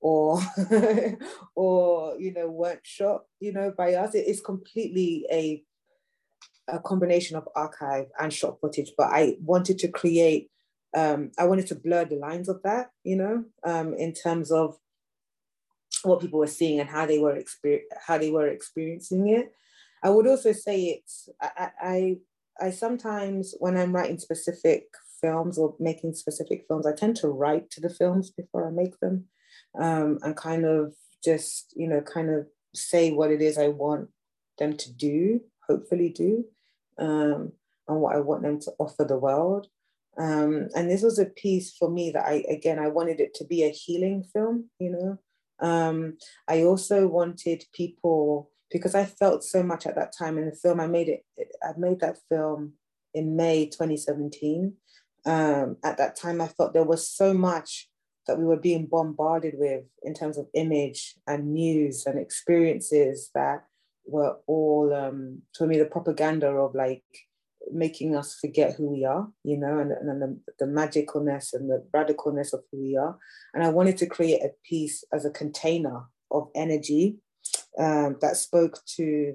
or 0.00 0.40
or 1.54 2.16
you 2.18 2.32
know 2.32 2.48
weren't 2.48 2.86
shot 2.86 3.22
you 3.40 3.52
know 3.52 3.72
by 3.76 3.94
us. 3.94 4.14
It 4.14 4.26
is 4.26 4.40
completely 4.40 5.26
a 5.30 5.62
a 6.68 6.78
combination 6.78 7.36
of 7.36 7.48
archive 7.56 8.06
and 8.20 8.32
shot 8.32 8.60
footage 8.60 8.92
but 8.96 9.08
i 9.08 9.34
wanted 9.42 9.76
to 9.76 9.88
create 9.88 10.50
um, 10.94 11.32
i 11.36 11.44
wanted 11.44 11.66
to 11.66 11.74
blur 11.74 12.04
the 12.04 12.14
lines 12.14 12.48
of 12.48 12.62
that 12.62 12.90
you 13.02 13.16
know 13.16 13.44
um, 13.64 13.92
in 13.94 14.12
terms 14.12 14.52
of 14.52 14.76
what 16.02 16.20
people 16.20 16.38
were 16.38 16.46
seeing 16.46 16.80
and 16.80 16.88
how 16.88 17.06
they 17.06 17.18
were 17.18 17.34
exper- 17.34 17.82
how 18.06 18.18
they 18.18 18.30
were 18.30 18.48
experiencing 18.48 19.28
it. 19.28 19.52
I 20.02 20.10
would 20.10 20.26
also 20.26 20.52
say 20.52 20.82
it's 20.84 21.28
I, 21.40 21.70
I 21.80 22.16
i 22.60 22.70
sometimes 22.70 23.54
when 23.58 23.76
i'm 23.76 23.94
writing 23.94 24.18
specific 24.18 24.84
films 25.20 25.58
or 25.58 25.74
making 25.78 26.14
specific 26.14 26.64
films 26.66 26.86
i 26.86 26.94
tend 26.94 27.16
to 27.16 27.28
write 27.28 27.70
to 27.70 27.80
the 27.80 27.90
films 27.90 28.30
before 28.30 28.66
i 28.66 28.70
make 28.70 28.98
them 29.00 29.26
um, 29.78 30.18
and 30.22 30.36
kind 30.36 30.64
of 30.64 30.94
just, 31.22 31.72
you 31.76 31.88
know, 31.88 32.00
kind 32.00 32.30
of 32.30 32.46
say 32.74 33.12
what 33.12 33.30
it 33.30 33.42
is 33.42 33.58
I 33.58 33.68
want 33.68 34.08
them 34.58 34.76
to 34.76 34.92
do, 34.92 35.40
hopefully 35.68 36.10
do, 36.10 36.44
um, 36.98 37.52
and 37.88 38.00
what 38.00 38.14
I 38.14 38.20
want 38.20 38.42
them 38.42 38.60
to 38.60 38.72
offer 38.78 39.04
the 39.04 39.18
world. 39.18 39.68
Um, 40.18 40.68
and 40.74 40.90
this 40.90 41.02
was 41.02 41.18
a 41.18 41.26
piece 41.26 41.74
for 41.74 41.90
me 41.90 42.10
that 42.10 42.26
I, 42.26 42.44
again, 42.48 42.78
I 42.78 42.88
wanted 42.88 43.20
it 43.20 43.34
to 43.34 43.44
be 43.44 43.62
a 43.62 43.70
healing 43.70 44.24
film, 44.32 44.70
you 44.78 44.90
know. 44.90 45.18
Um, 45.66 46.18
I 46.48 46.62
also 46.62 47.06
wanted 47.06 47.64
people, 47.74 48.50
because 48.70 48.94
I 48.94 49.04
felt 49.04 49.44
so 49.44 49.62
much 49.62 49.86
at 49.86 49.94
that 49.96 50.14
time 50.16 50.38
in 50.38 50.46
the 50.46 50.54
film, 50.54 50.80
I 50.80 50.86
made 50.86 51.08
it, 51.08 51.24
I 51.62 51.72
made 51.76 52.00
that 52.00 52.18
film 52.28 52.74
in 53.14 53.36
May 53.36 53.66
2017. 53.66 54.74
Um, 55.26 55.76
at 55.84 55.98
that 55.98 56.16
time, 56.16 56.40
I 56.40 56.48
felt 56.48 56.72
there 56.72 56.82
was 56.82 57.08
so 57.08 57.34
much 57.34 57.89
that 58.26 58.38
we 58.38 58.44
were 58.44 58.56
being 58.56 58.86
bombarded 58.86 59.54
with 59.56 59.84
in 60.02 60.14
terms 60.14 60.38
of 60.38 60.46
image 60.54 61.14
and 61.26 61.52
news 61.52 62.06
and 62.06 62.18
experiences 62.18 63.30
that 63.34 63.64
were 64.06 64.36
all 64.46 64.92
um, 64.94 65.42
to 65.54 65.66
me 65.66 65.78
the 65.78 65.84
propaganda 65.84 66.48
of 66.48 66.74
like 66.74 67.04
making 67.72 68.16
us 68.16 68.34
forget 68.34 68.74
who 68.74 68.88
we 68.90 69.04
are, 69.04 69.28
you 69.44 69.56
know, 69.56 69.78
and, 69.78 69.92
and 69.92 70.22
the, 70.22 70.38
the 70.58 70.64
magicalness 70.64 71.52
and 71.52 71.70
the 71.70 71.84
radicalness 71.94 72.52
of 72.52 72.62
who 72.70 72.80
we 72.80 72.96
are. 72.96 73.16
And 73.54 73.62
I 73.62 73.68
wanted 73.68 73.96
to 73.98 74.06
create 74.06 74.42
a 74.42 74.52
piece 74.64 75.04
as 75.12 75.24
a 75.24 75.30
container 75.30 76.04
of 76.30 76.48
energy 76.54 77.18
um, 77.78 78.16
that 78.20 78.36
spoke 78.36 78.80
to 78.96 79.34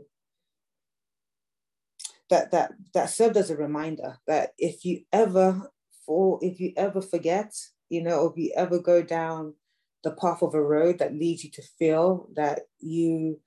that 2.29 2.51
that 2.51 2.71
that 2.93 3.09
served 3.09 3.37
as 3.37 3.49
a 3.49 3.57
reminder 3.57 4.17
that 4.27 4.51
if 4.57 4.83
you 4.83 5.01
ever 5.13 5.71
fall, 6.05 6.39
if 6.41 6.59
you 6.59 6.73
ever 6.75 7.01
forget 7.01 7.53
you 7.89 8.03
know, 8.03 8.27
if 8.27 8.37
you 8.37 8.51
ever 8.55 8.79
go 8.79 9.01
down 9.01 9.53
the 10.03 10.11
path 10.11 10.41
of 10.41 10.53
a 10.53 10.61
road 10.61 10.99
that 10.99 11.15
leads 11.15 11.43
you 11.43 11.51
to 11.51 11.63
feel 11.79 12.29
that 12.35 12.61
you 12.79 13.39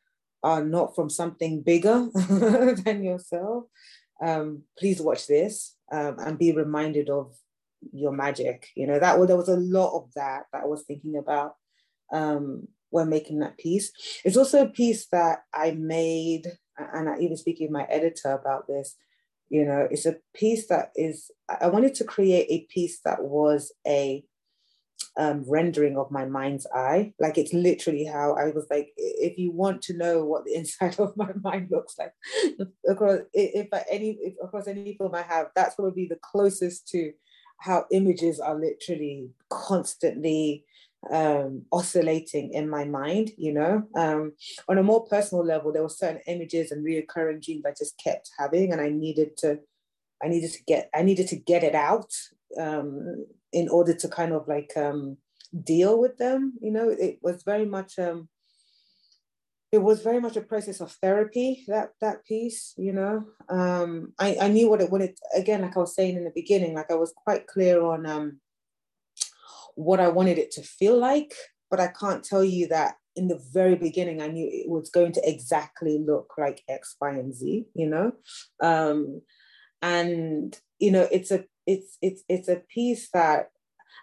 are 0.43 0.64
not 0.64 0.95
from 0.95 1.11
something 1.11 1.62
bigger 1.62 2.09
than 2.14 3.03
yourself, 3.03 3.64
um, 4.20 4.62
please 4.78 5.01
watch 5.01 5.26
this 5.26 5.76
um, 5.93 6.16
and 6.18 6.39
be 6.39 6.53
reminded 6.53 7.09
of 7.09 7.34
your 7.93 8.12
magic. 8.12 8.68
You 8.74 8.86
know, 8.86 8.99
that 8.99 9.18
well, 9.18 9.26
there 9.26 9.36
was 9.36 9.49
a 9.49 9.57
lot 9.57 9.97
of 9.97 10.12
that 10.14 10.45
that 10.53 10.62
I 10.62 10.66
was 10.66 10.84
thinking 10.86 11.16
about 11.16 11.55
um, 12.12 12.68
when 12.91 13.09
making 13.09 13.41
that 13.41 13.59
piece. 13.59 13.93
It's 14.24 14.36
also 14.36 14.62
a 14.62 14.70
piece 14.70 15.07
that 15.12 15.41
I 15.55 15.72
made, 15.72 16.47
and 16.76 17.09
I 17.09 17.18
even 17.18 17.36
speaking 17.36 17.68
with 17.68 17.72
my 17.72 17.84
editor 17.84 18.32
about 18.32 18.66
this. 18.66 18.97
You 19.51 19.64
know, 19.64 19.89
it's 19.91 20.05
a 20.05 20.16
piece 20.34 20.68
that 20.68 20.91
is, 20.95 21.30
I 21.49 21.68
wanted 21.68 21.95
to 21.97 22.05
create 22.05 22.47
a 22.51 22.66
piece 22.70 23.01
that 23.07 23.22
was 23.22 23.72
a 23.86 24.22
um, 25.16 25.44
rendering 25.49 25.96
of 25.96 26.11
my 26.11 26.24
mind's 26.24 26.66
eye. 26.74 27.12
Like 27.18 27.38
it's 27.38 27.53
literally 27.53 28.05
how 28.05 28.34
I 28.34 28.51
was 28.51 28.66
like, 28.70 28.92
if 28.96 29.38
you 29.38 29.51
want 29.51 29.82
to 29.82 29.96
know 29.96 30.24
what 30.24 30.44
the 30.44 30.55
inside 30.61 30.99
of 30.99 31.16
my 31.16 31.30
mind 31.42 31.68
looks 31.70 31.96
like, 31.99 32.12
across 32.88 33.20
if 33.32 33.68
any 33.90 34.18
if 34.22 34.34
across 34.42 34.68
any 34.68 34.96
film 34.96 35.14
I 35.14 35.22
have, 35.22 35.49
that's 35.55 35.74
probably 35.74 36.07
the 36.07 36.18
closest 36.22 36.88
to 36.88 37.12
how 37.61 37.86
images 37.90 38.38
are 38.38 38.55
literally 38.55 39.30
constantly 39.51 40.64
um, 41.11 41.62
oscillating 41.72 42.53
in 42.53 42.68
my 42.68 42.84
mind, 42.84 43.32
you 43.36 43.53
know. 43.53 43.82
Um, 43.96 44.32
on 44.68 44.78
a 44.78 44.82
more 44.82 45.07
personal 45.07 45.44
level, 45.44 45.72
there 45.72 45.82
were 45.82 45.88
certain 45.88 46.20
images 46.26 46.70
and 46.70 46.84
reoccurring 46.84 47.42
dreams 47.42 47.64
I 47.66 47.72
just 47.76 47.99
kept 48.03 48.30
having, 48.38 48.72
and 48.72 48.80
I 48.80 48.90
needed 48.90 49.36
to, 49.38 49.59
I 50.22 50.28
needed 50.28 50.53
to 50.53 50.62
get, 50.66 50.90
I 50.94 51.03
needed 51.03 51.28
to 51.28 51.36
get 51.36 51.64
it 51.64 51.74
out 51.74 52.12
um, 52.59 53.26
in 53.53 53.68
order 53.68 53.94
to 53.94 54.09
kind 54.09 54.32
of 54.32 54.46
like 54.49 54.72
um, 54.76 55.16
deal 55.64 55.99
with 55.99 56.16
them. 56.18 56.55
You 56.61 56.72
know, 56.72 56.88
it 56.88 57.18
was 57.22 57.42
very 57.42 57.64
much, 57.64 57.99
um, 57.99 58.28
it 59.70 59.78
was 59.78 60.03
very 60.03 60.20
much 60.20 60.36
a 60.36 60.40
process 60.40 60.80
of 60.80 60.92
therapy. 60.92 61.64
That 61.68 61.90
that 62.01 62.24
piece, 62.24 62.74
you 62.76 62.92
know, 62.92 63.24
um, 63.49 64.12
I 64.18 64.36
I 64.40 64.49
knew 64.49 64.68
what 64.68 64.80
it 64.80 64.90
wanted 64.90 65.18
again, 65.34 65.62
like 65.62 65.76
I 65.76 65.80
was 65.80 65.94
saying 65.94 66.16
in 66.16 66.24
the 66.24 66.32
beginning, 66.34 66.74
like 66.74 66.90
I 66.90 66.96
was 66.96 67.12
quite 67.12 67.46
clear 67.46 67.82
on 67.82 68.07
um 68.07 68.40
what 69.74 70.01
I 70.01 70.09
wanted 70.09 70.38
it 70.38 70.51
to 70.53 70.62
feel 70.62 70.99
like, 70.99 71.32
but 71.70 71.78
I 71.78 71.88
can't 71.88 72.24
tell 72.24 72.42
you 72.42 72.66
that 72.68 72.96
in 73.14 73.28
the 73.28 73.40
very 73.53 73.74
beginning 73.74 74.22
I 74.22 74.28
knew 74.28 74.49
it 74.51 74.68
was 74.68 74.90
going 74.90 75.12
to 75.12 75.28
exactly 75.28 75.99
look 75.99 76.32
like 76.38 76.62
X, 76.68 76.96
Y, 77.01 77.11
and 77.11 77.34
Z, 77.34 77.66
you 77.74 77.88
know? 77.88 78.12
Um, 78.61 79.22
and 79.83 80.59
you 80.79 80.91
know, 80.91 81.09
it's 81.11 81.31
a 81.31 81.45
it's 81.66 81.99
it's 82.01 82.22
it's 82.29 82.49
a 82.49 82.62
piece 82.72 83.11
that 83.11 83.51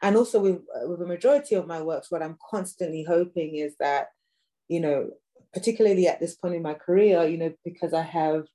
and 0.01 0.15
also 0.15 0.39
with 0.39 0.61
with 0.84 0.99
the 0.99 1.07
majority 1.07 1.55
of 1.55 1.67
my 1.67 1.82
works, 1.82 2.11
what 2.11 2.23
I'm 2.23 2.38
constantly 2.49 3.03
hoping 3.03 3.55
is 3.55 3.76
that, 3.80 4.09
you 4.67 4.80
know, 4.80 5.09
particularly 5.53 6.07
at 6.07 6.19
this 6.19 6.36
point 6.36 6.55
in 6.55 6.61
my 6.61 6.73
career, 6.73 7.23
you 7.23 7.38
know, 7.38 7.53
because 7.63 7.93
I 7.93 8.01
have 8.01 8.45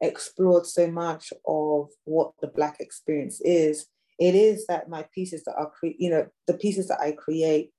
explored 0.00 0.66
so 0.66 0.90
much 0.90 1.32
of 1.46 1.88
what 2.04 2.32
the 2.40 2.48
Black 2.48 2.76
experience 2.80 3.40
is, 3.40 3.86
it 4.18 4.34
is 4.34 4.66
that 4.66 4.88
my 4.88 5.06
pieces 5.14 5.42
that 5.44 5.56
are, 5.56 5.70
cre- 5.70 5.98
you 5.98 6.10
know, 6.10 6.28
the 6.46 6.54
pieces 6.54 6.88
that 6.88 7.00
I 7.00 7.12
create 7.12 7.72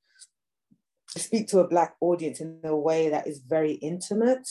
speak 1.17 1.47
to 1.49 1.59
a 1.59 1.67
Black 1.67 1.95
audience 2.01 2.41
in 2.41 2.59
a 2.63 2.75
way 2.75 3.09
that 3.09 3.27
is 3.27 3.39
very 3.39 3.73
intimate. 3.73 4.47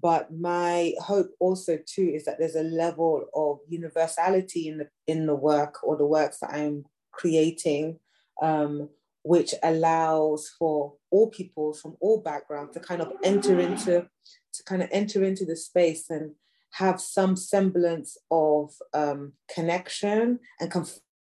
But 0.00 0.32
my 0.32 0.94
hope 1.00 1.30
also 1.38 1.78
too 1.86 2.10
is 2.14 2.24
that 2.24 2.38
there's 2.38 2.56
a 2.56 2.62
level 2.62 3.26
of 3.34 3.58
universality 3.68 4.68
in 4.68 4.78
the 4.78 4.88
in 5.06 5.26
the 5.26 5.34
work 5.34 5.84
or 5.84 5.96
the 5.96 6.06
works 6.06 6.38
that 6.40 6.52
I'm 6.52 6.84
creating, 7.12 7.98
um, 8.40 8.88
which 9.22 9.54
allows 9.62 10.50
for 10.58 10.94
all 11.10 11.30
people 11.30 11.74
from 11.74 11.96
all 12.00 12.20
backgrounds 12.20 12.74
to 12.74 12.80
kind 12.80 13.00
of 13.00 13.12
enter 13.22 13.60
into 13.60 14.08
to 14.54 14.64
kind 14.64 14.82
of 14.82 14.88
enter 14.90 15.22
into 15.22 15.44
the 15.44 15.56
space 15.56 16.10
and 16.10 16.32
have 16.72 17.00
some 17.00 17.36
semblance 17.36 18.16
of 18.30 18.72
um, 18.94 19.34
connection 19.54 20.38
and 20.58 20.72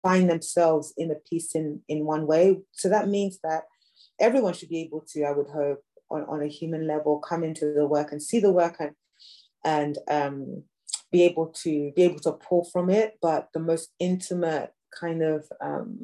find 0.03 0.29
themselves 0.29 0.93
in 0.97 1.11
a 1.11 1.15
piece 1.15 1.55
in, 1.55 1.81
in 1.87 2.05
one 2.05 2.27
way. 2.27 2.59
So 2.73 2.89
that 2.89 3.07
means 3.07 3.39
that 3.43 3.63
everyone 4.19 4.53
should 4.53 4.69
be 4.69 4.81
able 4.81 5.03
to, 5.09 5.23
I 5.23 5.31
would 5.31 5.47
hope, 5.47 5.83
on, 6.09 6.23
on 6.23 6.41
a 6.41 6.47
human 6.47 6.87
level, 6.87 7.19
come 7.19 7.43
into 7.43 7.73
the 7.73 7.87
work 7.87 8.11
and 8.11 8.21
see 8.21 8.39
the 8.39 8.51
work 8.51 8.77
and 8.79 8.91
and 9.65 9.97
um, 10.09 10.63
be 11.11 11.23
able 11.23 11.47
to 11.47 11.91
be 11.95 12.03
able 12.03 12.19
to 12.19 12.31
pull 12.33 12.63
from 12.65 12.89
it. 12.89 13.17
But 13.21 13.49
the 13.53 13.59
most 13.59 13.89
intimate 13.99 14.73
kind 14.97 15.21
of 15.21 15.45
um, 15.61 15.99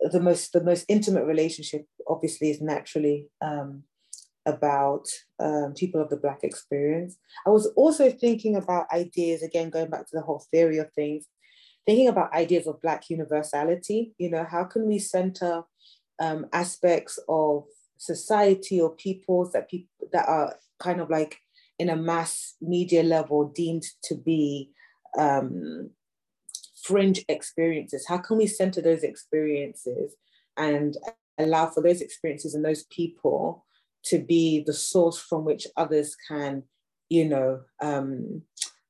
the 0.00 0.20
most 0.20 0.52
the 0.52 0.64
most 0.64 0.84
intimate 0.88 1.24
relationship 1.24 1.86
obviously 2.08 2.50
is 2.50 2.60
naturally 2.60 3.28
um, 3.40 3.82
about 4.46 5.06
um, 5.40 5.74
people 5.76 6.00
of 6.00 6.08
the 6.08 6.16
black 6.16 6.40
experience. 6.42 7.16
I 7.46 7.50
was 7.50 7.66
also 7.76 8.10
thinking 8.10 8.56
about 8.56 8.86
ideas 8.92 9.42
again, 9.42 9.70
going 9.70 9.90
back 9.90 10.02
to 10.08 10.16
the 10.16 10.22
whole 10.22 10.44
theory 10.50 10.78
of 10.78 10.92
things 10.92 11.26
thinking 11.86 12.08
about 12.08 12.34
ideas 12.34 12.66
of 12.66 12.82
Black 12.82 13.08
universality, 13.08 14.12
you 14.18 14.28
know, 14.28 14.44
how 14.44 14.64
can 14.64 14.86
we 14.86 14.98
center 14.98 15.62
um, 16.20 16.46
aspects 16.52 17.18
of 17.28 17.64
society 17.98 18.80
or 18.80 18.90
peoples 18.90 19.52
that 19.52 19.70
people 19.70 20.08
that 20.12 20.28
are 20.28 20.54
kind 20.78 21.00
of 21.00 21.10
like 21.10 21.38
in 21.78 21.90
a 21.90 21.96
mass 21.96 22.54
media 22.60 23.02
level 23.02 23.48
deemed 23.48 23.84
to 24.04 24.14
be 24.14 24.70
um, 25.18 25.90
fringe 26.82 27.24
experiences? 27.28 28.06
How 28.06 28.18
can 28.18 28.38
we 28.38 28.46
center 28.46 28.80
those 28.80 29.02
experiences 29.02 30.14
and 30.56 30.96
allow 31.38 31.66
for 31.66 31.82
those 31.82 32.00
experiences 32.00 32.54
and 32.54 32.64
those 32.64 32.84
people 32.84 33.64
to 34.04 34.18
be 34.18 34.62
the 34.64 34.72
source 34.72 35.18
from 35.18 35.44
which 35.44 35.66
others 35.76 36.16
can, 36.28 36.62
you 37.08 37.28
know, 37.28 37.60
um, 37.82 38.42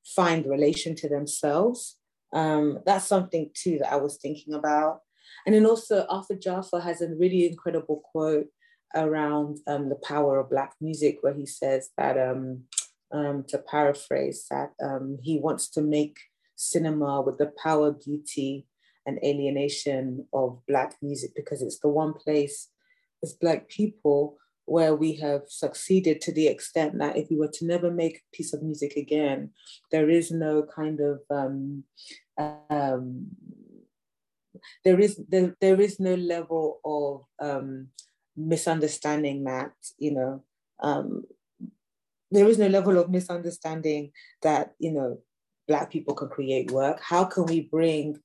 find 0.05 0.47
relation 0.47 0.95
to 0.97 1.09
themselves? 1.09 1.97
Um, 2.33 2.81
that's 2.85 3.07
something 3.07 3.51
too 3.55 3.79
that 3.79 3.93
I 3.93 3.97
was 3.97 4.19
thinking 4.19 4.55
about. 4.55 5.01
And 5.47 5.55
then 5.55 5.65
also 5.65 6.07
Arthur 6.09 6.35
Jafa 6.35 6.83
has 6.83 7.01
a 7.01 7.15
really 7.15 7.47
incredible 7.47 8.03
quote 8.13 8.47
around 8.95 9.59
um, 9.67 9.89
the 9.89 9.97
power 9.97 10.39
of 10.39 10.51
Black 10.51 10.75
music, 10.81 11.19
where 11.21 11.35
he 11.35 11.47
says 11.47 11.91
that, 11.97 12.19
um, 12.19 12.63
um, 13.13 13.45
to 13.49 13.59
paraphrase, 13.59 14.47
that 14.51 14.73
um, 14.83 15.19
he 15.23 15.39
wants 15.39 15.69
to 15.71 15.81
make 15.81 16.19
cinema 16.57 17.21
with 17.21 17.39
the 17.39 17.53
power, 17.63 17.93
beauty, 17.93 18.67
and 19.07 19.19
alienation 19.25 20.27
of 20.33 20.61
Black 20.67 20.97
music 21.01 21.31
because 21.37 21.63
it's 21.63 21.79
the 21.79 21.89
one 21.89 22.13
place 22.13 22.69
as 23.23 23.33
Black 23.35 23.69
people 23.69 24.37
where 24.67 24.97
we 24.97 25.15
have 25.15 25.43
succeeded 25.47 26.21
to 26.21 26.33
the 26.33 26.49
extent 26.49 26.99
that 26.99 27.17
if 27.17 27.31
we 27.31 27.37
were 27.37 27.51
to 27.53 27.65
never 27.65 27.91
make 27.91 28.17
a 28.17 28.37
piece 28.37 28.53
of 28.53 28.63
music 28.63 28.97
again, 28.97 29.51
there 29.93 30.11
is 30.11 30.33
no 30.33 30.65
kind 30.65 31.01
of 31.01 31.21
um, 31.31 31.85
um, 32.69 33.29
there 34.85 34.99
is 34.99 35.21
there, 35.29 35.57
there 35.61 35.81
is 35.81 36.01
no 36.01 36.15
level 36.15 36.81
of 36.85 37.25
um, 37.41 37.89
misunderstanding 38.37 39.45
that 39.45 39.73
you 39.99 40.13
know 40.13 40.43
um, 40.83 41.25
there 42.31 42.49
is 42.49 42.59
no 42.59 42.67
level 42.67 42.99
of 42.99 43.11
misunderstanding 43.11 44.13
that 44.43 44.75
you 44.79 44.93
know 44.93 45.19
black 45.69 45.91
people 45.91 46.15
can 46.15 46.29
create 46.29 46.71
work. 46.71 47.01
How 47.03 47.25
can 47.25 47.47
we 47.47 47.63
bring 47.63 48.19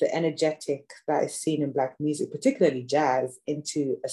the 0.00 0.12
energetic 0.14 0.90
that 1.06 1.24
is 1.24 1.34
seen 1.34 1.62
in 1.62 1.72
black 1.72 1.94
music 2.00 2.32
particularly 2.32 2.82
jazz 2.82 3.38
into 3.46 3.96
a 4.04 4.08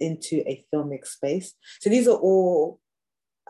into 0.00 0.42
a 0.48 0.64
filmic 0.72 1.06
space? 1.06 1.54
So 1.80 1.90
these 1.90 2.08
are 2.08 2.16
all 2.16 2.80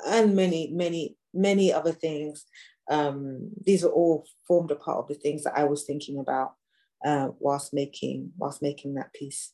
and 0.07 0.35
many 0.35 0.73
many 0.73 1.17
many 1.33 1.73
other 1.73 1.93
things. 1.93 2.45
Um, 2.91 3.51
these 3.65 3.83
are 3.85 3.91
all 3.91 4.27
formed 4.47 4.71
a 4.71 4.77
part 4.77 4.99
of 4.99 5.09
the 5.09 5.15
things 5.15 5.45
that 5.45 5.57
I 5.57 5.65
was 5.65 5.85
thinking 5.85 6.19
about 6.19 6.53
uh, 7.05 7.29
whilst 7.39 7.73
making 7.73 8.33
whilst 8.37 8.63
making 8.63 8.95
that 8.95 9.13
piece. 9.13 9.53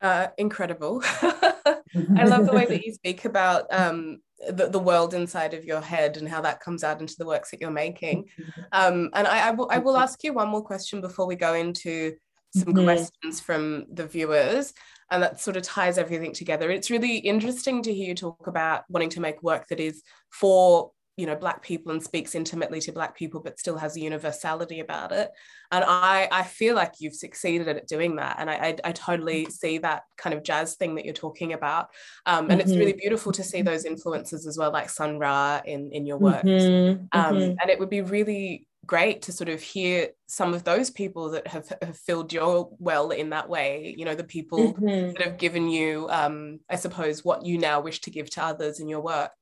Uh, 0.00 0.28
incredible. 0.38 1.02
I 1.22 2.24
love 2.24 2.46
the 2.46 2.52
way 2.52 2.66
that 2.66 2.82
you 2.86 2.92
speak 2.92 3.24
about 3.24 3.64
um, 3.70 4.18
the, 4.48 4.68
the 4.68 4.78
world 4.78 5.14
inside 5.14 5.54
of 5.54 5.64
your 5.64 5.80
head 5.80 6.16
and 6.16 6.28
how 6.28 6.40
that 6.42 6.60
comes 6.60 6.84
out 6.84 7.00
into 7.00 7.14
the 7.18 7.26
works 7.26 7.50
that 7.50 7.60
you're 7.60 7.70
making. 7.70 8.26
Um, 8.72 9.10
and 9.14 9.26
I, 9.26 9.48
I, 9.48 9.50
will, 9.52 9.68
I 9.70 9.78
will 9.78 9.96
ask 9.96 10.22
you 10.22 10.32
one 10.32 10.48
more 10.48 10.62
question 10.62 11.00
before 11.00 11.26
we 11.26 11.36
go 11.36 11.54
into 11.54 12.14
some 12.54 12.74
mm-hmm. 12.74 12.84
questions 12.84 13.40
from 13.40 13.86
the 13.92 14.06
viewers. 14.06 14.72
And 15.10 15.22
that 15.22 15.40
sort 15.40 15.56
of 15.56 15.62
ties 15.62 15.98
everything 15.98 16.32
together. 16.32 16.70
It's 16.70 16.90
really 16.90 17.18
interesting 17.18 17.82
to 17.84 17.94
hear 17.94 18.08
you 18.08 18.14
talk 18.14 18.48
about 18.48 18.82
wanting 18.88 19.10
to 19.10 19.20
make 19.20 19.42
work 19.42 19.68
that 19.68 19.78
is 19.78 20.02
for 20.30 20.90
you 21.16 21.26
know 21.26 21.34
black 21.34 21.62
people 21.62 21.92
and 21.92 22.02
speaks 22.02 22.34
intimately 22.34 22.80
to 22.80 22.92
black 22.92 23.16
people 23.16 23.40
but 23.40 23.58
still 23.58 23.76
has 23.76 23.96
a 23.96 24.00
universality 24.00 24.80
about 24.80 25.12
it 25.12 25.30
and 25.72 25.84
i 25.86 26.28
i 26.30 26.42
feel 26.42 26.74
like 26.74 26.94
you've 26.98 27.14
succeeded 27.14 27.68
at 27.68 27.86
doing 27.86 28.16
that 28.16 28.36
and 28.38 28.50
i 28.50 28.54
i, 28.54 28.76
I 28.84 28.92
totally 28.92 29.42
mm-hmm. 29.42 29.50
see 29.50 29.78
that 29.78 30.02
kind 30.16 30.34
of 30.34 30.44
jazz 30.44 30.74
thing 30.74 30.94
that 30.96 31.04
you're 31.04 31.14
talking 31.14 31.52
about 31.52 31.88
um, 32.26 32.50
and 32.50 32.60
mm-hmm. 32.60 32.60
it's 32.60 32.78
really 32.78 32.92
mm-hmm. 32.92 33.00
beautiful 33.00 33.32
to 33.32 33.42
see 33.42 33.62
those 33.62 33.84
influences 33.84 34.46
as 34.46 34.58
well 34.58 34.70
like 34.72 34.90
sun 34.90 35.18
ra 35.18 35.60
in 35.64 35.90
in 35.92 36.06
your 36.06 36.18
works 36.18 36.44
mm-hmm. 36.44 37.04
Um, 37.12 37.34
mm-hmm. 37.34 37.54
and 37.60 37.70
it 37.70 37.78
would 37.78 37.90
be 37.90 38.02
really 38.02 38.66
great 38.84 39.22
to 39.22 39.32
sort 39.32 39.48
of 39.48 39.60
hear 39.60 40.10
some 40.26 40.54
of 40.54 40.62
those 40.62 40.90
people 40.90 41.30
that 41.30 41.46
have, 41.48 41.72
have 41.82 41.98
filled 41.98 42.32
your 42.32 42.70
well 42.78 43.10
in 43.10 43.30
that 43.30 43.48
way 43.48 43.94
you 43.96 44.04
know 44.04 44.14
the 44.14 44.22
people 44.22 44.74
mm-hmm. 44.74 45.12
that 45.12 45.22
have 45.22 45.38
given 45.38 45.68
you 45.68 46.06
um, 46.10 46.60
i 46.70 46.76
suppose 46.76 47.24
what 47.24 47.44
you 47.44 47.58
now 47.58 47.80
wish 47.80 48.00
to 48.02 48.10
give 48.10 48.30
to 48.30 48.44
others 48.44 48.78
in 48.78 48.88
your 48.88 49.00
work 49.00 49.32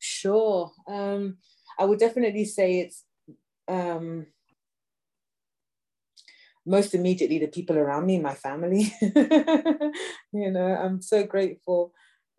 Sure. 0.00 0.72
Um, 0.88 1.36
I 1.78 1.84
would 1.84 1.98
definitely 1.98 2.44
say 2.46 2.80
it's 2.80 3.04
um, 3.68 4.26
most 6.66 6.94
immediately 6.94 7.38
the 7.38 7.46
people 7.48 7.78
around 7.78 8.06
me, 8.06 8.18
my 8.18 8.34
family. 8.34 8.92
you 9.00 10.50
know, 10.50 10.76
I'm 10.82 11.00
so 11.02 11.24
grateful, 11.24 11.92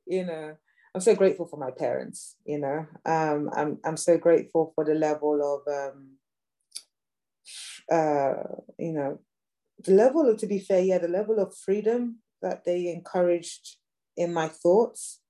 you 0.05 0.25
know, 0.25 0.55
I'm 0.93 1.01
so 1.01 1.15
grateful 1.15 1.45
for 1.45 1.57
my 1.57 1.71
parents, 1.71 2.35
you 2.45 2.59
know. 2.59 2.85
Um, 3.05 3.49
I'm, 3.55 3.77
I'm 3.85 3.97
so 3.97 4.17
grateful 4.17 4.73
for 4.75 4.83
the 4.83 4.95
level 4.95 5.39
of, 5.41 5.73
um, 5.73 6.17
uh, 7.91 8.43
you 8.77 8.91
know, 8.93 9.19
the 9.83 9.93
level 9.93 10.29
of, 10.29 10.37
to 10.37 10.47
be 10.47 10.59
fair, 10.59 10.81
yeah, 10.81 10.97
the 10.97 11.07
level 11.07 11.39
of 11.39 11.55
freedom 11.55 12.17
that 12.41 12.65
they 12.65 12.87
encouraged 12.87 13.77
in 14.17 14.33
my 14.33 14.47
thoughts. 14.47 15.21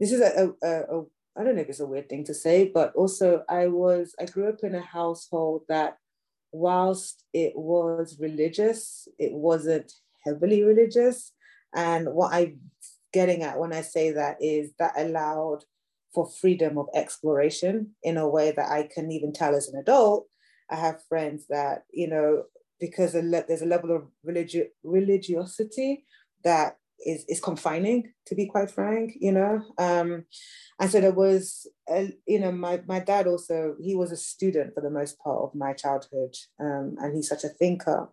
This 0.00 0.12
is 0.12 0.20
a, 0.20 0.52
a, 0.62 0.68
a 1.00 1.04
I 1.36 1.44
don't 1.44 1.56
know 1.56 1.62
if 1.62 1.68
it's 1.68 1.80
a 1.80 1.86
weird 1.86 2.08
thing 2.08 2.24
to 2.24 2.34
say, 2.34 2.70
but 2.72 2.94
also 2.94 3.44
I 3.48 3.68
was, 3.68 4.14
I 4.20 4.26
grew 4.26 4.48
up 4.48 4.62
in 4.62 4.74
a 4.74 4.82
household 4.82 5.62
that 5.68 5.96
whilst 6.52 7.24
it 7.32 7.52
was 7.56 8.18
religious, 8.20 9.08
it 9.18 9.32
wasn't 9.32 9.92
heavily 10.24 10.62
religious. 10.62 11.32
And 11.74 12.08
what 12.12 12.34
I'm 12.34 12.60
getting 13.12 13.42
at 13.42 13.58
when 13.58 13.72
I 13.72 13.80
say 13.80 14.10
that 14.12 14.36
is 14.40 14.72
that 14.78 14.92
allowed 14.96 15.64
for 16.14 16.28
freedom 16.28 16.76
of 16.76 16.88
exploration 16.94 17.92
in 18.02 18.18
a 18.18 18.28
way 18.28 18.52
that 18.52 18.70
I 18.70 18.88
can 18.94 19.10
even 19.10 19.32
tell 19.32 19.54
as 19.54 19.68
an 19.68 19.78
adult. 19.78 20.26
I 20.70 20.76
have 20.76 21.02
friends 21.08 21.46
that, 21.48 21.84
you 21.90 22.08
know, 22.08 22.44
because 22.78 23.12
there's 23.12 23.62
a 23.62 23.66
level 23.66 23.96
of 23.96 24.08
religi- 24.26 24.68
religiosity 24.82 26.04
that 26.44 26.76
is, 27.04 27.24
is 27.28 27.40
confining, 27.40 28.12
to 28.26 28.34
be 28.34 28.46
quite 28.46 28.70
frank, 28.70 29.12
you 29.20 29.32
know. 29.32 29.62
Um, 29.78 30.24
and 30.80 30.90
so 30.90 31.00
there 31.00 31.12
was, 31.12 31.66
a, 31.88 32.12
you 32.26 32.40
know, 32.40 32.52
my, 32.52 32.80
my 32.86 33.00
dad 33.00 33.26
also, 33.26 33.74
he 33.80 33.94
was 33.94 34.12
a 34.12 34.16
student 34.16 34.74
for 34.74 34.80
the 34.80 34.90
most 34.90 35.18
part 35.18 35.40
of 35.42 35.54
my 35.54 35.72
childhood, 35.72 36.34
um, 36.60 36.96
and 36.98 37.14
he's 37.14 37.28
such 37.28 37.44
a 37.44 37.48
thinker. 37.48 38.08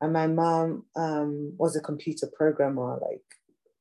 And 0.00 0.12
my 0.12 0.26
mom 0.26 0.84
um, 0.96 1.54
was 1.58 1.76
a 1.76 1.80
computer 1.80 2.28
programmer, 2.36 2.98
like, 3.00 3.22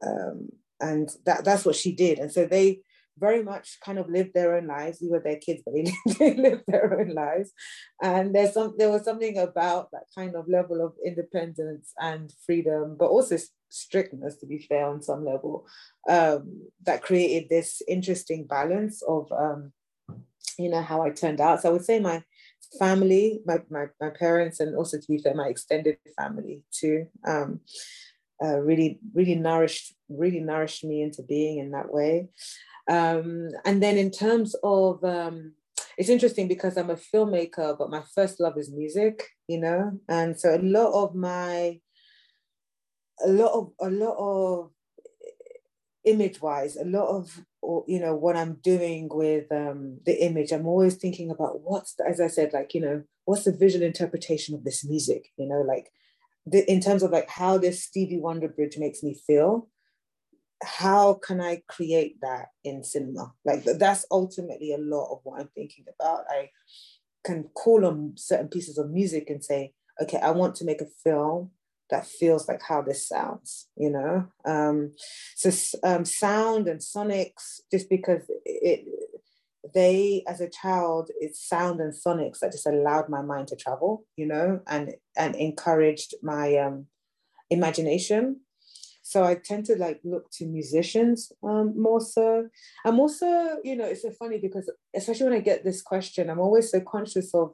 um, 0.06 0.50
and 0.80 1.10
that, 1.26 1.44
that's 1.46 1.66
what 1.66 1.76
she 1.76 1.94
did. 1.94 2.20
And 2.20 2.32
so 2.32 2.46
they, 2.46 2.82
very 3.22 3.44
much 3.44 3.78
kind 3.86 4.00
of 4.00 4.10
lived 4.10 4.34
their 4.34 4.58
own 4.58 4.68
lives. 4.68 5.00
We 5.02 5.10
were 5.10 5.22
their 5.22 5.38
kids, 5.38 5.62
but 5.64 5.74
they, 5.76 6.34
lived 6.36 6.64
their 6.68 7.00
own 7.00 7.10
lives. 7.10 7.52
And 8.02 8.36
there's 8.36 8.56
some 8.56 8.74
there 8.78 8.90
was 8.90 9.06
something 9.06 9.38
about 9.38 9.92
that 9.92 10.08
kind 10.18 10.36
of 10.36 10.50
level 10.50 10.84
of 10.84 10.94
independence 11.06 11.94
and 12.00 12.34
freedom, 12.46 12.98
but 13.00 13.06
also 13.06 13.38
strictness, 13.70 14.36
to 14.38 14.48
be 14.48 14.60
fair, 14.60 14.88
on 14.88 15.02
some 15.02 15.24
level, 15.24 15.66
um, 16.10 16.64
that 16.86 17.04
created 17.04 17.48
this 17.48 17.82
interesting 17.88 18.46
balance 18.48 19.02
of 19.04 19.32
um, 19.32 19.72
you 20.58 20.70
know 20.70 20.82
how 20.82 21.04
I 21.04 21.12
turned 21.12 21.40
out. 21.40 21.62
So 21.62 21.70
I 21.70 21.74
would 21.74 21.86
say 21.86 22.00
my 22.00 22.24
family, 22.80 23.42
my 23.46 23.60
my, 23.70 23.86
my 24.02 24.10
parents, 24.10 24.60
and 24.60 24.76
also 24.76 24.98
to 24.98 25.08
be 25.08 25.20
fair, 25.20 25.36
my 25.36 25.48
extended 25.48 25.98
family 26.18 26.64
too. 26.72 27.08
Um, 27.26 27.62
uh, 28.44 28.60
really, 28.60 29.00
really 29.14 29.36
nourished, 29.36 29.94
really 30.10 30.40
nourished 30.40 30.84
me 30.84 31.02
into 31.02 31.22
being 31.22 31.60
in 31.60 31.72
that 31.72 31.94
way. 31.94 32.28
Um, 32.90 33.50
and 33.66 33.82
then 33.82 33.98
in 33.98 34.12
terms 34.12 34.56
of, 34.64 35.04
um, 35.04 35.54
it's 35.98 36.10
interesting 36.10 36.48
because 36.48 36.78
I'm 36.78 36.90
a 36.90 36.96
filmmaker, 36.96 37.78
but 37.78 37.90
my 37.90 38.02
first 38.16 38.40
love 38.40 38.58
is 38.58 38.72
music, 38.72 39.28
you 39.48 39.60
know? 39.60 40.00
And 40.08 40.40
so 40.40 40.56
a 40.56 40.62
lot 40.62 40.94
of 40.94 41.16
my, 41.16 41.80
a 43.24 43.30
lot 43.30 43.52
of, 43.54 43.72
a 43.80 43.90
lot 43.90 44.16
of 44.18 44.72
image 46.04 46.42
wise, 46.42 46.76
a 46.78 46.86
lot 46.86 47.08
of, 47.08 47.46
you 47.88 48.00
know, 48.00 48.16
what 48.16 48.36
I'm 48.36 48.56
doing 48.64 49.10
with 49.12 49.52
um, 49.52 50.00
the 50.06 50.24
image, 50.26 50.52
I'm 50.52 50.66
always 50.66 50.96
thinking 50.96 51.30
about 51.30 51.62
what's, 51.62 51.94
the, 51.96 52.08
as 52.08 52.20
I 52.20 52.28
said, 52.28 52.54
like, 52.54 52.74
you 52.74 52.82
know, 52.82 53.04
what's 53.26 53.44
the 53.44 53.56
visual 53.56 53.86
interpretation 53.86 54.56
of 54.56 54.64
this 54.64 54.84
music, 54.84 55.28
you 55.38 55.48
know, 55.48 55.62
like, 55.62 55.92
the, 56.48 56.70
in 56.72 56.82
terms 56.82 57.04
of 57.04 57.12
like 57.12 57.30
how 57.30 57.58
this 57.58 57.84
Stevie 57.84 58.20
Wonder 58.20 58.48
bridge 58.48 58.78
makes 58.78 59.04
me 59.04 59.14
feel, 59.28 59.68
how 60.64 61.16
can 61.16 61.42
I 61.42 61.62
create 61.68 62.18
that 62.22 62.48
in 62.64 62.84
cinema? 62.84 63.34
Like 63.46 63.64
that's 63.64 64.06
ultimately 64.12 64.74
a 64.74 64.78
lot 64.78 65.12
of 65.12 65.20
what 65.24 65.40
I'm 65.40 65.50
thinking 65.56 65.86
about. 66.00 66.26
I 66.30 66.50
can 67.24 67.50
call 67.56 67.86
on 67.86 68.14
certain 68.16 68.48
pieces 68.48 68.78
of 68.78 68.92
music 68.92 69.30
and 69.30 69.44
say, 69.44 69.74
okay, 70.02 70.20
I 70.20 70.32
want 70.32 70.56
to 70.56 70.66
make 70.66 70.82
a 70.82 70.88
film 71.04 71.52
that 71.90 72.08
feels 72.08 72.48
like 72.48 72.62
how 72.62 72.82
this 72.82 73.08
sounds, 73.08 73.68
you 73.76 73.90
know? 73.90 74.28
Um, 74.46 74.94
so 75.36 75.52
um, 75.84 76.06
sound 76.06 76.68
and 76.68 76.80
sonics, 76.80 77.60
just 77.72 77.90
because 77.90 78.24
it, 78.46 78.86
they, 79.76 80.24
as 80.28 80.42
a 80.42 80.50
child, 80.50 81.12
it's 81.20 81.48
sound 81.48 81.80
and 81.82 81.94
sonics 81.94 82.40
that 82.40 82.54
just 82.54 82.66
allowed 82.66 83.10
my 83.10 83.22
mind 83.22 83.50
to 83.50 83.56
travel, 83.56 84.06
you 84.16 84.26
know, 84.26 84.62
and 84.68 84.96
and 85.18 85.36
encouraged 85.36 86.16
my 86.24 86.56
um, 86.58 86.88
imagination 87.50 88.40
so 89.12 89.26
I 89.26 89.36
tend 89.36 89.66
to 89.66 89.76
like 89.76 90.00
look 90.06 90.32
to 90.36 90.46
musicians 90.46 91.34
um, 91.44 91.74
more 91.78 92.00
so. 92.00 92.48
I'm 92.86 92.98
also, 92.98 93.58
you 93.62 93.76
know, 93.76 93.84
it's 93.84 94.04
so 94.04 94.12
funny 94.12 94.38
because 94.38 94.72
especially 94.96 95.26
when 95.26 95.38
I 95.38 95.42
get 95.42 95.66
this 95.66 95.82
question, 95.82 96.30
I'm 96.30 96.40
always 96.40 96.72
so 96.72 96.80
conscious 96.80 97.36
of 97.36 97.54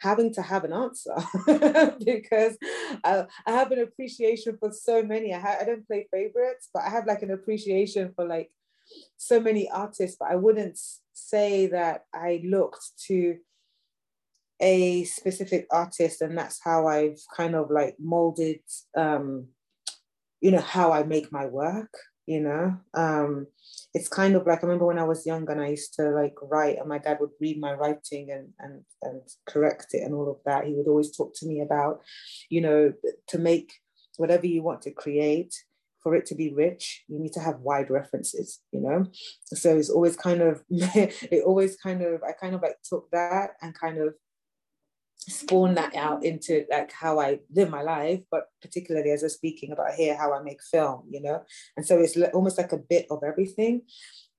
having 0.00 0.34
to 0.34 0.42
have 0.42 0.64
an 0.64 0.74
answer 0.74 1.16
because 2.04 2.58
I, 3.02 3.24
I, 3.46 3.52
have 3.52 3.72
an 3.72 3.78
appreciation 3.78 4.58
for 4.60 4.70
so 4.70 5.02
many. 5.02 5.32
I, 5.32 5.38
ha- 5.38 5.56
I 5.58 5.64
don't 5.64 5.86
play 5.86 6.06
favorites, 6.12 6.68
but 6.74 6.82
I 6.82 6.90
have 6.90 7.06
like 7.06 7.22
an 7.22 7.30
appreciation 7.30 8.12
for 8.14 8.26
like 8.26 8.50
so 9.16 9.40
many 9.40 9.70
artists. 9.70 10.18
But 10.20 10.30
I 10.30 10.36
wouldn't 10.36 10.78
say 11.14 11.68
that 11.68 12.04
I 12.14 12.42
looked 12.44 12.84
to 13.06 13.38
a 14.60 15.04
specific 15.04 15.68
artist 15.70 16.20
and 16.20 16.36
that's 16.36 16.60
how 16.62 16.86
I've 16.86 17.22
kind 17.34 17.54
of 17.54 17.70
like 17.70 17.96
molded 17.98 18.60
um, 18.94 19.46
you 20.40 20.50
know 20.50 20.60
how 20.60 20.92
i 20.92 21.02
make 21.02 21.32
my 21.32 21.46
work 21.46 21.90
you 22.28 22.40
know? 22.40 22.76
Um 22.92 23.46
it's 23.94 24.08
kind 24.08 24.36
of 24.36 24.46
like 24.46 24.58
i 24.58 24.66
remember 24.66 24.84
when 24.84 24.98
i 24.98 25.04
was 25.04 25.24
young 25.24 25.50
and 25.50 25.62
i 25.62 25.68
used 25.68 25.94
to 25.94 26.10
like 26.10 26.34
write 26.42 26.76
and 26.78 26.86
my 26.86 26.98
dad 26.98 27.16
would 27.20 27.30
read 27.40 27.58
my 27.58 27.72
writing 27.72 28.30
and 28.30 28.50
and 28.58 28.82
and 29.02 29.22
correct 29.48 29.88
it 29.92 30.02
and 30.04 30.14
all 30.14 30.30
of 30.30 30.36
that. 30.44 30.66
He 30.66 30.74
would 30.74 30.86
always 30.86 31.16
talk 31.16 31.32
to 31.36 31.46
me 31.46 31.62
about 31.62 32.02
you 32.50 32.60
know 32.60 32.92
to 33.28 33.38
make 33.38 33.72
whatever 34.18 34.46
you 34.46 34.62
want 34.62 34.82
to 34.82 34.90
create 34.90 35.54
for 36.02 36.14
it 36.14 36.26
to 36.26 36.34
be 36.34 36.52
rich 36.52 37.04
you 37.08 37.18
need 37.18 37.32
to 37.32 37.40
have 37.40 37.60
wide 37.60 37.90
references 37.90 38.60
you 38.72 38.80
know? 38.80 39.06
So 39.46 39.78
it's 39.78 39.90
always 39.90 40.16
kind 40.16 40.42
of 40.42 40.62
it 40.70 41.44
always 41.44 41.76
kind 41.78 42.02
of 42.02 42.22
i 42.22 42.32
kind 42.32 42.54
of 42.54 42.60
like 42.60 42.76
took 42.84 43.10
that 43.12 43.52
and 43.62 43.72
kind 43.74 43.98
of 43.98 44.14
spawn 45.28 45.74
that 45.74 45.94
out 45.94 46.24
into 46.24 46.64
like 46.70 46.90
how 46.92 47.20
I 47.20 47.40
live 47.54 47.70
my 47.70 47.82
life, 47.82 48.20
but 48.30 48.44
particularly 48.62 49.10
as 49.10 49.22
we're 49.22 49.28
speaking 49.28 49.72
about 49.72 49.94
here, 49.94 50.16
how 50.16 50.32
I 50.32 50.42
make 50.42 50.62
film, 50.62 51.04
you 51.10 51.22
know? 51.22 51.42
And 51.76 51.86
so 51.86 51.98
it's 52.00 52.16
almost 52.34 52.58
like 52.58 52.72
a 52.72 52.78
bit 52.78 53.06
of 53.10 53.22
everything. 53.22 53.82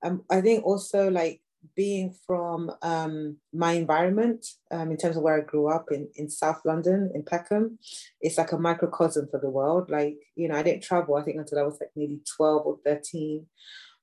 Um, 0.02 0.24
I 0.30 0.40
think 0.40 0.64
also 0.64 1.10
like 1.10 1.42
being 1.76 2.14
from 2.26 2.70
um, 2.82 3.36
my 3.52 3.72
environment 3.72 4.46
um, 4.70 4.90
in 4.90 4.96
terms 4.96 5.16
of 5.16 5.22
where 5.22 5.38
I 5.38 5.44
grew 5.44 5.68
up 5.68 5.86
in, 5.90 6.08
in 6.16 6.28
South 6.30 6.60
London, 6.64 7.10
in 7.14 7.22
Peckham, 7.22 7.78
it's 8.20 8.38
like 8.38 8.52
a 8.52 8.58
microcosm 8.58 9.28
for 9.30 9.38
the 9.38 9.50
world. 9.50 9.90
Like, 9.90 10.16
you 10.36 10.48
know, 10.48 10.56
I 10.56 10.62
didn't 10.62 10.82
travel, 10.82 11.16
I 11.16 11.22
think, 11.22 11.36
until 11.36 11.58
I 11.58 11.62
was 11.62 11.78
like 11.80 11.90
maybe 11.94 12.20
12 12.36 12.66
or 12.66 12.78
13 12.84 13.46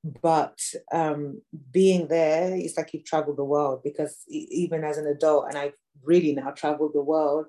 but 0.04 0.60
um, 0.92 1.42
being 1.72 2.08
there 2.08 2.56
it's 2.56 2.78
like 2.78 2.94
you've 2.94 3.06
traveled 3.06 3.38
the 3.38 3.44
world 3.44 3.82
because 3.84 4.24
even 4.28 4.84
as 4.84 4.98
an 4.98 5.08
adult 5.08 5.46
and 5.48 5.58
i've 5.58 5.74
really 6.04 6.34
now 6.34 6.52
traveled 6.52 6.92
the 6.94 7.02
world 7.02 7.46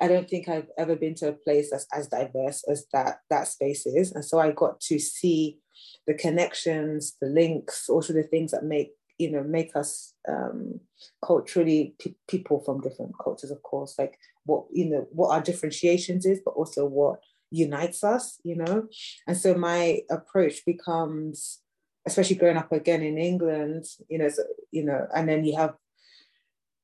i 0.00 0.08
don't 0.08 0.28
think 0.28 0.48
i've 0.48 0.68
ever 0.78 0.96
been 0.96 1.14
to 1.14 1.28
a 1.28 1.32
place 1.32 1.70
that's 1.70 1.86
as 1.92 2.08
diverse 2.08 2.64
as 2.70 2.86
that 2.92 3.18
that 3.30 3.48
space 3.48 3.86
is. 3.86 4.12
And 4.12 4.24
so 4.24 4.38
i 4.38 4.52
got 4.52 4.80
to 4.82 4.98
see 4.98 5.58
the 6.06 6.14
connections 6.14 7.16
the 7.20 7.28
links 7.28 7.88
also 7.88 8.12
the 8.12 8.22
things 8.22 8.52
that 8.52 8.64
make 8.64 8.92
you 9.18 9.30
know 9.30 9.42
make 9.42 9.74
us 9.76 10.14
um, 10.28 10.80
culturally 11.24 11.94
p- 11.98 12.16
people 12.28 12.60
from 12.64 12.80
different 12.80 13.12
cultures 13.22 13.50
of 13.50 13.62
course 13.62 13.94
like 13.98 14.18
what 14.44 14.64
you 14.72 14.88
know 14.88 15.06
what 15.10 15.30
our 15.30 15.42
differentiations 15.42 16.24
is 16.24 16.40
but 16.44 16.52
also 16.52 16.86
what 16.86 17.20
unites 17.50 18.02
us 18.02 18.40
you 18.44 18.56
know? 18.56 18.86
And 19.26 19.36
so 19.36 19.54
my 19.54 20.00
approach 20.10 20.64
becomes 20.64 21.61
especially 22.06 22.36
growing 22.36 22.56
up 22.56 22.72
again 22.72 23.02
in 23.02 23.18
England, 23.18 23.84
you 24.08 24.18
know, 24.18 24.28
so, 24.28 24.42
you 24.70 24.84
know, 24.84 25.06
and 25.14 25.28
then 25.28 25.44
you 25.44 25.56
have, 25.56 25.74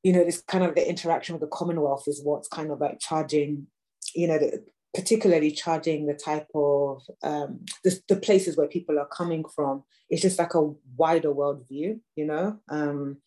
you 0.02 0.12
know, 0.12 0.24
this 0.24 0.40
kind 0.42 0.64
of 0.64 0.74
the 0.74 0.88
interaction 0.88 1.34
with 1.34 1.40
the 1.40 1.48
Commonwealth 1.48 2.04
is 2.06 2.22
what's 2.22 2.48
kind 2.48 2.70
of 2.70 2.80
like 2.80 3.00
charging, 3.00 3.66
you 4.14 4.28
know, 4.28 4.38
the, 4.38 4.64
particularly 4.94 5.50
charging 5.50 6.06
the 6.06 6.14
type 6.14 6.48
of 6.54 7.02
um, 7.22 7.60
the, 7.84 8.00
the 8.08 8.16
places 8.16 8.56
where 8.56 8.68
people 8.68 8.98
are 8.98 9.08
coming 9.08 9.44
from. 9.54 9.84
It's 10.08 10.22
just 10.22 10.38
like 10.38 10.54
a 10.54 10.72
wider 10.96 11.32
world 11.32 11.64
view, 11.68 12.00
you 12.16 12.24
know. 12.24 12.58
Um, 12.68 13.18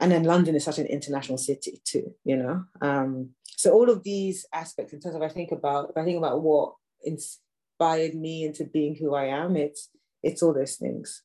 and 0.00 0.12
then 0.12 0.24
London 0.24 0.54
is 0.54 0.64
such 0.64 0.78
an 0.78 0.86
international 0.86 1.38
city 1.38 1.80
too, 1.84 2.14
you 2.24 2.36
know. 2.36 2.64
Um, 2.80 3.30
so 3.44 3.72
all 3.72 3.90
of 3.90 4.04
these 4.04 4.46
aspects, 4.52 4.92
in 4.92 5.00
terms 5.00 5.16
of 5.16 5.22
I 5.22 5.28
think 5.28 5.50
about, 5.50 5.90
if 5.90 5.96
I 5.96 6.04
think 6.04 6.18
about 6.18 6.42
what 6.42 6.74
inspired 7.02 8.14
me 8.14 8.44
into 8.44 8.64
being 8.64 8.94
who 8.94 9.14
I 9.14 9.26
am, 9.26 9.56
it's 9.56 9.90
it's 10.28 10.42
all 10.42 10.52
those 10.52 10.76
things. 10.76 11.22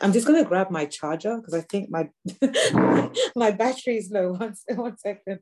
I'm 0.00 0.12
just 0.12 0.26
gonna 0.26 0.44
grab 0.44 0.70
my 0.70 0.86
charger 0.86 1.36
because 1.36 1.54
I 1.54 1.62
think 1.62 1.90
my 1.90 2.10
my 3.36 3.50
battery 3.50 3.98
is 3.98 4.10
low. 4.10 4.32
One, 4.40 4.54
one 4.68 4.96
second. 4.98 5.40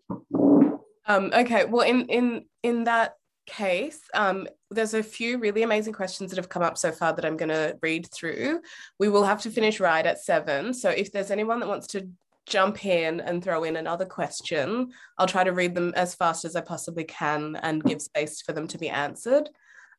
Um, 1.06 1.30
okay, 1.34 1.64
well, 1.64 1.86
in 1.86 2.06
in 2.06 2.44
in 2.62 2.84
that 2.84 3.14
case, 3.46 4.00
um, 4.14 4.46
there's 4.70 4.94
a 4.94 5.02
few 5.02 5.38
really 5.38 5.62
amazing 5.62 5.94
questions 5.94 6.30
that 6.30 6.36
have 6.36 6.50
come 6.50 6.62
up 6.62 6.76
so 6.76 6.92
far 6.92 7.14
that 7.14 7.24
I'm 7.24 7.38
going 7.38 7.48
to 7.48 7.78
read 7.80 8.06
through. 8.12 8.60
We 8.98 9.08
will 9.08 9.24
have 9.24 9.40
to 9.42 9.50
finish 9.50 9.80
right 9.80 10.04
at 10.04 10.22
seven. 10.22 10.74
So 10.74 10.90
if 10.90 11.10
there's 11.10 11.30
anyone 11.30 11.60
that 11.60 11.68
wants 11.68 11.86
to 11.88 12.10
jump 12.48 12.84
in 12.84 13.20
and 13.20 13.42
throw 13.44 13.64
in 13.64 13.76
another 13.76 14.06
question. 14.06 14.90
I'll 15.18 15.26
try 15.26 15.44
to 15.44 15.52
read 15.52 15.74
them 15.74 15.92
as 15.94 16.14
fast 16.14 16.44
as 16.44 16.56
I 16.56 16.62
possibly 16.62 17.04
can 17.04 17.56
and 17.56 17.84
give 17.84 18.02
space 18.02 18.42
for 18.42 18.52
them 18.52 18.66
to 18.68 18.78
be 18.78 18.88
answered. 18.88 19.50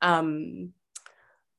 Um, 0.01 0.73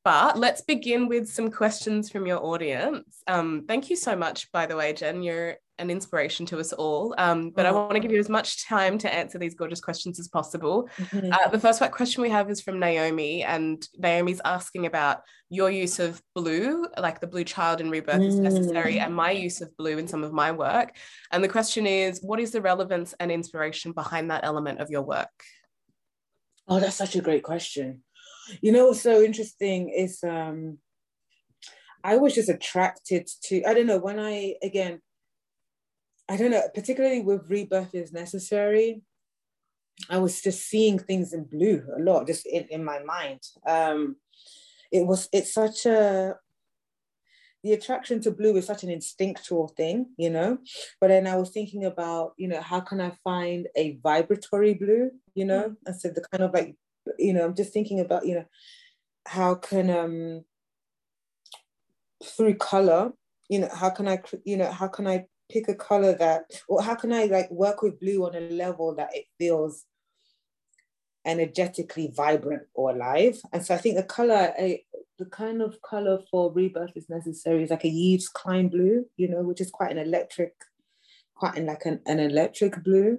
but 0.05 0.38
let's 0.38 0.62
begin 0.62 1.09
with 1.09 1.28
some 1.28 1.51
questions 1.51 2.11
from 2.11 2.26
your 2.26 2.42
audience. 2.44 3.22
Um, 3.26 3.64
thank 3.68 3.90
you 3.90 3.96
so 3.96 4.16
much, 4.16 4.51
by 4.53 4.66
the 4.66 4.76
way, 4.76 4.92
Jenn. 4.92 5.22
You're 5.22 5.57
an 5.80 5.90
inspiration 5.90 6.46
to 6.46 6.59
us 6.59 6.72
all. 6.72 7.14
Um, 7.18 7.51
but 7.51 7.66
I 7.66 7.72
want 7.72 7.92
to 7.92 8.01
give 8.01 8.12
you 8.12 8.20
as 8.20 8.28
much 8.28 8.66
time 8.66 8.98
to 8.98 9.12
answer 9.12 9.38
these 9.38 9.55
gorgeous 9.55 9.80
questions 9.80 10.20
as 10.20 10.28
possible. 10.28 10.88
Mm-hmm. 10.98 11.32
Uh, 11.32 11.48
the 11.48 11.59
first 11.59 11.80
question 11.90 12.22
we 12.22 12.30
have 12.30 12.51
is 12.51 12.61
from 12.61 12.78
Naomi, 12.78 13.42
and 13.42 13.86
Naomi's 13.98 14.40
asking 14.44 14.86
about 14.86 15.22
your 15.48 15.70
use 15.70 15.98
of 15.98 16.22
blue, 16.34 16.86
like 16.98 17.20
the 17.20 17.26
blue 17.26 17.44
child 17.44 17.80
in 17.80 17.90
rebirth 17.90 18.20
mm. 18.20 18.26
is 18.26 18.38
necessary, 18.38 18.94
mm. 18.94 19.01
and 19.01 19.14
my 19.14 19.32
use 19.32 19.61
of 19.61 19.76
blue 19.76 19.98
in 19.98 20.07
some 20.07 20.22
of 20.22 20.32
my 20.32 20.53
work. 20.53 20.94
And 21.32 21.42
the 21.42 21.48
question 21.48 21.86
is, 21.86 22.20
what 22.22 22.40
is 22.40 22.53
the 22.53 22.62
relevance 22.62 23.14
and 23.18 23.32
inspiration 23.32 23.92
behind 23.92 24.30
that 24.30 24.44
element 24.44 24.80
of 24.80 24.90
your 24.90 25.03
work? 25.03 25.28
Oh, 26.68 26.78
that's 26.78 26.96
such 26.96 27.16
a 27.16 27.22
great 27.22 27.42
question. 27.42 28.03
You 28.61 28.72
know 28.72 28.86
what's 28.86 29.01
so 29.01 29.22
interesting 29.22 29.90
is 29.90 30.22
um, 30.24 30.78
I 32.03 32.16
was 32.16 32.34
just 32.34 32.48
attracted 32.48 33.28
to, 33.44 33.62
I 33.64 33.74
don't 33.74 33.86
know, 33.86 33.98
when 33.98 34.18
I, 34.18 34.55
again, 34.62 35.01
I 36.28 36.36
don't 36.36 36.51
know, 36.51 36.62
particularly 36.74 37.20
with 37.22 37.51
Rebirth 37.51 37.94
is 37.94 38.12
Necessary, 38.12 39.03
I 40.09 40.18
was 40.18 40.40
just 40.40 40.62
seeing 40.66 40.98
things 40.98 41.32
in 41.32 41.44
blue 41.44 41.84
a 41.96 42.01
lot, 42.01 42.26
just 42.26 42.46
in, 42.46 42.66
in 42.70 42.84
my 42.84 43.01
mind. 43.03 43.40
Um, 43.66 44.16
it 44.90 45.07
was, 45.07 45.28
it's 45.32 45.53
such 45.53 45.86
a, 45.86 46.36
the 47.62 47.74
attraction 47.74 48.20
to 48.22 48.30
blue 48.30 48.57
is 48.57 48.66
such 48.66 48.84
an 48.84 48.90
instinctual 48.90 49.68
thing, 49.68 50.07
you 50.16 50.30
know. 50.30 50.59
But 51.01 51.09
then 51.09 51.26
I 51.26 51.36
was 51.36 51.51
thinking 51.51 51.84
about, 51.84 52.32
you 52.38 52.48
know, 52.48 52.61
how 52.62 52.80
can 52.80 53.01
I 53.01 53.12
find 53.22 53.68
a 53.76 53.98
vibratory 54.03 54.74
blue, 54.74 55.11
you 55.34 55.44
know? 55.44 55.70
Mm. 55.70 55.76
I 55.86 55.92
said 55.92 56.14
the 56.14 56.24
kind 56.32 56.44
of 56.44 56.55
like 56.55 56.76
you 57.18 57.32
know 57.32 57.44
i'm 57.44 57.55
just 57.55 57.72
thinking 57.72 58.01
about 58.01 58.26
you 58.26 58.34
know 58.34 58.44
how 59.26 59.55
can 59.55 59.90
um 59.90 60.44
through 62.24 62.55
color 62.55 63.12
you 63.48 63.59
know 63.59 63.68
how 63.74 63.90
can 63.90 64.09
i 64.09 64.20
you 64.44 64.57
know 64.57 64.70
how 64.70 64.88
can 64.88 65.07
i 65.07 65.24
pick 65.51 65.68
a 65.68 65.74
color 65.74 66.14
that 66.14 66.44
or 66.68 66.82
how 66.82 66.94
can 66.94 67.12
i 67.12 67.24
like 67.24 67.51
work 67.51 67.82
with 67.82 67.98
blue 68.01 68.24
on 68.24 68.34
a 68.34 68.40
level 68.40 68.94
that 68.94 69.11
it 69.14 69.24
feels 69.38 69.84
energetically 71.26 72.11
vibrant 72.16 72.62
or 72.72 72.92
alive? 72.92 73.38
And 73.53 73.64
so 73.64 73.74
i 73.74 73.78
think 73.78 73.96
the 73.96 74.03
color 74.03 74.53
the 75.18 75.26
kind 75.26 75.61
of 75.61 75.80
color 75.82 76.18
for 76.30 76.51
rebirth 76.53 76.92
is 76.96 77.11
necessary 77.11 77.62
is 77.62 77.70
like 77.70 77.84
a 77.84 77.88
Yves 77.88 78.28
Klein 78.28 78.68
blue 78.68 79.05
you 79.16 79.28
know 79.28 79.42
which 79.42 79.61
is 79.61 79.70
quite 79.70 79.90
an 79.90 79.98
electric 79.98 80.55
quite 81.34 81.57
in 81.57 81.66
like 81.66 81.84
an, 81.84 82.01
an 82.07 82.20
electric 82.20 82.82
blue 82.82 83.18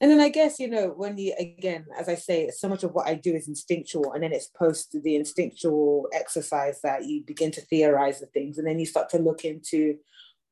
and 0.00 0.10
then 0.10 0.20
I 0.20 0.28
guess 0.28 0.58
you 0.58 0.68
know 0.68 0.88
when 0.96 1.16
you 1.18 1.34
again, 1.38 1.86
as 1.98 2.08
I 2.08 2.14
say, 2.14 2.50
so 2.50 2.68
much 2.68 2.84
of 2.84 2.92
what 2.92 3.06
I 3.06 3.14
do 3.14 3.34
is 3.34 3.48
instinctual, 3.48 4.12
and 4.12 4.22
then 4.22 4.32
it's 4.32 4.48
post 4.48 4.96
the 5.02 5.16
instinctual 5.16 6.08
exercise 6.12 6.80
that 6.82 7.04
you 7.04 7.22
begin 7.26 7.50
to 7.52 7.60
theorize 7.60 8.20
the 8.20 8.26
things, 8.26 8.58
and 8.58 8.66
then 8.66 8.78
you 8.78 8.86
start 8.86 9.08
to 9.10 9.18
look 9.18 9.44
into, 9.44 9.96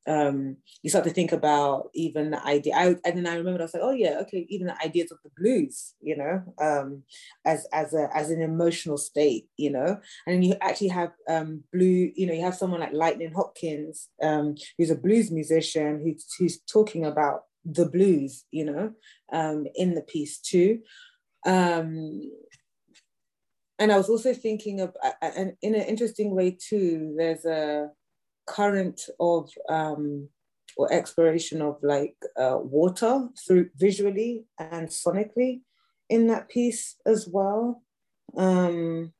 um, 0.07 0.57
you 0.81 0.89
start 0.89 1.05
to 1.05 1.11
think 1.11 1.31
about 1.31 1.89
even 1.93 2.31
the 2.31 2.43
idea. 2.45 2.73
I, 2.75 2.85
and 3.05 3.17
then 3.17 3.27
I 3.27 3.35
remember 3.35 3.59
I 3.59 3.63
was 3.63 3.73
like, 3.73 3.83
oh 3.83 3.91
yeah, 3.91 4.17
okay, 4.21 4.45
even 4.49 4.67
the 4.67 4.81
ideas 4.83 5.11
of 5.11 5.19
the 5.23 5.31
blues, 5.37 5.93
you 6.01 6.17
know, 6.17 6.43
um, 6.59 7.03
as 7.45 7.67
as 7.71 7.93
a 7.93 8.09
as 8.15 8.31
an 8.31 8.41
emotional 8.41 8.97
state, 8.97 9.47
you 9.57 9.71
know, 9.71 9.99
and 10.25 10.43
you 10.43 10.55
actually 10.61 10.89
have 10.89 11.11
um, 11.29 11.63
blue, 11.71 12.11
you 12.15 12.25
know, 12.25 12.33
you 12.33 12.43
have 12.43 12.55
someone 12.55 12.79
like 12.79 12.93
Lightnin' 12.93 13.33
Hopkins, 13.33 14.09
um, 14.21 14.55
who's 14.77 14.91
a 14.91 14.95
blues 14.95 15.31
musician, 15.31 16.01
who's 16.03 16.25
who's 16.39 16.59
talking 16.61 17.05
about 17.05 17.41
the 17.65 17.87
blues, 17.89 18.45
you 18.51 18.65
know, 18.65 18.93
um, 19.31 19.65
in 19.75 19.95
the 19.95 20.01
piece 20.01 20.39
too. 20.39 20.79
Um, 21.45 22.21
and 23.77 23.91
I 23.91 23.97
was 23.97 24.09
also 24.09 24.33
thinking 24.33 24.79
of, 24.79 24.95
and 25.21 25.53
in 25.61 25.75
an 25.75 25.81
interesting 25.81 26.33
way 26.33 26.51
too, 26.51 27.13
there's 27.17 27.45
a 27.45 27.89
current 28.47 29.01
of 29.19 29.49
um, 29.67 30.29
or 30.77 30.91
exploration 30.91 31.61
of 31.61 31.77
like 31.81 32.15
uh, 32.37 32.57
water 32.57 33.29
through 33.45 33.69
visually 33.75 34.45
and 34.59 34.89
sonically 34.89 35.61
in 36.09 36.27
that 36.27 36.49
piece 36.49 36.95
as 37.05 37.27
well. 37.27 37.81
Um, 38.37 39.13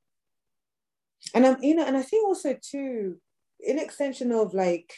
and 1.34 1.46
I'm, 1.46 1.64
you 1.64 1.76
know, 1.76 1.86
and 1.86 1.98
I 1.98 2.02
think 2.02 2.26
also 2.26 2.58
too, 2.62 3.18
in 3.60 3.80
extension 3.80 4.32
of 4.32 4.54
like, 4.54 4.94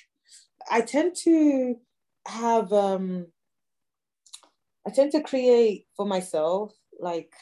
I 0.70 0.82
tend 0.82 1.16
to 1.24 1.78
have 2.28 2.74
um, 2.74 3.28
I 4.88 4.90
tend 4.90 5.12
to 5.12 5.22
create 5.22 5.86
for 5.98 6.06
myself 6.06 6.74
like 6.98 7.34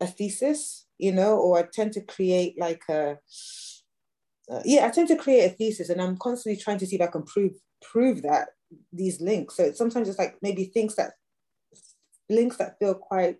a 0.00 0.06
thesis, 0.06 0.86
you 0.98 1.12
know, 1.12 1.38
or 1.38 1.58
I 1.58 1.64
tend 1.72 1.92
to 1.94 2.02
create 2.02 2.60
like 2.60 2.82
a, 2.90 3.16
uh, 4.52 4.60
yeah, 4.66 4.86
I 4.86 4.90
tend 4.90 5.08
to 5.08 5.16
create 5.16 5.50
a 5.50 5.54
thesis 5.54 5.88
and 5.88 6.00
I'm 6.00 6.18
constantly 6.18 6.60
trying 6.60 6.78
to 6.78 6.86
see 6.86 6.96
if 6.96 7.02
I 7.02 7.06
can 7.06 7.22
prove 7.22 7.52
prove 7.80 8.20
that 8.22 8.48
these 8.92 9.20
links. 9.22 9.56
So 9.56 9.64
it's 9.64 9.78
sometimes 9.78 10.10
it's 10.10 10.18
like 10.18 10.36
maybe 10.42 10.66
things 10.66 10.94
that 10.96 11.12
links 12.28 12.58
that 12.58 12.78
feel 12.78 12.94
quite 12.94 13.38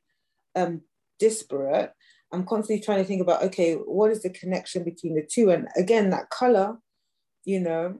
um, 0.56 0.80
disparate. 1.18 1.92
I'm 2.32 2.46
constantly 2.46 2.82
trying 2.82 2.98
to 2.98 3.04
think 3.04 3.20
about, 3.20 3.42
okay, 3.42 3.74
what 3.74 4.10
is 4.10 4.22
the 4.22 4.30
connection 4.30 4.84
between 4.84 5.16
the 5.16 5.28
two? 5.30 5.50
And 5.50 5.68
again, 5.76 6.10
that 6.10 6.30
color, 6.30 6.78
you 7.44 7.60
know, 7.60 7.98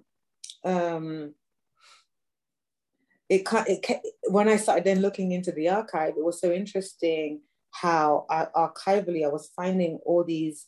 um, 0.65 1.35
it, 3.31 3.47
it 3.69 4.01
when 4.29 4.49
I 4.49 4.57
started 4.57 4.85
then 4.85 5.01
looking 5.01 5.33
into 5.33 5.53
the 5.53 5.69
archive, 5.69 6.15
it 6.17 6.25
was 6.25 6.41
so 6.41 6.53
interesting 6.53 7.41
how 7.71 8.27
I, 8.29 8.47
archivally 8.57 9.25
I 9.25 9.29
was 9.29 9.51
finding 9.55 10.01
all 10.05 10.25
these 10.25 10.67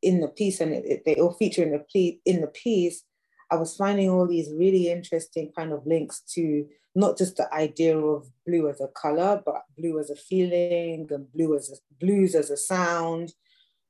in 0.00 0.20
the 0.20 0.28
piece, 0.28 0.60
and 0.60 0.72
it, 0.72 0.84
it, 0.86 1.02
they 1.04 1.16
all 1.16 1.34
feature 1.34 1.62
in 1.62 1.72
the 1.72 1.78
ple- 1.78 2.20
in 2.24 2.40
the 2.40 2.46
piece. 2.46 3.02
I 3.50 3.56
was 3.56 3.76
finding 3.76 4.08
all 4.08 4.26
these 4.26 4.50
really 4.56 4.90
interesting 4.90 5.52
kind 5.56 5.72
of 5.72 5.86
links 5.86 6.22
to 6.34 6.66
not 6.94 7.18
just 7.18 7.36
the 7.36 7.52
idea 7.52 7.98
of 7.98 8.26
blue 8.46 8.68
as 8.68 8.80
a 8.80 8.88
color, 8.88 9.42
but 9.44 9.64
blue 9.76 9.98
as 9.98 10.10
a 10.10 10.16
feeling 10.16 11.08
and 11.10 11.32
blue 11.32 11.56
as 11.56 11.70
a, 11.70 12.04
blues 12.04 12.34
as 12.34 12.50
a 12.50 12.56
sound. 12.56 13.32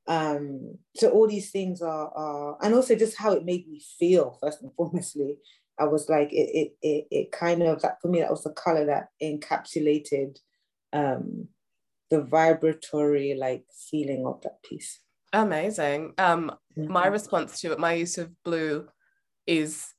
Um, 0.07 0.77
so 0.95 1.09
all 1.09 1.27
these 1.27 1.51
things 1.51 1.81
are, 1.81 2.11
are, 2.15 2.57
and 2.61 2.73
also 2.75 2.95
just 2.95 3.17
how 3.17 3.33
it 3.33 3.45
made 3.45 3.67
me 3.67 3.81
feel 3.99 4.37
first 4.41 4.61
and 4.61 4.71
foremostly 4.71 5.37
I 5.79 5.85
was 5.85 6.07
like, 6.09 6.31
it, 6.31 6.49
it, 6.53 6.77
it, 6.81 7.07
it 7.11 7.31
kind 7.31 7.63
of, 7.63 7.81
that 7.81 8.01
for 8.01 8.07
me, 8.07 8.21
that 8.21 8.31
was 8.31 8.43
the 8.43 8.51
color 8.51 8.85
that 8.85 9.09
encapsulated 9.21 10.37
um, 10.93 11.47
the 12.09 12.21
vibratory 12.21 13.35
like 13.35 13.65
feeling 13.89 14.25
of 14.25 14.41
that 14.43 14.61
piece. 14.63 14.99
Amazing. 15.33 16.13
Um, 16.17 16.51
mm-hmm. 16.77 16.91
My 16.91 17.07
response 17.07 17.59
to 17.61 17.71
it, 17.73 17.79
my 17.79 17.93
use 17.93 18.17
of 18.17 18.31
blue 18.43 18.87
is 19.47 19.94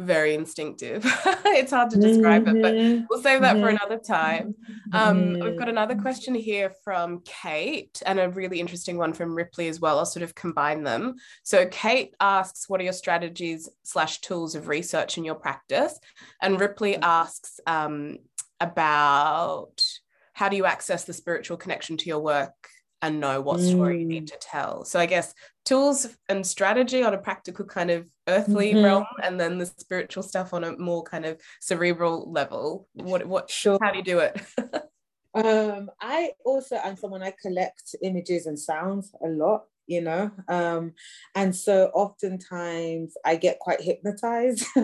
very 0.00 0.34
instinctive. 0.34 1.04
it's 1.46 1.70
hard 1.70 1.90
to 1.90 1.98
describe 1.98 2.44
mm-hmm. 2.44 2.56
it, 2.56 2.62
but 2.62 2.74
mm-hmm. 2.74 3.04
we'll 3.08 3.22
save 3.22 3.42
that 3.42 3.56
mm-hmm. 3.56 3.64
for 3.64 3.68
another 3.68 3.98
time. 3.98 4.54
Um, 4.92 5.34
we've 5.34 5.58
got 5.58 5.68
another 5.68 5.94
mm-hmm. 5.94 6.02
question 6.02 6.34
here 6.34 6.72
from 6.82 7.20
Kate 7.24 8.02
and 8.04 8.18
a 8.18 8.30
really 8.30 8.60
interesting 8.60 8.96
one 8.96 9.12
from 9.12 9.34
Ripley 9.34 9.68
as 9.68 9.80
well. 9.80 9.98
I'll 9.98 10.06
sort 10.06 10.22
of 10.22 10.34
combine 10.34 10.82
them. 10.82 11.16
So 11.42 11.66
Kate 11.66 12.14
asks, 12.20 12.68
what 12.68 12.80
are 12.80 12.84
your 12.84 12.92
strategies 12.92 13.68
slash 13.82 14.20
tools 14.20 14.54
of 14.54 14.68
research 14.68 15.18
in 15.18 15.24
your 15.24 15.36
practice? 15.36 15.98
And 16.42 16.60
Ripley 16.60 16.94
mm-hmm. 16.94 17.04
asks 17.04 17.60
um, 17.66 18.18
about 18.60 19.82
how 20.32 20.48
do 20.48 20.56
you 20.56 20.64
access 20.64 21.04
the 21.04 21.12
spiritual 21.12 21.56
connection 21.56 21.96
to 21.98 22.06
your 22.06 22.20
work 22.20 22.54
and 23.02 23.20
know 23.20 23.40
what 23.40 23.60
story 23.60 23.96
mm. 23.96 24.00
you 24.00 24.06
need 24.06 24.24
mm. 24.24 24.32
to 24.32 24.38
tell. 24.40 24.84
So 24.84 25.00
I 25.00 25.06
guess 25.06 25.34
tools 25.64 26.06
and 26.28 26.46
strategy 26.46 27.02
on 27.02 27.14
a 27.14 27.18
practical 27.18 27.64
kind 27.64 27.90
of 27.90 28.08
earthly 28.28 28.72
mm-hmm. 28.72 28.84
realm 28.84 29.06
and 29.22 29.40
then 29.40 29.58
the 29.58 29.66
spiritual 29.66 30.22
stuff 30.22 30.52
on 30.52 30.64
a 30.64 30.76
more 30.76 31.02
kind 31.02 31.24
of 31.24 31.40
cerebral 31.60 32.30
level. 32.30 32.88
What 32.94 33.26
what 33.26 33.50
sure. 33.50 33.78
how 33.80 33.92
do 33.92 33.98
you 33.98 34.04
do 34.04 34.18
it? 34.18 34.40
um 35.34 35.90
I 36.00 36.32
also 36.44 36.76
am 36.76 36.96
someone 36.96 37.22
I 37.22 37.34
collect 37.40 37.94
images 38.02 38.46
and 38.46 38.58
sounds 38.58 39.12
a 39.24 39.28
lot 39.28 39.64
you 39.90 40.00
know 40.00 40.30
um 40.46 40.92
and 41.34 41.54
so 41.54 41.90
oftentimes 41.94 43.14
i 43.24 43.34
get 43.34 43.58
quite 43.58 43.80
hypnotized 43.80 44.64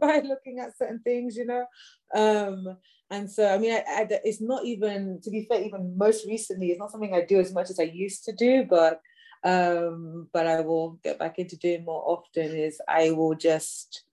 by 0.00 0.22
looking 0.24 0.58
at 0.58 0.76
certain 0.76 1.00
things 1.00 1.36
you 1.36 1.44
know 1.44 1.66
um 2.14 2.76
and 3.10 3.30
so, 3.30 3.46
I 3.46 3.58
mean, 3.58 3.72
I, 3.72 3.84
I, 3.86 4.08
it's 4.24 4.40
not 4.40 4.64
even, 4.64 5.20
to 5.22 5.30
be 5.30 5.46
fair, 5.48 5.62
even 5.62 5.96
most 5.96 6.26
recently, 6.26 6.70
it's 6.70 6.78
not 6.78 6.90
something 6.90 7.14
I 7.14 7.24
do 7.24 7.38
as 7.38 7.52
much 7.52 7.70
as 7.70 7.78
I 7.78 7.84
used 7.84 8.24
to 8.24 8.32
do, 8.32 8.64
but 8.64 9.00
um, 9.44 10.28
but 10.32 10.46
I 10.46 10.62
will 10.62 10.98
get 11.04 11.18
back 11.18 11.38
into 11.38 11.58
doing 11.58 11.84
more 11.84 12.02
often 12.06 12.56
is 12.56 12.80
I 12.88 13.10
will 13.10 13.34
just, 13.34 14.04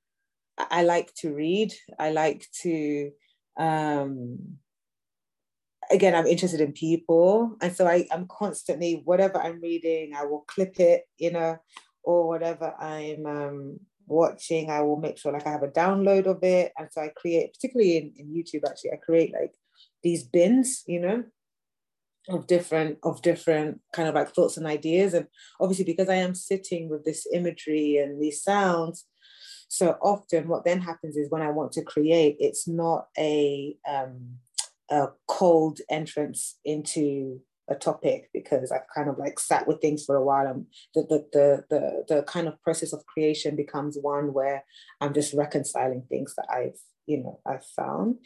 I 0.58 0.84
like 0.84 1.14
to 1.16 1.34
read. 1.34 1.74
I 1.98 2.12
like 2.12 2.46
to, 2.64 3.12
um, 3.58 4.58
again, 5.90 6.16
I'm 6.16 6.28
interested 6.28 6.60
in 6.60 6.74
people. 6.74 7.56
And 7.62 7.74
so 7.74 7.88
I, 7.88 8.08
I'm 8.12 8.28
constantly, 8.28 9.02
whatever 9.06 9.42
I'm 9.42 9.62
reading, 9.62 10.14
I 10.16 10.26
will 10.26 10.44
clip 10.48 10.80
it, 10.82 11.04
you 11.18 11.32
know, 11.32 11.58
or 12.04 12.28
whatever 12.28 12.76
I'm, 12.78 13.26
um, 13.26 13.80
watching, 14.12 14.70
I 14.70 14.82
will 14.82 14.98
make 14.98 15.18
sure 15.18 15.32
like 15.32 15.48
I 15.48 15.52
have 15.52 15.64
a 15.64 15.68
download 15.68 16.26
of 16.28 16.44
it. 16.44 16.72
And 16.78 16.90
so 16.92 17.02
I 17.02 17.10
create, 17.16 17.54
particularly 17.54 17.98
in, 17.98 18.14
in 18.18 18.28
YouTube, 18.28 18.68
actually, 18.68 18.92
I 18.92 18.98
create 18.98 19.34
like 19.34 19.54
these 20.04 20.24
bins, 20.24 20.84
you 20.88 21.00
know, 21.00 21.24
of 22.30 22.46
different 22.48 23.00
of 23.04 23.22
different 23.22 23.82
kind 23.94 24.08
of 24.08 24.16
like 24.16 24.34
thoughts 24.34 24.58
and 24.58 24.68
ideas. 24.68 25.14
And 25.14 25.28
obviously 25.60 25.86
because 25.86 26.10
I 26.10 26.16
am 26.16 26.36
sitting 26.36 26.90
with 26.90 27.04
this 27.06 27.26
imagery 27.34 27.98
and 27.98 28.22
these 28.22 28.44
sounds, 28.44 29.06
so 29.68 29.98
often 30.02 30.48
what 30.48 30.66
then 30.66 30.82
happens 30.82 31.16
is 31.16 31.32
when 31.32 31.42
I 31.42 31.50
want 31.50 31.72
to 31.74 31.84
create, 31.84 32.36
it's 32.40 32.68
not 32.68 33.08
a 33.18 33.76
um 33.90 34.38
a 34.90 35.08
cold 35.28 35.80
entrance 35.90 36.60
into 36.66 37.40
a 37.72 37.76
topic 37.76 38.30
because 38.34 38.72
I've 38.72 38.88
kind 38.94 39.10
of 39.10 39.18
like 39.18 39.40
sat 39.40 39.68
with 39.68 39.82
things 39.82 40.06
for 40.06 40.16
a 40.16 40.24
while. 40.24 40.48
And 40.48 40.66
the, 40.94 41.02
the, 41.04 41.26
the, 41.32 41.66
the, 41.70 42.16
the 42.16 42.24
kind 42.24 42.48
of 42.48 42.62
process 42.62 42.94
of 42.94 43.06
creation 43.06 43.56
becomes 43.56 43.98
one 44.00 44.34
where 44.34 44.64
I'm 45.00 45.14
just 45.14 45.34
reconciling 45.34 46.04
things 46.10 46.36
that 46.36 46.48
I've, 46.52 46.80
you 47.08 47.24
know, 47.24 47.40
I've 47.46 47.66
found. 47.66 48.18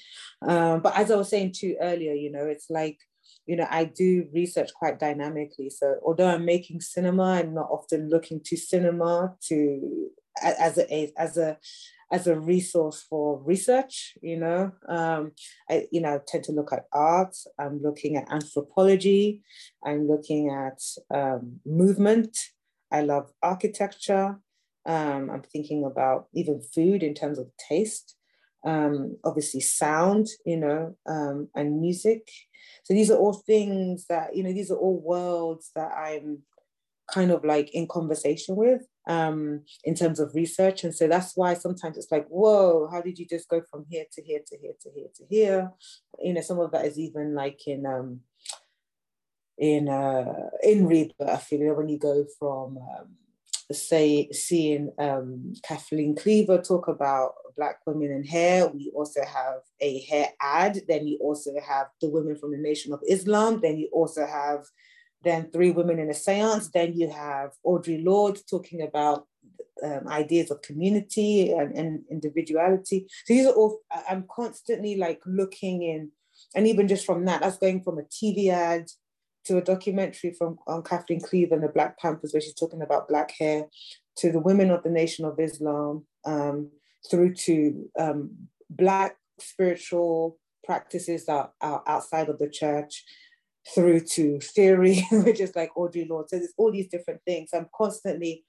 Um, 0.41 0.82
but 0.82 0.98
as 0.98 1.12
I 1.12 1.16
was 1.16 1.30
saying 1.30 1.54
too 1.54 1.76
earlier, 1.82 2.14
you 2.14 2.32
know, 2.32 2.46
it's 2.46 2.70
like, 2.70 3.00
you 3.46 3.56
know, 3.56 3.68
I 3.70 3.86
do 3.86 4.28
research 4.34 4.74
quite 4.74 5.00
dynamically. 5.00 5.70
So 5.70 5.96
although 6.04 6.28
I'm 6.28 6.46
making 6.46 6.82
cinema, 6.82 7.24
I'm 7.24 7.54
not 7.54 7.70
often 7.70 8.10
looking 8.10 8.41
to 8.46 8.58
cinema 8.58 9.36
to 9.48 10.10
as 10.41 10.78
a 10.78 11.14
as 11.18 11.38
a 11.38 11.58
as 12.12 12.28
a 12.28 12.39
resource 12.39 13.06
for 13.10 13.41
research 13.43 14.14
you 14.22 14.38
know? 14.38 14.72
Um, 14.88 15.32
i 15.70 15.88
you 15.91 16.01
know 16.01 16.22
tend 16.28 16.43
to 16.45 16.51
look 16.51 16.72
at 16.72 16.86
art. 16.93 17.36
I'm 17.60 17.82
looking 17.82 18.16
at 18.18 18.32
anthropology. 18.32 19.43
I'm 19.84 20.08
looking 20.08 20.49
at 20.49 20.82
um, 21.16 21.60
movement. 21.66 22.38
I 22.91 23.01
love 23.01 23.32
architecture. 23.41 24.39
Um, 24.88 25.32
i'm 25.32 25.41
thinking 25.41 25.84
about 25.84 26.28
even 26.34 26.62
food 26.62 27.01
in 27.03 27.14
terms 27.14 27.39
of 27.39 27.47
taste. 27.70 28.16
Um, 28.66 29.18
obviously 29.24 29.62
sound 29.62 30.28
you 30.45 30.58
know 30.58 30.95
um, 31.08 31.49
and 31.56 31.82
music. 31.82 32.28
So 32.84 32.93
these 32.93 33.12
are 33.12 33.18
all 33.18 33.34
things 33.34 34.06
that 34.10 34.36
you 34.36 34.43
know 34.43 34.53
these 34.53 34.72
are 34.72 34.78
all 34.78 34.99
worlds 34.99 35.72
that 35.76 35.91
i'm 35.91 36.43
kind 37.12 37.32
of 37.32 37.43
like 37.43 37.70
in 37.74 37.88
conversation 37.88 38.56
with 38.56 38.82
um, 39.08 39.62
in 39.84 39.95
terms 39.95 40.20
of 40.20 40.34
research. 40.34 40.84
And 40.84 40.93
so 40.93 41.08
that's 41.08 41.34
why 41.36 41.53
sometimes 41.53 41.97
it's 41.97 42.12
like, 42.12 42.28
whoa, 42.28 42.88
how 42.91 43.01
did 43.01 43.20
you 43.20 43.26
just 43.26 43.49
go 43.49 43.62
from 43.70 43.86
here 43.89 44.06
to 44.14 44.22
here 44.22 44.41
to 44.47 44.58
here 44.58 44.74
to 44.82 44.89
here 44.95 45.08
to 45.16 45.24
here? 45.30 45.72
You 46.20 46.34
know, 46.34 46.41
some 46.41 46.60
of 46.60 46.72
that 46.72 46.86
is 46.86 46.97
even 46.99 47.36
like 47.36 47.68
in 47.68 47.86
um, 47.86 48.22
in 49.58 49.89
uh, 49.89 50.49
in 50.64 50.88
rebirth, 50.88 51.51
you 51.51 51.60
know, 51.60 51.74
when 51.74 51.89
you 51.89 51.99
go 51.99 52.26
from 52.39 52.78
um, 52.78 53.16
say 53.72 54.30
seeing 54.32 54.91
um, 54.99 55.53
Kathleen 55.64 56.16
Cleaver 56.16 56.62
talk 56.62 56.88
about 56.88 57.34
black 57.56 57.80
women 57.86 58.12
and 58.12 58.26
hair. 58.26 58.68
We 58.68 58.91
also 58.93 59.22
have 59.24 59.62
a 59.80 60.01
hair 60.01 60.30
ad. 60.41 60.82
Then 60.88 61.08
you 61.08 61.18
also 61.22 61.51
have 61.66 61.88
the 62.01 62.10
women 62.10 62.36
from 62.36 62.51
the 62.51 62.58
Nation 62.58 62.93
of 62.93 63.01
Islam. 63.08 63.62
Then 63.62 63.78
you 63.78 63.89
also 63.91 64.26
have 64.26 64.66
then 65.26 65.50
three 65.52 65.72
women 65.72 66.00
in 66.00 66.10
a 66.10 66.14
seance. 66.14 66.70
Then 66.70 66.94
you 66.94 67.10
have 67.10 67.52
Audre 67.66 68.04
Lorde 68.04 68.40
talking 68.50 68.82
about 68.82 69.28
um, 69.84 70.08
ideas 70.08 70.52
of 70.52 70.62
community 70.62 71.52
and, 71.52 71.76
and, 71.76 72.04
individuality. 72.10 73.08
So 73.26 73.34
these 73.34 73.46
are 73.46 73.54
all, 73.54 73.80
I'm 74.10 74.26
constantly 74.34 74.96
like 74.96 75.20
looking 75.26 75.84
in, 75.84 76.12
and 76.56 76.66
even 76.68 76.88
just 76.88 77.06
from 77.06 77.26
that, 77.26 77.42
that's 77.42 77.58
going 77.58 77.84
from 77.84 78.00
a 78.00 78.04
TV 78.04 78.50
ad 78.50 78.88
to 79.46 79.58
a 79.58 79.62
documentary 79.62 80.34
from 80.34 80.58
on 80.68 80.84
Kathleen 80.84 81.20
Cleaver 81.20 81.56
and 81.56 81.64
the 81.64 81.70
Black 81.70 82.00
Panthers, 82.00 82.34
where 82.34 82.42
she's 82.42 82.54
talking 82.54 82.82
about 82.82 83.10
black 83.10 83.32
hair, 83.38 83.66
to 84.18 84.32
the 84.32 84.40
women 84.40 84.72
of 84.72 84.84
the 84.84 84.90
Nation 84.90 85.26
of 85.26 85.40
Islam, 85.40 86.06
um, 86.26 86.72
through 87.10 87.34
to 87.34 87.90
um, 88.00 88.32
black 88.70 89.18
spiritual 89.40 90.40
practices 90.64 91.26
that 91.26 91.52
are 91.62 91.84
outside 91.86 92.30
of 92.30 92.40
the 92.40 92.50
church 92.50 93.04
through 93.74 94.01
to 94.01 94.39
theory, 94.39 95.05
which 95.11 95.39
is 95.39 95.55
like 95.55 95.74
Audre 95.76 96.07
Lorde. 96.07 96.28
There's 96.32 96.53
all 96.57 96.72
these 96.72 96.88
different 96.88 97.22
things. 97.26 97.49
I'm 97.53 97.70
constantly 97.76 98.45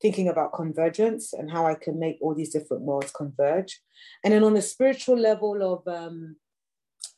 thinking 0.00 0.28
about 0.28 0.52
convergence 0.52 1.32
and 1.32 1.50
how 1.50 1.66
I 1.66 1.74
can 1.74 1.98
make 1.98 2.18
all 2.20 2.34
these 2.34 2.52
different 2.52 2.82
worlds 2.82 3.10
converge. 3.10 3.80
And 4.24 4.32
then 4.32 4.44
on 4.44 4.54
the 4.54 4.62
spiritual 4.62 5.18
level 5.18 5.62
of 5.62 5.86
um, 5.88 6.36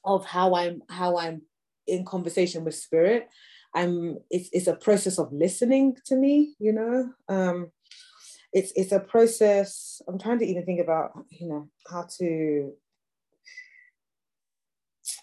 of 0.05 0.24
how 0.24 0.55
I'm 0.55 0.82
how 0.89 1.18
I'm 1.18 1.43
in 1.86 2.05
conversation 2.05 2.64
with 2.64 2.74
spirit, 2.74 3.28
I'm 3.74 4.18
it's, 4.30 4.49
it's 4.53 4.66
a 4.66 4.74
process 4.74 5.18
of 5.18 5.32
listening 5.32 5.97
to 6.07 6.16
me, 6.16 6.55
you 6.59 6.72
know. 6.72 7.11
Um, 7.28 7.70
it's 8.53 8.72
it's 8.76 8.93
a 8.93 9.01
process. 9.01 10.01
I'm 10.09 10.18
trying 10.18 10.39
to 10.39 10.47
even 10.47 10.64
think 10.64 10.80
about, 10.80 11.12
you 11.30 11.49
know, 11.49 11.68
how 11.91 12.07
to 12.18 12.72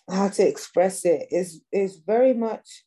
how 0.09 0.29
to 0.29 0.47
express 0.47 1.05
it 1.05 1.27
is 1.31 1.61
is 1.71 2.01
very 2.05 2.33
much 2.33 2.83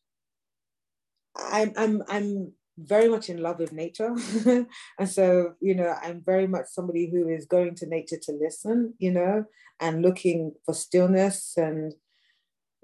I'm 1.37 1.73
I'm 1.77 2.03
I'm 2.09 2.53
very 2.79 3.09
much 3.09 3.29
in 3.29 3.43
love 3.43 3.59
with 3.59 3.73
nature. 3.73 4.15
and 4.99 5.09
so, 5.09 5.55
you 5.61 5.75
know, 5.75 5.95
I'm 6.03 6.23
very 6.25 6.47
much 6.47 6.67
somebody 6.69 7.11
who 7.11 7.29
is 7.29 7.45
going 7.45 7.75
to 7.77 7.87
nature 7.87 8.19
to 8.23 8.33
listen, 8.33 8.95
you 8.99 9.11
know, 9.11 9.45
and 9.81 10.03
looking 10.03 10.53
for 10.65 10.75
stillness 10.75 11.55
and 11.57 11.95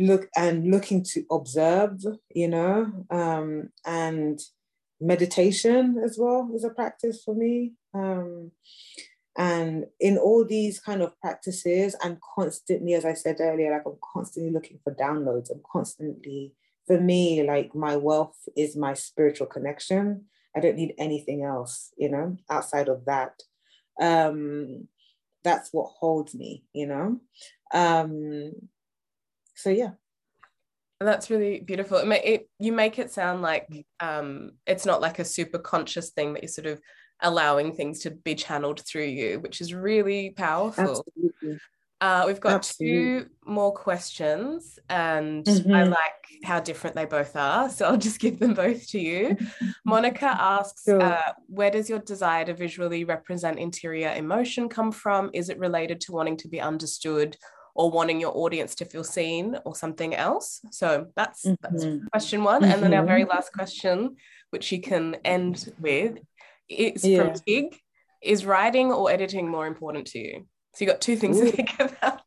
look 0.01 0.29
and 0.37 0.71
looking 0.71 1.05
to 1.13 1.25
observe, 1.31 2.03
you 2.35 2.49
know, 2.49 2.93
um, 3.11 3.69
and 3.87 4.41
meditation 5.01 6.01
as 6.05 6.17
well 6.19 6.51
is 6.55 6.65
a 6.65 6.71
practice 6.71 7.23
for 7.25 7.35
me. 7.35 7.73
Um, 7.95 8.51
and 9.37 9.87
in 9.99 10.17
all 10.17 10.45
these 10.45 10.79
kind 10.79 11.03
of 11.03 11.19
practices, 11.21 11.97
I'm 12.03 12.19
constantly, 12.35 12.95
as 12.95 13.05
I 13.05 13.15
said 13.15 13.37
earlier, 13.41 13.73
like 13.73 13.83
I'm 13.87 13.99
constantly 14.13 14.53
looking 14.53 14.79
for 14.85 14.95
downloads. 14.95 15.51
I'm 15.51 15.63
constantly, 15.71 16.55
for 16.87 17.01
me, 17.01 17.43
like 17.43 17.75
my 17.75 17.97
wealth 17.97 18.39
is 18.57 18.77
my 18.77 18.95
spiritual 18.95 19.49
connection. 19.49 20.27
I 20.57 20.61
don't 20.61 20.77
need 20.77 20.95
anything 20.99 21.43
else, 21.43 21.93
you 21.97 22.11
know, 22.11 22.37
outside 22.49 22.89
of 22.89 23.05
that. 23.07 23.43
Um, 24.01 24.87
that's 25.43 25.71
what 25.73 25.91
holds 25.99 26.35
me, 26.35 26.65
you 26.73 26.87
know. 26.87 27.21
Um, 27.73 28.53
so 29.57 29.71
yeah. 29.71 29.93
That's 31.01 31.29
really 31.29 31.59
beautiful. 31.59 31.99
It, 31.99 32.23
it, 32.25 32.49
you 32.61 32.73
make 32.73 33.01
it 33.01 33.11
sound 33.11 33.43
like 33.43 33.69
um, 33.99 34.53
it's 34.65 34.87
not 34.87 35.01
like 35.01 35.19
a 35.19 35.25
super 35.25 35.59
conscious 35.59 36.11
thing 36.11 36.35
that 36.35 36.43
you 36.43 36.49
sort 36.49 36.67
of 36.67 36.81
allowing 37.21 37.75
things 37.75 38.01
to 38.01 38.11
be 38.11 38.35
channeled 38.35 38.81
through 38.81 39.05
you, 39.05 39.41
which 39.41 39.61
is 39.61 39.75
really 39.75 40.31
powerful. 40.31 41.05
Uh, 42.01 42.25
we've 42.27 42.41
got 42.41 42.55
Absolutely. 42.55 42.99
two 42.99 43.27
more 43.47 43.73
questions, 43.73 44.79
and 44.91 45.45
mm-hmm. 45.45 45.73
I 45.73 45.85
like 45.85 46.25
how 46.43 46.61
different 46.61 46.95
they 46.97 47.07
both 47.07 47.35
are. 47.35 47.71
So 47.75 47.87
I'll 47.87 47.97
just 47.97 48.21
give 48.21 48.39
them 48.39 48.53
both 48.53 48.87
to 48.89 49.01
you. 49.01 49.37
Monica 49.87 50.27
asks, 50.27 50.85
sure. 50.85 51.03
uh, 51.03 51.33
Where 51.47 51.71
does 51.71 51.89
your 51.89 52.01
desire 52.01 52.45
to 52.45 52.55
visually 52.55 53.05
represent 53.05 53.59
interior 53.59 54.13
emotion 54.15 54.69
come 54.69 54.93
from? 54.93 55.31
Is 55.33 55.49
it 55.49 55.59
related 55.59 56.01
to 56.03 56.13
wanting 56.13 56.37
to 56.39 56.49
be 56.49 56.61
understood 56.61 57.39
or 57.75 57.91
wanting 57.91 58.21
your 58.21 58.37
audience 58.37 58.75
to 58.77 58.85
feel 58.85 59.03
seen 59.05 59.57
or 59.65 59.75
something 59.75 60.15
else? 60.15 60.61
So 60.71 61.07
that's, 61.17 61.47
mm-hmm. 61.47 61.55
that's 61.63 62.09
question 62.11 62.45
one. 62.45 62.63
Mm-hmm. 62.63 62.73
And 62.73 62.83
then 62.83 62.95
our 62.95 63.07
very 63.07 63.23
mm-hmm. 63.23 63.31
last 63.31 63.53
question, 63.53 64.17
which 64.51 64.71
you 64.73 64.81
can 64.81 65.17
end 65.25 65.73
with, 65.79 66.19
is 66.69 67.05
yeah. 67.05 67.25
from 67.25 67.35
Tig. 67.35 67.79
Is 68.23 68.47
writing 68.47 68.91
or 68.91 69.11
editing 69.11 69.49
more 69.49 69.67
important 69.67 70.07
to 70.09 70.19
you? 70.19 70.47
So 70.75 70.85
you 70.85 70.91
got 70.91 71.01
two 71.01 71.17
things 71.17 71.39
Ooh. 71.39 71.45
to 71.45 71.53
think 71.53 71.75
about. 71.79 72.21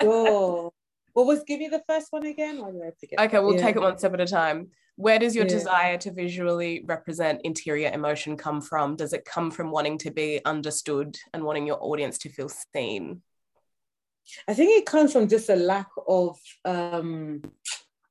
Sure. 0.00 0.72
What 1.14 1.26
was 1.26 1.44
give 1.46 1.58
me 1.58 1.68
the 1.68 1.82
first 1.86 2.06
one 2.08 2.24
again? 2.24 2.58
Why 2.62 2.70
did 2.70 3.10
I? 3.18 3.24
Okay, 3.26 3.38
we'll 3.38 3.56
yeah. 3.56 3.62
take 3.62 3.76
it 3.76 3.82
one 3.82 3.98
step 3.98 4.14
at 4.14 4.20
a 4.22 4.26
time. 4.26 4.68
Where 4.96 5.18
does 5.18 5.36
your 5.36 5.44
yeah. 5.44 5.50
desire 5.50 5.98
to 5.98 6.10
visually 6.10 6.84
represent 6.86 7.42
interior 7.44 7.90
emotion 7.92 8.36
come 8.38 8.62
from? 8.62 8.96
Does 8.96 9.12
it 9.12 9.26
come 9.26 9.50
from 9.50 9.70
wanting 9.70 9.98
to 9.98 10.10
be 10.10 10.40
understood 10.46 11.18
and 11.34 11.44
wanting 11.44 11.66
your 11.66 11.76
audience 11.82 12.16
to 12.18 12.30
feel 12.30 12.48
seen? 12.48 13.20
I 14.48 14.54
think 14.54 14.70
it 14.78 14.86
comes 14.86 15.12
from 15.12 15.28
just 15.28 15.50
a 15.50 15.56
lack 15.56 15.88
of 16.08 16.38
um 16.64 17.42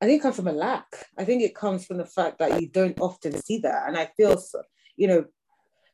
I 0.01 0.05
think 0.05 0.19
it 0.19 0.23
comes 0.23 0.35
from 0.35 0.47
a 0.47 0.51
lack. 0.51 0.87
I 1.17 1.25
think 1.25 1.43
it 1.43 1.55
comes 1.55 1.85
from 1.85 1.97
the 1.97 2.05
fact 2.05 2.39
that 2.39 2.59
you 2.59 2.67
don't 2.67 2.99
often 2.99 3.39
see 3.39 3.59
that. 3.59 3.87
And 3.87 3.95
I 3.95 4.09
feel 4.17 4.35
so, 4.37 4.63
you 4.95 5.07
know, 5.07 5.25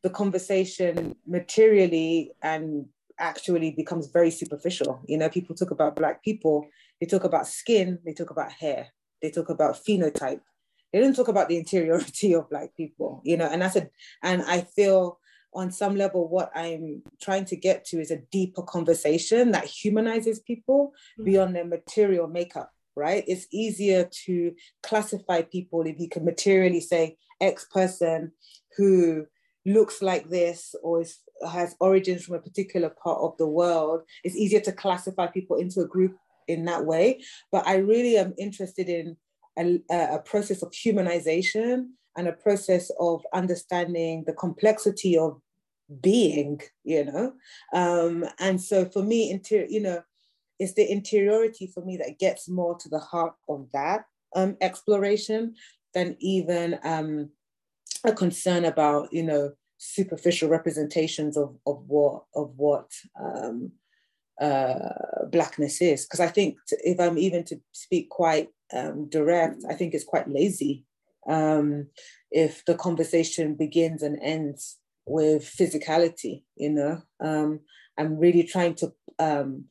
the 0.08 0.14
conversation 0.14 1.18
materially 1.28 2.32
and 2.42 2.86
actually 3.20 3.72
becomes 3.72 4.08
very 4.08 4.32
superficial. 4.32 5.02
You 5.06 5.18
know, 5.18 5.28
people 5.28 5.54
talk 5.54 5.72
about 5.72 5.98
Black 5.98 6.24
people, 6.24 6.66
they 7.02 7.08
talk 7.08 7.26
about 7.26 7.46
skin, 7.46 8.00
they 8.06 8.14
talk 8.14 8.30
about 8.30 8.54
hair, 8.54 8.88
they 9.22 9.32
talk 9.32 9.50
about 9.50 9.84
phenotype. 9.86 10.40
They 10.94 11.02
don't 11.02 11.14
talk 11.14 11.28
about 11.28 11.50
the 11.50 11.58
interiority 11.58 12.34
of 12.38 12.50
Black 12.50 12.74
people, 12.78 13.22
you 13.26 13.36
know, 13.36 13.50
and 13.52 13.62
that's 13.62 13.76
a, 13.76 13.90
and 14.24 14.44
I 14.44 14.62
feel 14.62 15.20
on 15.54 15.72
some 15.72 15.98
level, 15.98 16.30
what 16.30 16.52
I'm 16.56 17.02
trying 17.22 17.44
to 17.46 17.58
get 17.58 17.84
to 17.88 18.00
is 18.00 18.12
a 18.12 18.22
deeper 18.32 18.62
conversation 18.62 19.52
that 19.52 19.66
humanizes 19.66 20.40
people 20.40 20.94
mm-hmm. 21.20 21.26
beyond 21.26 21.54
their 21.54 21.66
material 21.66 22.28
makeup, 22.28 22.72
right? 22.96 23.26
It's 23.28 23.48
easier 23.52 24.10
to 24.26 24.54
classify 24.84 25.42
people 25.42 25.82
if 25.82 26.00
you 26.00 26.08
can 26.08 26.24
materially 26.24 26.80
say 26.80 27.18
X 27.42 27.66
person 27.66 28.32
who 28.78 29.26
looks 29.68 30.02
like 30.02 30.30
this 30.30 30.74
or 30.82 31.02
is 31.02 31.20
has 31.48 31.76
origins 31.80 32.24
from 32.24 32.36
a 32.36 32.40
particular 32.40 32.90
part 32.90 33.20
of 33.22 33.38
the 33.38 33.48
world, 33.48 34.02
it's 34.24 34.36
easier 34.36 34.62
to 34.62 34.72
classify 34.72 35.28
people 35.28 35.58
into 35.58 35.82
a 35.82 35.88
group 35.88 36.18
in 36.48 36.66
that 36.66 36.86
way. 36.86 37.22
But 37.52 37.68
I 37.68 37.76
really 37.76 38.18
am 38.18 38.34
interested 38.38 38.90
in 38.90 39.18
a, 39.60 39.82
a 39.92 40.20
process 40.20 40.64
of 40.64 40.72
humanization 40.72 41.90
and 42.16 42.28
a 42.28 42.34
process 42.34 42.92
of 43.00 43.24
understanding 43.34 44.24
the 44.26 44.34
complexity 44.34 45.18
of 45.18 45.40
being, 46.02 46.62
you 46.84 47.06
know. 47.06 47.34
Um, 47.74 48.26
and 48.40 48.62
so 48.62 48.86
for 48.86 49.04
me, 49.04 49.30
interior, 49.30 49.68
you 49.70 49.82
know, 49.82 50.02
it's 50.60 50.74
the 50.74 50.90
interiority 50.90 51.68
for 51.68 51.86
me 51.86 51.98
that 51.98 52.20
gets 52.20 52.50
more 52.50 52.76
to 52.80 52.90
the 52.90 53.00
heart 53.00 53.36
of 53.48 53.68
that 53.74 54.06
um, 54.36 54.58
exploration 54.62 55.56
than 55.94 56.16
even 56.20 56.80
um, 56.84 57.30
a 58.04 58.14
concern 58.14 58.66
about, 58.66 59.12
you 59.12 59.24
know, 59.24 59.52
superficial 59.78 60.50
representations 60.50 61.38
of, 61.38 61.56
of 61.66 61.84
what 61.88 62.24
of 62.36 62.52
what 62.56 62.92
um, 63.20 63.72
uh, 64.42 65.26
blackness 65.32 65.82
is. 65.82 66.06
Because 66.06 66.20
I 66.20 66.28
think 66.28 66.58
to, 66.68 66.78
if 66.84 67.00
I'm 67.00 67.18
even 67.18 67.44
to 67.46 67.60
speak 67.72 68.10
quite 68.10 68.50
um, 68.74 69.10
direct, 69.10 69.64
I 69.70 69.74
think 69.74 69.94
it's 69.94 70.04
quite 70.04 70.30
lazy 70.30 70.86
um, 71.28 71.88
if 72.32 72.64
the 72.66 72.76
conversation 72.76 73.56
begins 73.56 74.04
and 74.04 74.18
ends 74.22 74.78
with 75.06 75.44
physicality. 75.44 76.44
You 76.56 76.72
know, 76.72 77.02
um, 77.24 77.62
I'm 77.98 78.18
really 78.18 78.44
trying 78.44 78.76
to 78.76 78.94
um, 79.20 79.66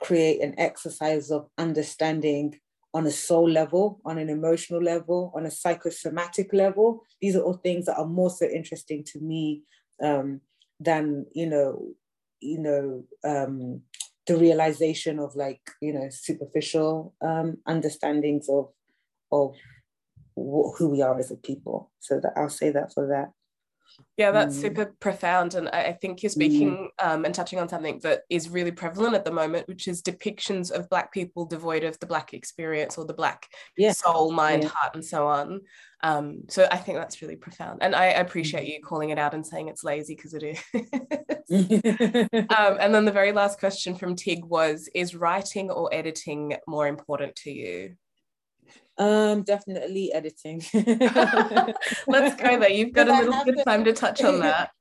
create 0.00 0.42
an 0.42 0.54
exercise 0.58 1.30
of 1.30 1.48
understanding 1.58 2.60
on 2.94 3.06
a 3.06 3.10
soul 3.10 3.48
level, 3.50 4.00
on 4.04 4.18
an 4.18 4.28
emotional 4.28 4.82
level, 4.82 5.32
on 5.34 5.46
a 5.46 5.50
psychosomatic 5.50 6.52
level. 6.52 7.02
These 7.20 7.36
are 7.36 7.42
all 7.42 7.54
things 7.54 7.86
that 7.86 7.96
are 7.96 8.06
more 8.06 8.30
so 8.30 8.46
interesting 8.46 9.02
to 9.12 9.20
me 9.20 9.62
um, 10.02 10.40
than 10.78 11.26
you 11.32 11.46
know, 11.46 11.86
you 12.40 12.58
know, 12.58 13.04
um, 13.24 13.82
the 14.26 14.36
realization 14.36 15.18
of 15.18 15.34
like 15.34 15.60
you 15.80 15.92
know 15.92 16.08
superficial 16.10 17.14
um, 17.22 17.58
understandings 17.66 18.48
of 18.48 18.68
of 19.30 19.54
who 20.36 20.88
we 20.88 21.02
are 21.02 21.18
as 21.18 21.30
a 21.30 21.36
people. 21.36 21.90
So 22.00 22.20
that 22.20 22.32
I'll 22.36 22.48
say 22.48 22.70
that 22.70 22.92
for 22.92 23.06
that. 23.08 23.32
Yeah, 24.16 24.30
that's 24.30 24.56
mm. 24.56 24.60
super 24.60 24.94
profound. 25.00 25.54
And 25.54 25.68
I, 25.68 25.92
think 25.92 26.22
you're 26.22 26.30
mm. 26.30 26.34
speaking 26.34 26.90
mm. 27.00 27.06
um, 27.06 27.24
and 27.24 27.34
touching 27.34 27.58
on 27.58 27.68
something 27.68 27.98
that 28.02 28.22
is 28.30 28.48
really 28.48 28.70
prevalent 28.70 29.14
at 29.14 29.24
the 29.24 29.30
moment, 29.30 29.68
which 29.68 29.88
is 29.88 30.02
depictions 30.02 30.70
of 30.70 30.88
Black 30.90 31.12
people 31.12 31.46
devoid 31.46 31.84
of 31.84 31.98
the 32.00 32.06
Black 32.06 32.34
experience 32.34 32.98
or 32.98 33.04
the 33.04 33.14
Black 33.14 33.46
yeah. 33.76 33.92
soul, 33.92 34.32
mind, 34.32 34.64
yeah. 34.64 34.68
heart, 34.68 34.94
and 34.94 35.04
so 35.04 35.26
on. 35.26 35.60
Um, 36.02 36.42
so 36.48 36.66
I 36.70 36.76
think 36.76 36.98
that's 36.98 37.22
really 37.22 37.36
profound. 37.36 37.78
And 37.82 37.94
I 37.94 38.06
appreciate 38.06 38.64
mm. 38.64 38.72
you 38.72 38.82
calling 38.82 39.10
it 39.10 39.18
out 39.18 39.34
and 39.34 39.46
saying 39.46 39.68
it's 39.68 39.84
lazy 39.84 40.14
because 40.14 40.34
it 40.34 40.42
is. 40.42 40.58
um, 42.56 42.76
and 42.80 42.94
then 42.94 43.04
the 43.04 43.12
very 43.12 43.32
last 43.32 43.58
question 43.58 43.94
from 43.94 44.16
Tig 44.16 44.44
was 44.44 44.88
Is 44.94 45.14
writing 45.14 45.70
or 45.70 45.92
editing 45.92 46.56
more 46.66 46.86
important 46.86 47.36
to 47.36 47.50
you? 47.50 47.96
Um, 48.98 49.42
definitely 49.42 50.12
editing. 50.12 50.62
Let's 50.74 52.40
go 52.40 52.58
there. 52.58 52.70
You've 52.70 52.92
got 52.92 53.08
a 53.08 53.12
little 53.12 53.44
bit 53.44 53.58
of 53.58 53.64
time 53.64 53.84
to 53.84 53.92
touch 53.92 54.22
on 54.22 54.40
that. 54.40 54.70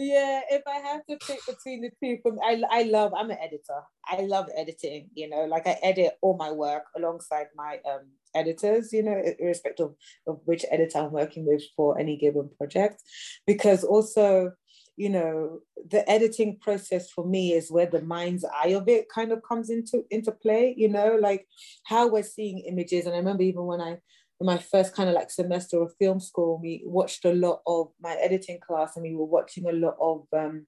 Yeah, 0.00 0.42
if 0.48 0.62
I 0.64 0.76
have 0.76 1.04
to 1.06 1.16
pick 1.16 1.44
between 1.44 1.80
the 1.82 1.90
two, 2.00 2.20
from 2.22 2.38
I 2.40 2.62
I 2.70 2.82
love 2.84 3.12
I'm 3.16 3.30
an 3.32 3.38
editor. 3.42 3.80
I 4.06 4.20
love 4.20 4.46
editing. 4.56 5.10
You 5.12 5.28
know, 5.28 5.44
like 5.46 5.66
I 5.66 5.76
edit 5.82 6.12
all 6.22 6.36
my 6.36 6.52
work 6.52 6.84
alongside 6.96 7.46
my 7.56 7.80
um 7.84 8.12
editors. 8.32 8.92
You 8.92 9.02
know, 9.02 9.20
irrespective 9.40 9.86
of, 9.86 9.96
of 10.28 10.40
which 10.44 10.64
editor 10.70 11.00
I'm 11.00 11.10
working 11.10 11.44
with 11.44 11.64
for 11.76 11.98
any 11.98 12.16
given 12.16 12.48
project, 12.56 13.02
because 13.44 13.82
also 13.82 14.52
you 14.98 15.08
know 15.08 15.60
the 15.90 16.08
editing 16.10 16.58
process 16.60 17.08
for 17.10 17.24
me 17.24 17.52
is 17.52 17.70
where 17.70 17.86
the 17.86 18.02
mind's 18.02 18.44
eye 18.44 18.68
of 18.70 18.88
it 18.88 19.08
kind 19.08 19.30
of 19.30 19.40
comes 19.42 19.70
into 19.70 20.04
into 20.10 20.32
play 20.32 20.74
you 20.76 20.88
know 20.88 21.16
like 21.20 21.46
how 21.84 22.08
we're 22.08 22.22
seeing 22.22 22.58
images. 22.60 23.06
And 23.06 23.14
i 23.14 23.18
remember 23.18 23.44
even 23.44 23.64
when 23.64 23.80
i 23.80 23.98
in 24.40 24.46
my 24.46 24.58
first 24.58 24.94
kind 24.94 25.08
of 25.08 25.14
like 25.14 25.30
semester 25.30 25.80
of 25.80 25.94
film 25.98 26.20
school 26.20 26.60
we 26.60 26.82
watched 26.84 27.24
a 27.24 27.32
lot 27.32 27.60
of 27.66 27.88
my 28.00 28.14
editing 28.14 28.58
class 28.60 28.96
and 28.96 29.04
we 29.04 29.14
were 29.14 29.24
watching 29.24 29.68
a 29.68 29.72
lot 29.72 29.96
of 30.00 30.26
um, 30.36 30.66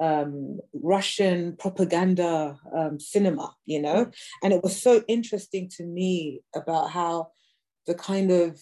um, 0.00 0.58
Russian 0.72 1.56
propaganda 1.56 2.58
um, 2.76 2.98
cinema, 2.98 3.54
you 3.64 3.80
know, 3.80 4.10
and 4.42 4.52
it 4.52 4.60
was 4.60 4.80
so 4.80 5.04
interesting 5.06 5.70
to 5.76 5.84
me 5.84 6.40
about 6.52 6.90
how 6.90 7.28
the 7.86 7.94
kind 7.94 8.32
of 8.32 8.60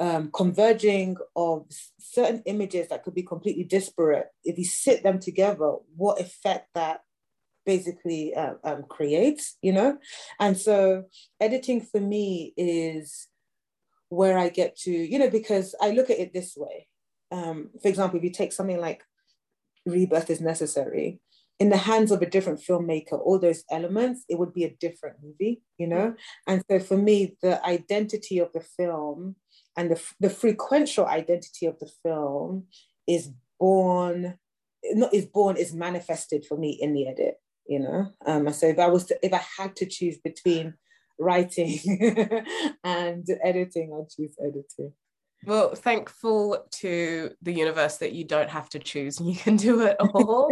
um, 0.00 0.30
converging 0.32 1.16
of 1.36 1.66
certain 2.00 2.42
images 2.46 2.88
that 2.88 3.04
could 3.04 3.14
be 3.14 3.22
completely 3.22 3.64
disparate, 3.64 4.28
if 4.42 4.58
you 4.58 4.64
sit 4.64 5.02
them 5.02 5.20
together, 5.20 5.74
what 5.94 6.20
effect 6.20 6.68
that 6.74 7.02
basically 7.66 8.34
uh, 8.34 8.54
um, 8.64 8.84
creates, 8.88 9.58
you 9.60 9.72
know? 9.72 9.98
And 10.40 10.56
so 10.56 11.04
editing 11.38 11.82
for 11.82 12.00
me 12.00 12.54
is 12.56 13.28
where 14.08 14.38
I 14.38 14.48
get 14.48 14.74
to, 14.78 14.90
you 14.90 15.18
know, 15.18 15.30
because 15.30 15.74
I 15.80 15.90
look 15.90 16.08
at 16.08 16.18
it 16.18 16.32
this 16.32 16.56
way. 16.56 16.88
Um, 17.30 17.70
for 17.80 17.88
example, 17.88 18.18
if 18.18 18.24
you 18.24 18.30
take 18.30 18.52
something 18.52 18.80
like 18.80 19.04
Rebirth 19.86 20.30
is 20.30 20.40
Necessary, 20.40 21.20
in 21.60 21.68
the 21.68 21.76
hands 21.76 22.10
of 22.10 22.22
a 22.22 22.26
different 22.26 22.58
filmmaker, 22.58 23.20
all 23.20 23.38
those 23.38 23.64
elements, 23.70 24.24
it 24.30 24.38
would 24.38 24.54
be 24.54 24.64
a 24.64 24.74
different 24.80 25.16
movie, 25.22 25.60
you 25.76 25.86
know? 25.86 26.14
And 26.46 26.64
so 26.70 26.80
for 26.80 26.96
me, 26.96 27.36
the 27.42 27.64
identity 27.66 28.38
of 28.38 28.50
the 28.54 28.60
film 28.62 29.36
and 29.76 29.90
the, 29.90 30.02
the 30.20 30.30
frequential 30.30 31.06
identity 31.06 31.66
of 31.66 31.78
the 31.78 31.90
film 32.02 32.66
is 33.06 33.30
born 33.58 34.38
not 34.92 35.12
is 35.12 35.26
born 35.26 35.56
is 35.56 35.74
manifested 35.74 36.44
for 36.44 36.56
me 36.56 36.70
in 36.80 36.92
the 36.94 37.06
edit 37.06 37.34
you 37.66 37.78
know? 37.78 38.12
Um 38.26 38.52
so 38.52 38.66
if 38.66 38.78
i 38.78 38.88
was 38.88 39.04
to 39.06 39.18
if 39.22 39.32
i 39.32 39.42
had 39.58 39.76
to 39.76 39.86
choose 39.86 40.18
between 40.18 40.74
writing 41.18 41.78
and 42.84 43.26
editing 43.44 43.92
i'd 43.94 44.10
choose 44.10 44.34
editing 44.42 44.92
well, 45.46 45.74
thankful 45.74 46.66
to 46.70 47.30
the 47.40 47.52
universe 47.52 47.96
that 47.98 48.12
you 48.12 48.24
don't 48.24 48.50
have 48.50 48.68
to 48.70 48.78
choose 48.78 49.20
and 49.20 49.28
you 49.28 49.36
can 49.36 49.56
do 49.56 49.82
it 49.82 49.96
all. 50.14 50.50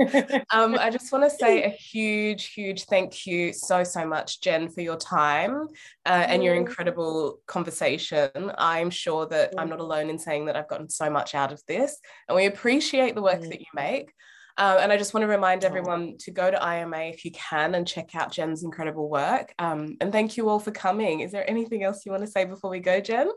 um, 0.50 0.76
I 0.78 0.88
just 0.90 1.12
want 1.12 1.24
to 1.24 1.30
say 1.30 1.64
a 1.64 1.68
huge, 1.68 2.46
huge 2.46 2.84
thank 2.84 3.26
you 3.26 3.52
so, 3.52 3.84
so 3.84 4.06
much, 4.06 4.40
Jenn, 4.40 4.68
for 4.70 4.80
your 4.80 4.96
time 4.96 5.68
uh, 6.06 6.24
and 6.26 6.42
your 6.42 6.54
incredible 6.54 7.40
conversation. 7.46 8.30
I'm 8.56 8.88
sure 8.88 9.26
that 9.26 9.52
I'm 9.58 9.68
not 9.68 9.80
alone 9.80 10.08
in 10.08 10.18
saying 10.18 10.46
that 10.46 10.56
I've 10.56 10.68
gotten 10.68 10.88
so 10.88 11.10
much 11.10 11.34
out 11.34 11.52
of 11.52 11.62
this, 11.68 11.98
and 12.28 12.36
we 12.36 12.46
appreciate 12.46 13.14
the 13.14 13.22
work 13.22 13.42
that 13.42 13.60
you 13.60 13.66
make. 13.74 14.10
Um, 14.56 14.78
and 14.80 14.92
I 14.92 14.96
just 14.96 15.14
want 15.14 15.22
to 15.22 15.28
remind 15.28 15.64
everyone 15.64 16.16
to 16.18 16.32
go 16.32 16.50
to 16.50 16.56
IMA 16.56 16.98
if 17.02 17.24
you 17.24 17.30
can 17.30 17.76
and 17.76 17.86
check 17.86 18.16
out 18.16 18.32
Jenn's 18.32 18.64
incredible 18.64 19.08
work. 19.08 19.54
Um, 19.58 19.96
and 20.00 20.10
thank 20.10 20.36
you 20.36 20.48
all 20.48 20.58
for 20.58 20.72
coming. 20.72 21.20
Is 21.20 21.30
there 21.30 21.48
anything 21.48 21.84
else 21.84 22.04
you 22.04 22.10
want 22.10 22.24
to 22.24 22.30
say 22.30 22.44
before 22.44 22.70
we 22.70 22.80
go, 22.80 23.00
Jenn? 23.00 23.28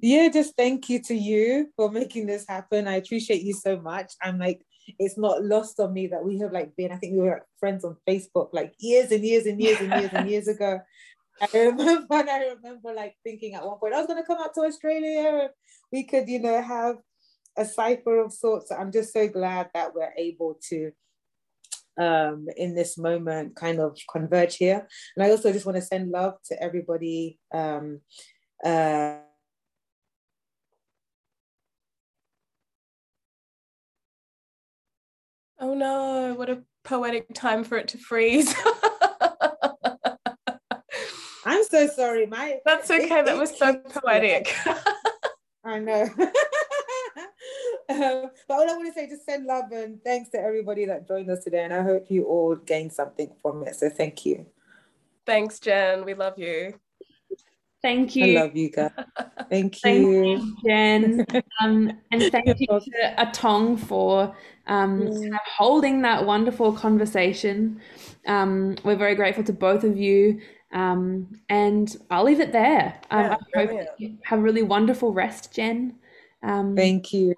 Yeah, 0.00 0.28
just 0.28 0.54
thank 0.56 0.88
you 0.88 1.00
to 1.02 1.14
you 1.14 1.70
for 1.76 1.90
making 1.90 2.26
this 2.26 2.44
happen. 2.48 2.86
I 2.88 2.96
appreciate 2.96 3.42
you 3.42 3.54
so 3.54 3.80
much. 3.80 4.12
I'm 4.22 4.38
like, 4.38 4.62
it's 4.98 5.18
not 5.18 5.44
lost 5.44 5.78
on 5.80 5.92
me 5.92 6.06
that 6.08 6.24
we 6.24 6.38
have 6.38 6.52
like 6.52 6.74
been, 6.76 6.92
I 6.92 6.96
think 6.96 7.12
we 7.12 7.20
were 7.20 7.30
like 7.30 7.42
friends 7.60 7.84
on 7.84 7.96
Facebook 8.08 8.48
like 8.52 8.74
years 8.78 9.10
and 9.10 9.24
years 9.24 9.46
and 9.46 9.60
years 9.60 9.80
and 9.80 9.92
years 9.92 10.10
and 10.12 10.30
years 10.30 10.48
ago. 10.48 10.80
I 11.40 11.48
remember 11.58 12.14
and 12.14 12.30
I 12.30 12.54
remember 12.54 12.92
like 12.94 13.14
thinking 13.22 13.54
at 13.54 13.64
one 13.64 13.78
point, 13.78 13.94
I 13.94 13.98
was 13.98 14.06
gonna 14.06 14.26
come 14.26 14.38
out 14.40 14.54
to 14.54 14.62
Australia 14.62 15.40
and 15.42 15.50
we 15.92 16.04
could, 16.04 16.28
you 16.28 16.40
know, 16.40 16.60
have 16.62 16.96
a 17.56 17.64
cipher 17.64 18.20
of 18.20 18.32
sorts. 18.32 18.72
I'm 18.72 18.92
just 18.92 19.12
so 19.12 19.28
glad 19.28 19.70
that 19.74 19.94
we're 19.94 20.14
able 20.16 20.58
to 20.70 20.92
um, 21.98 22.46
in 22.56 22.74
this 22.74 22.96
moment 22.96 23.56
kind 23.56 23.80
of 23.80 23.98
converge 24.10 24.56
here. 24.56 24.86
And 25.16 25.24
I 25.24 25.30
also 25.30 25.52
just 25.52 25.66
want 25.66 25.76
to 25.76 25.82
send 25.82 26.10
love 26.10 26.34
to 26.46 26.62
everybody 26.62 27.38
um, 27.52 28.00
uh, 28.64 29.16
Oh 35.60 35.74
no, 35.74 36.34
what 36.34 36.48
a 36.50 36.62
poetic 36.84 37.34
time 37.34 37.64
for 37.64 37.76
it 37.76 37.88
to 37.88 37.98
freeze. 37.98 38.54
I'm 41.44 41.64
so 41.64 41.88
sorry. 41.88 42.26
My 42.26 42.58
That's 42.64 42.90
okay. 42.90 43.20
It, 43.20 43.26
that 43.26 43.36
was 43.38 43.56
so 43.56 43.76
poetic. 43.76 44.54
I 45.64 45.78
know. 45.80 46.02
um, 47.88 48.30
but 48.46 48.54
all 48.54 48.70
I 48.70 48.76
want 48.76 48.86
to 48.86 48.92
say 48.92 49.04
is 49.04 49.10
just 49.10 49.26
send 49.26 49.46
love 49.46 49.72
and 49.72 50.02
thanks 50.04 50.30
to 50.30 50.38
everybody 50.38 50.84
that 50.86 51.08
joined 51.08 51.30
us 51.30 51.42
today. 51.42 51.64
And 51.64 51.74
I 51.74 51.82
hope 51.82 52.06
you 52.08 52.24
all 52.24 52.54
gained 52.54 52.92
something 52.92 53.32
from 53.42 53.66
it. 53.66 53.74
So 53.76 53.88
thank 53.88 54.24
you. 54.24 54.46
Thanks, 55.26 55.58
Jenn. 55.58 56.04
We 56.04 56.14
love 56.14 56.38
you. 56.38 56.78
Thank 57.80 58.16
you. 58.16 58.38
I 58.38 58.42
love 58.42 58.56
you 58.56 58.70
guys. 58.70 58.90
Thank 59.50 59.76
you. 59.76 59.80
thank 59.80 60.06
you, 60.06 60.56
Jenn. 60.66 61.26
Um, 61.60 61.90
and 62.12 62.22
thank 62.30 62.60
you 62.60 62.66
to 62.66 63.14
Atong 63.18 63.78
for 63.78 64.36
um, 64.66 65.00
mm. 65.00 65.38
holding 65.56 66.02
that 66.02 66.24
wonderful 66.24 66.72
conversation. 66.72 67.80
Um, 68.26 68.76
we're 68.84 68.96
very 68.96 69.14
grateful 69.14 69.42
to 69.44 69.52
both 69.52 69.84
of 69.84 69.96
you. 69.96 70.40
Um, 70.72 71.40
and 71.48 71.96
I'll 72.10 72.24
leave 72.24 72.40
it 72.40 72.52
there. 72.52 73.00
Um, 73.10 73.24
yeah, 73.24 73.36
I 73.56 73.66
hope 73.66 73.86
you 73.98 74.18
have 74.24 74.38
a 74.38 74.42
really 74.42 74.62
wonderful 74.62 75.12
rest, 75.12 75.54
Jenn. 75.54 75.96
Um, 76.42 76.76
thank 76.76 77.12
you. 77.12 77.34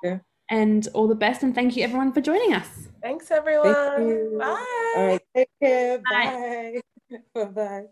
and 0.50 0.88
all 0.94 1.06
the 1.06 1.14
best. 1.14 1.42
And 1.42 1.54
thank 1.54 1.76
you, 1.76 1.84
everyone, 1.84 2.12
for 2.12 2.20
joining 2.20 2.54
us. 2.54 2.88
Thanks, 3.02 3.30
everyone. 3.30 3.74
Thank 3.74 4.38
Bye. 4.38 4.92
All 4.96 5.06
right, 5.06 5.22
take 5.34 5.48
care. 5.62 5.98
Bye. 6.10 6.80
Bye. 7.34 7.44
Bye. 7.54 7.84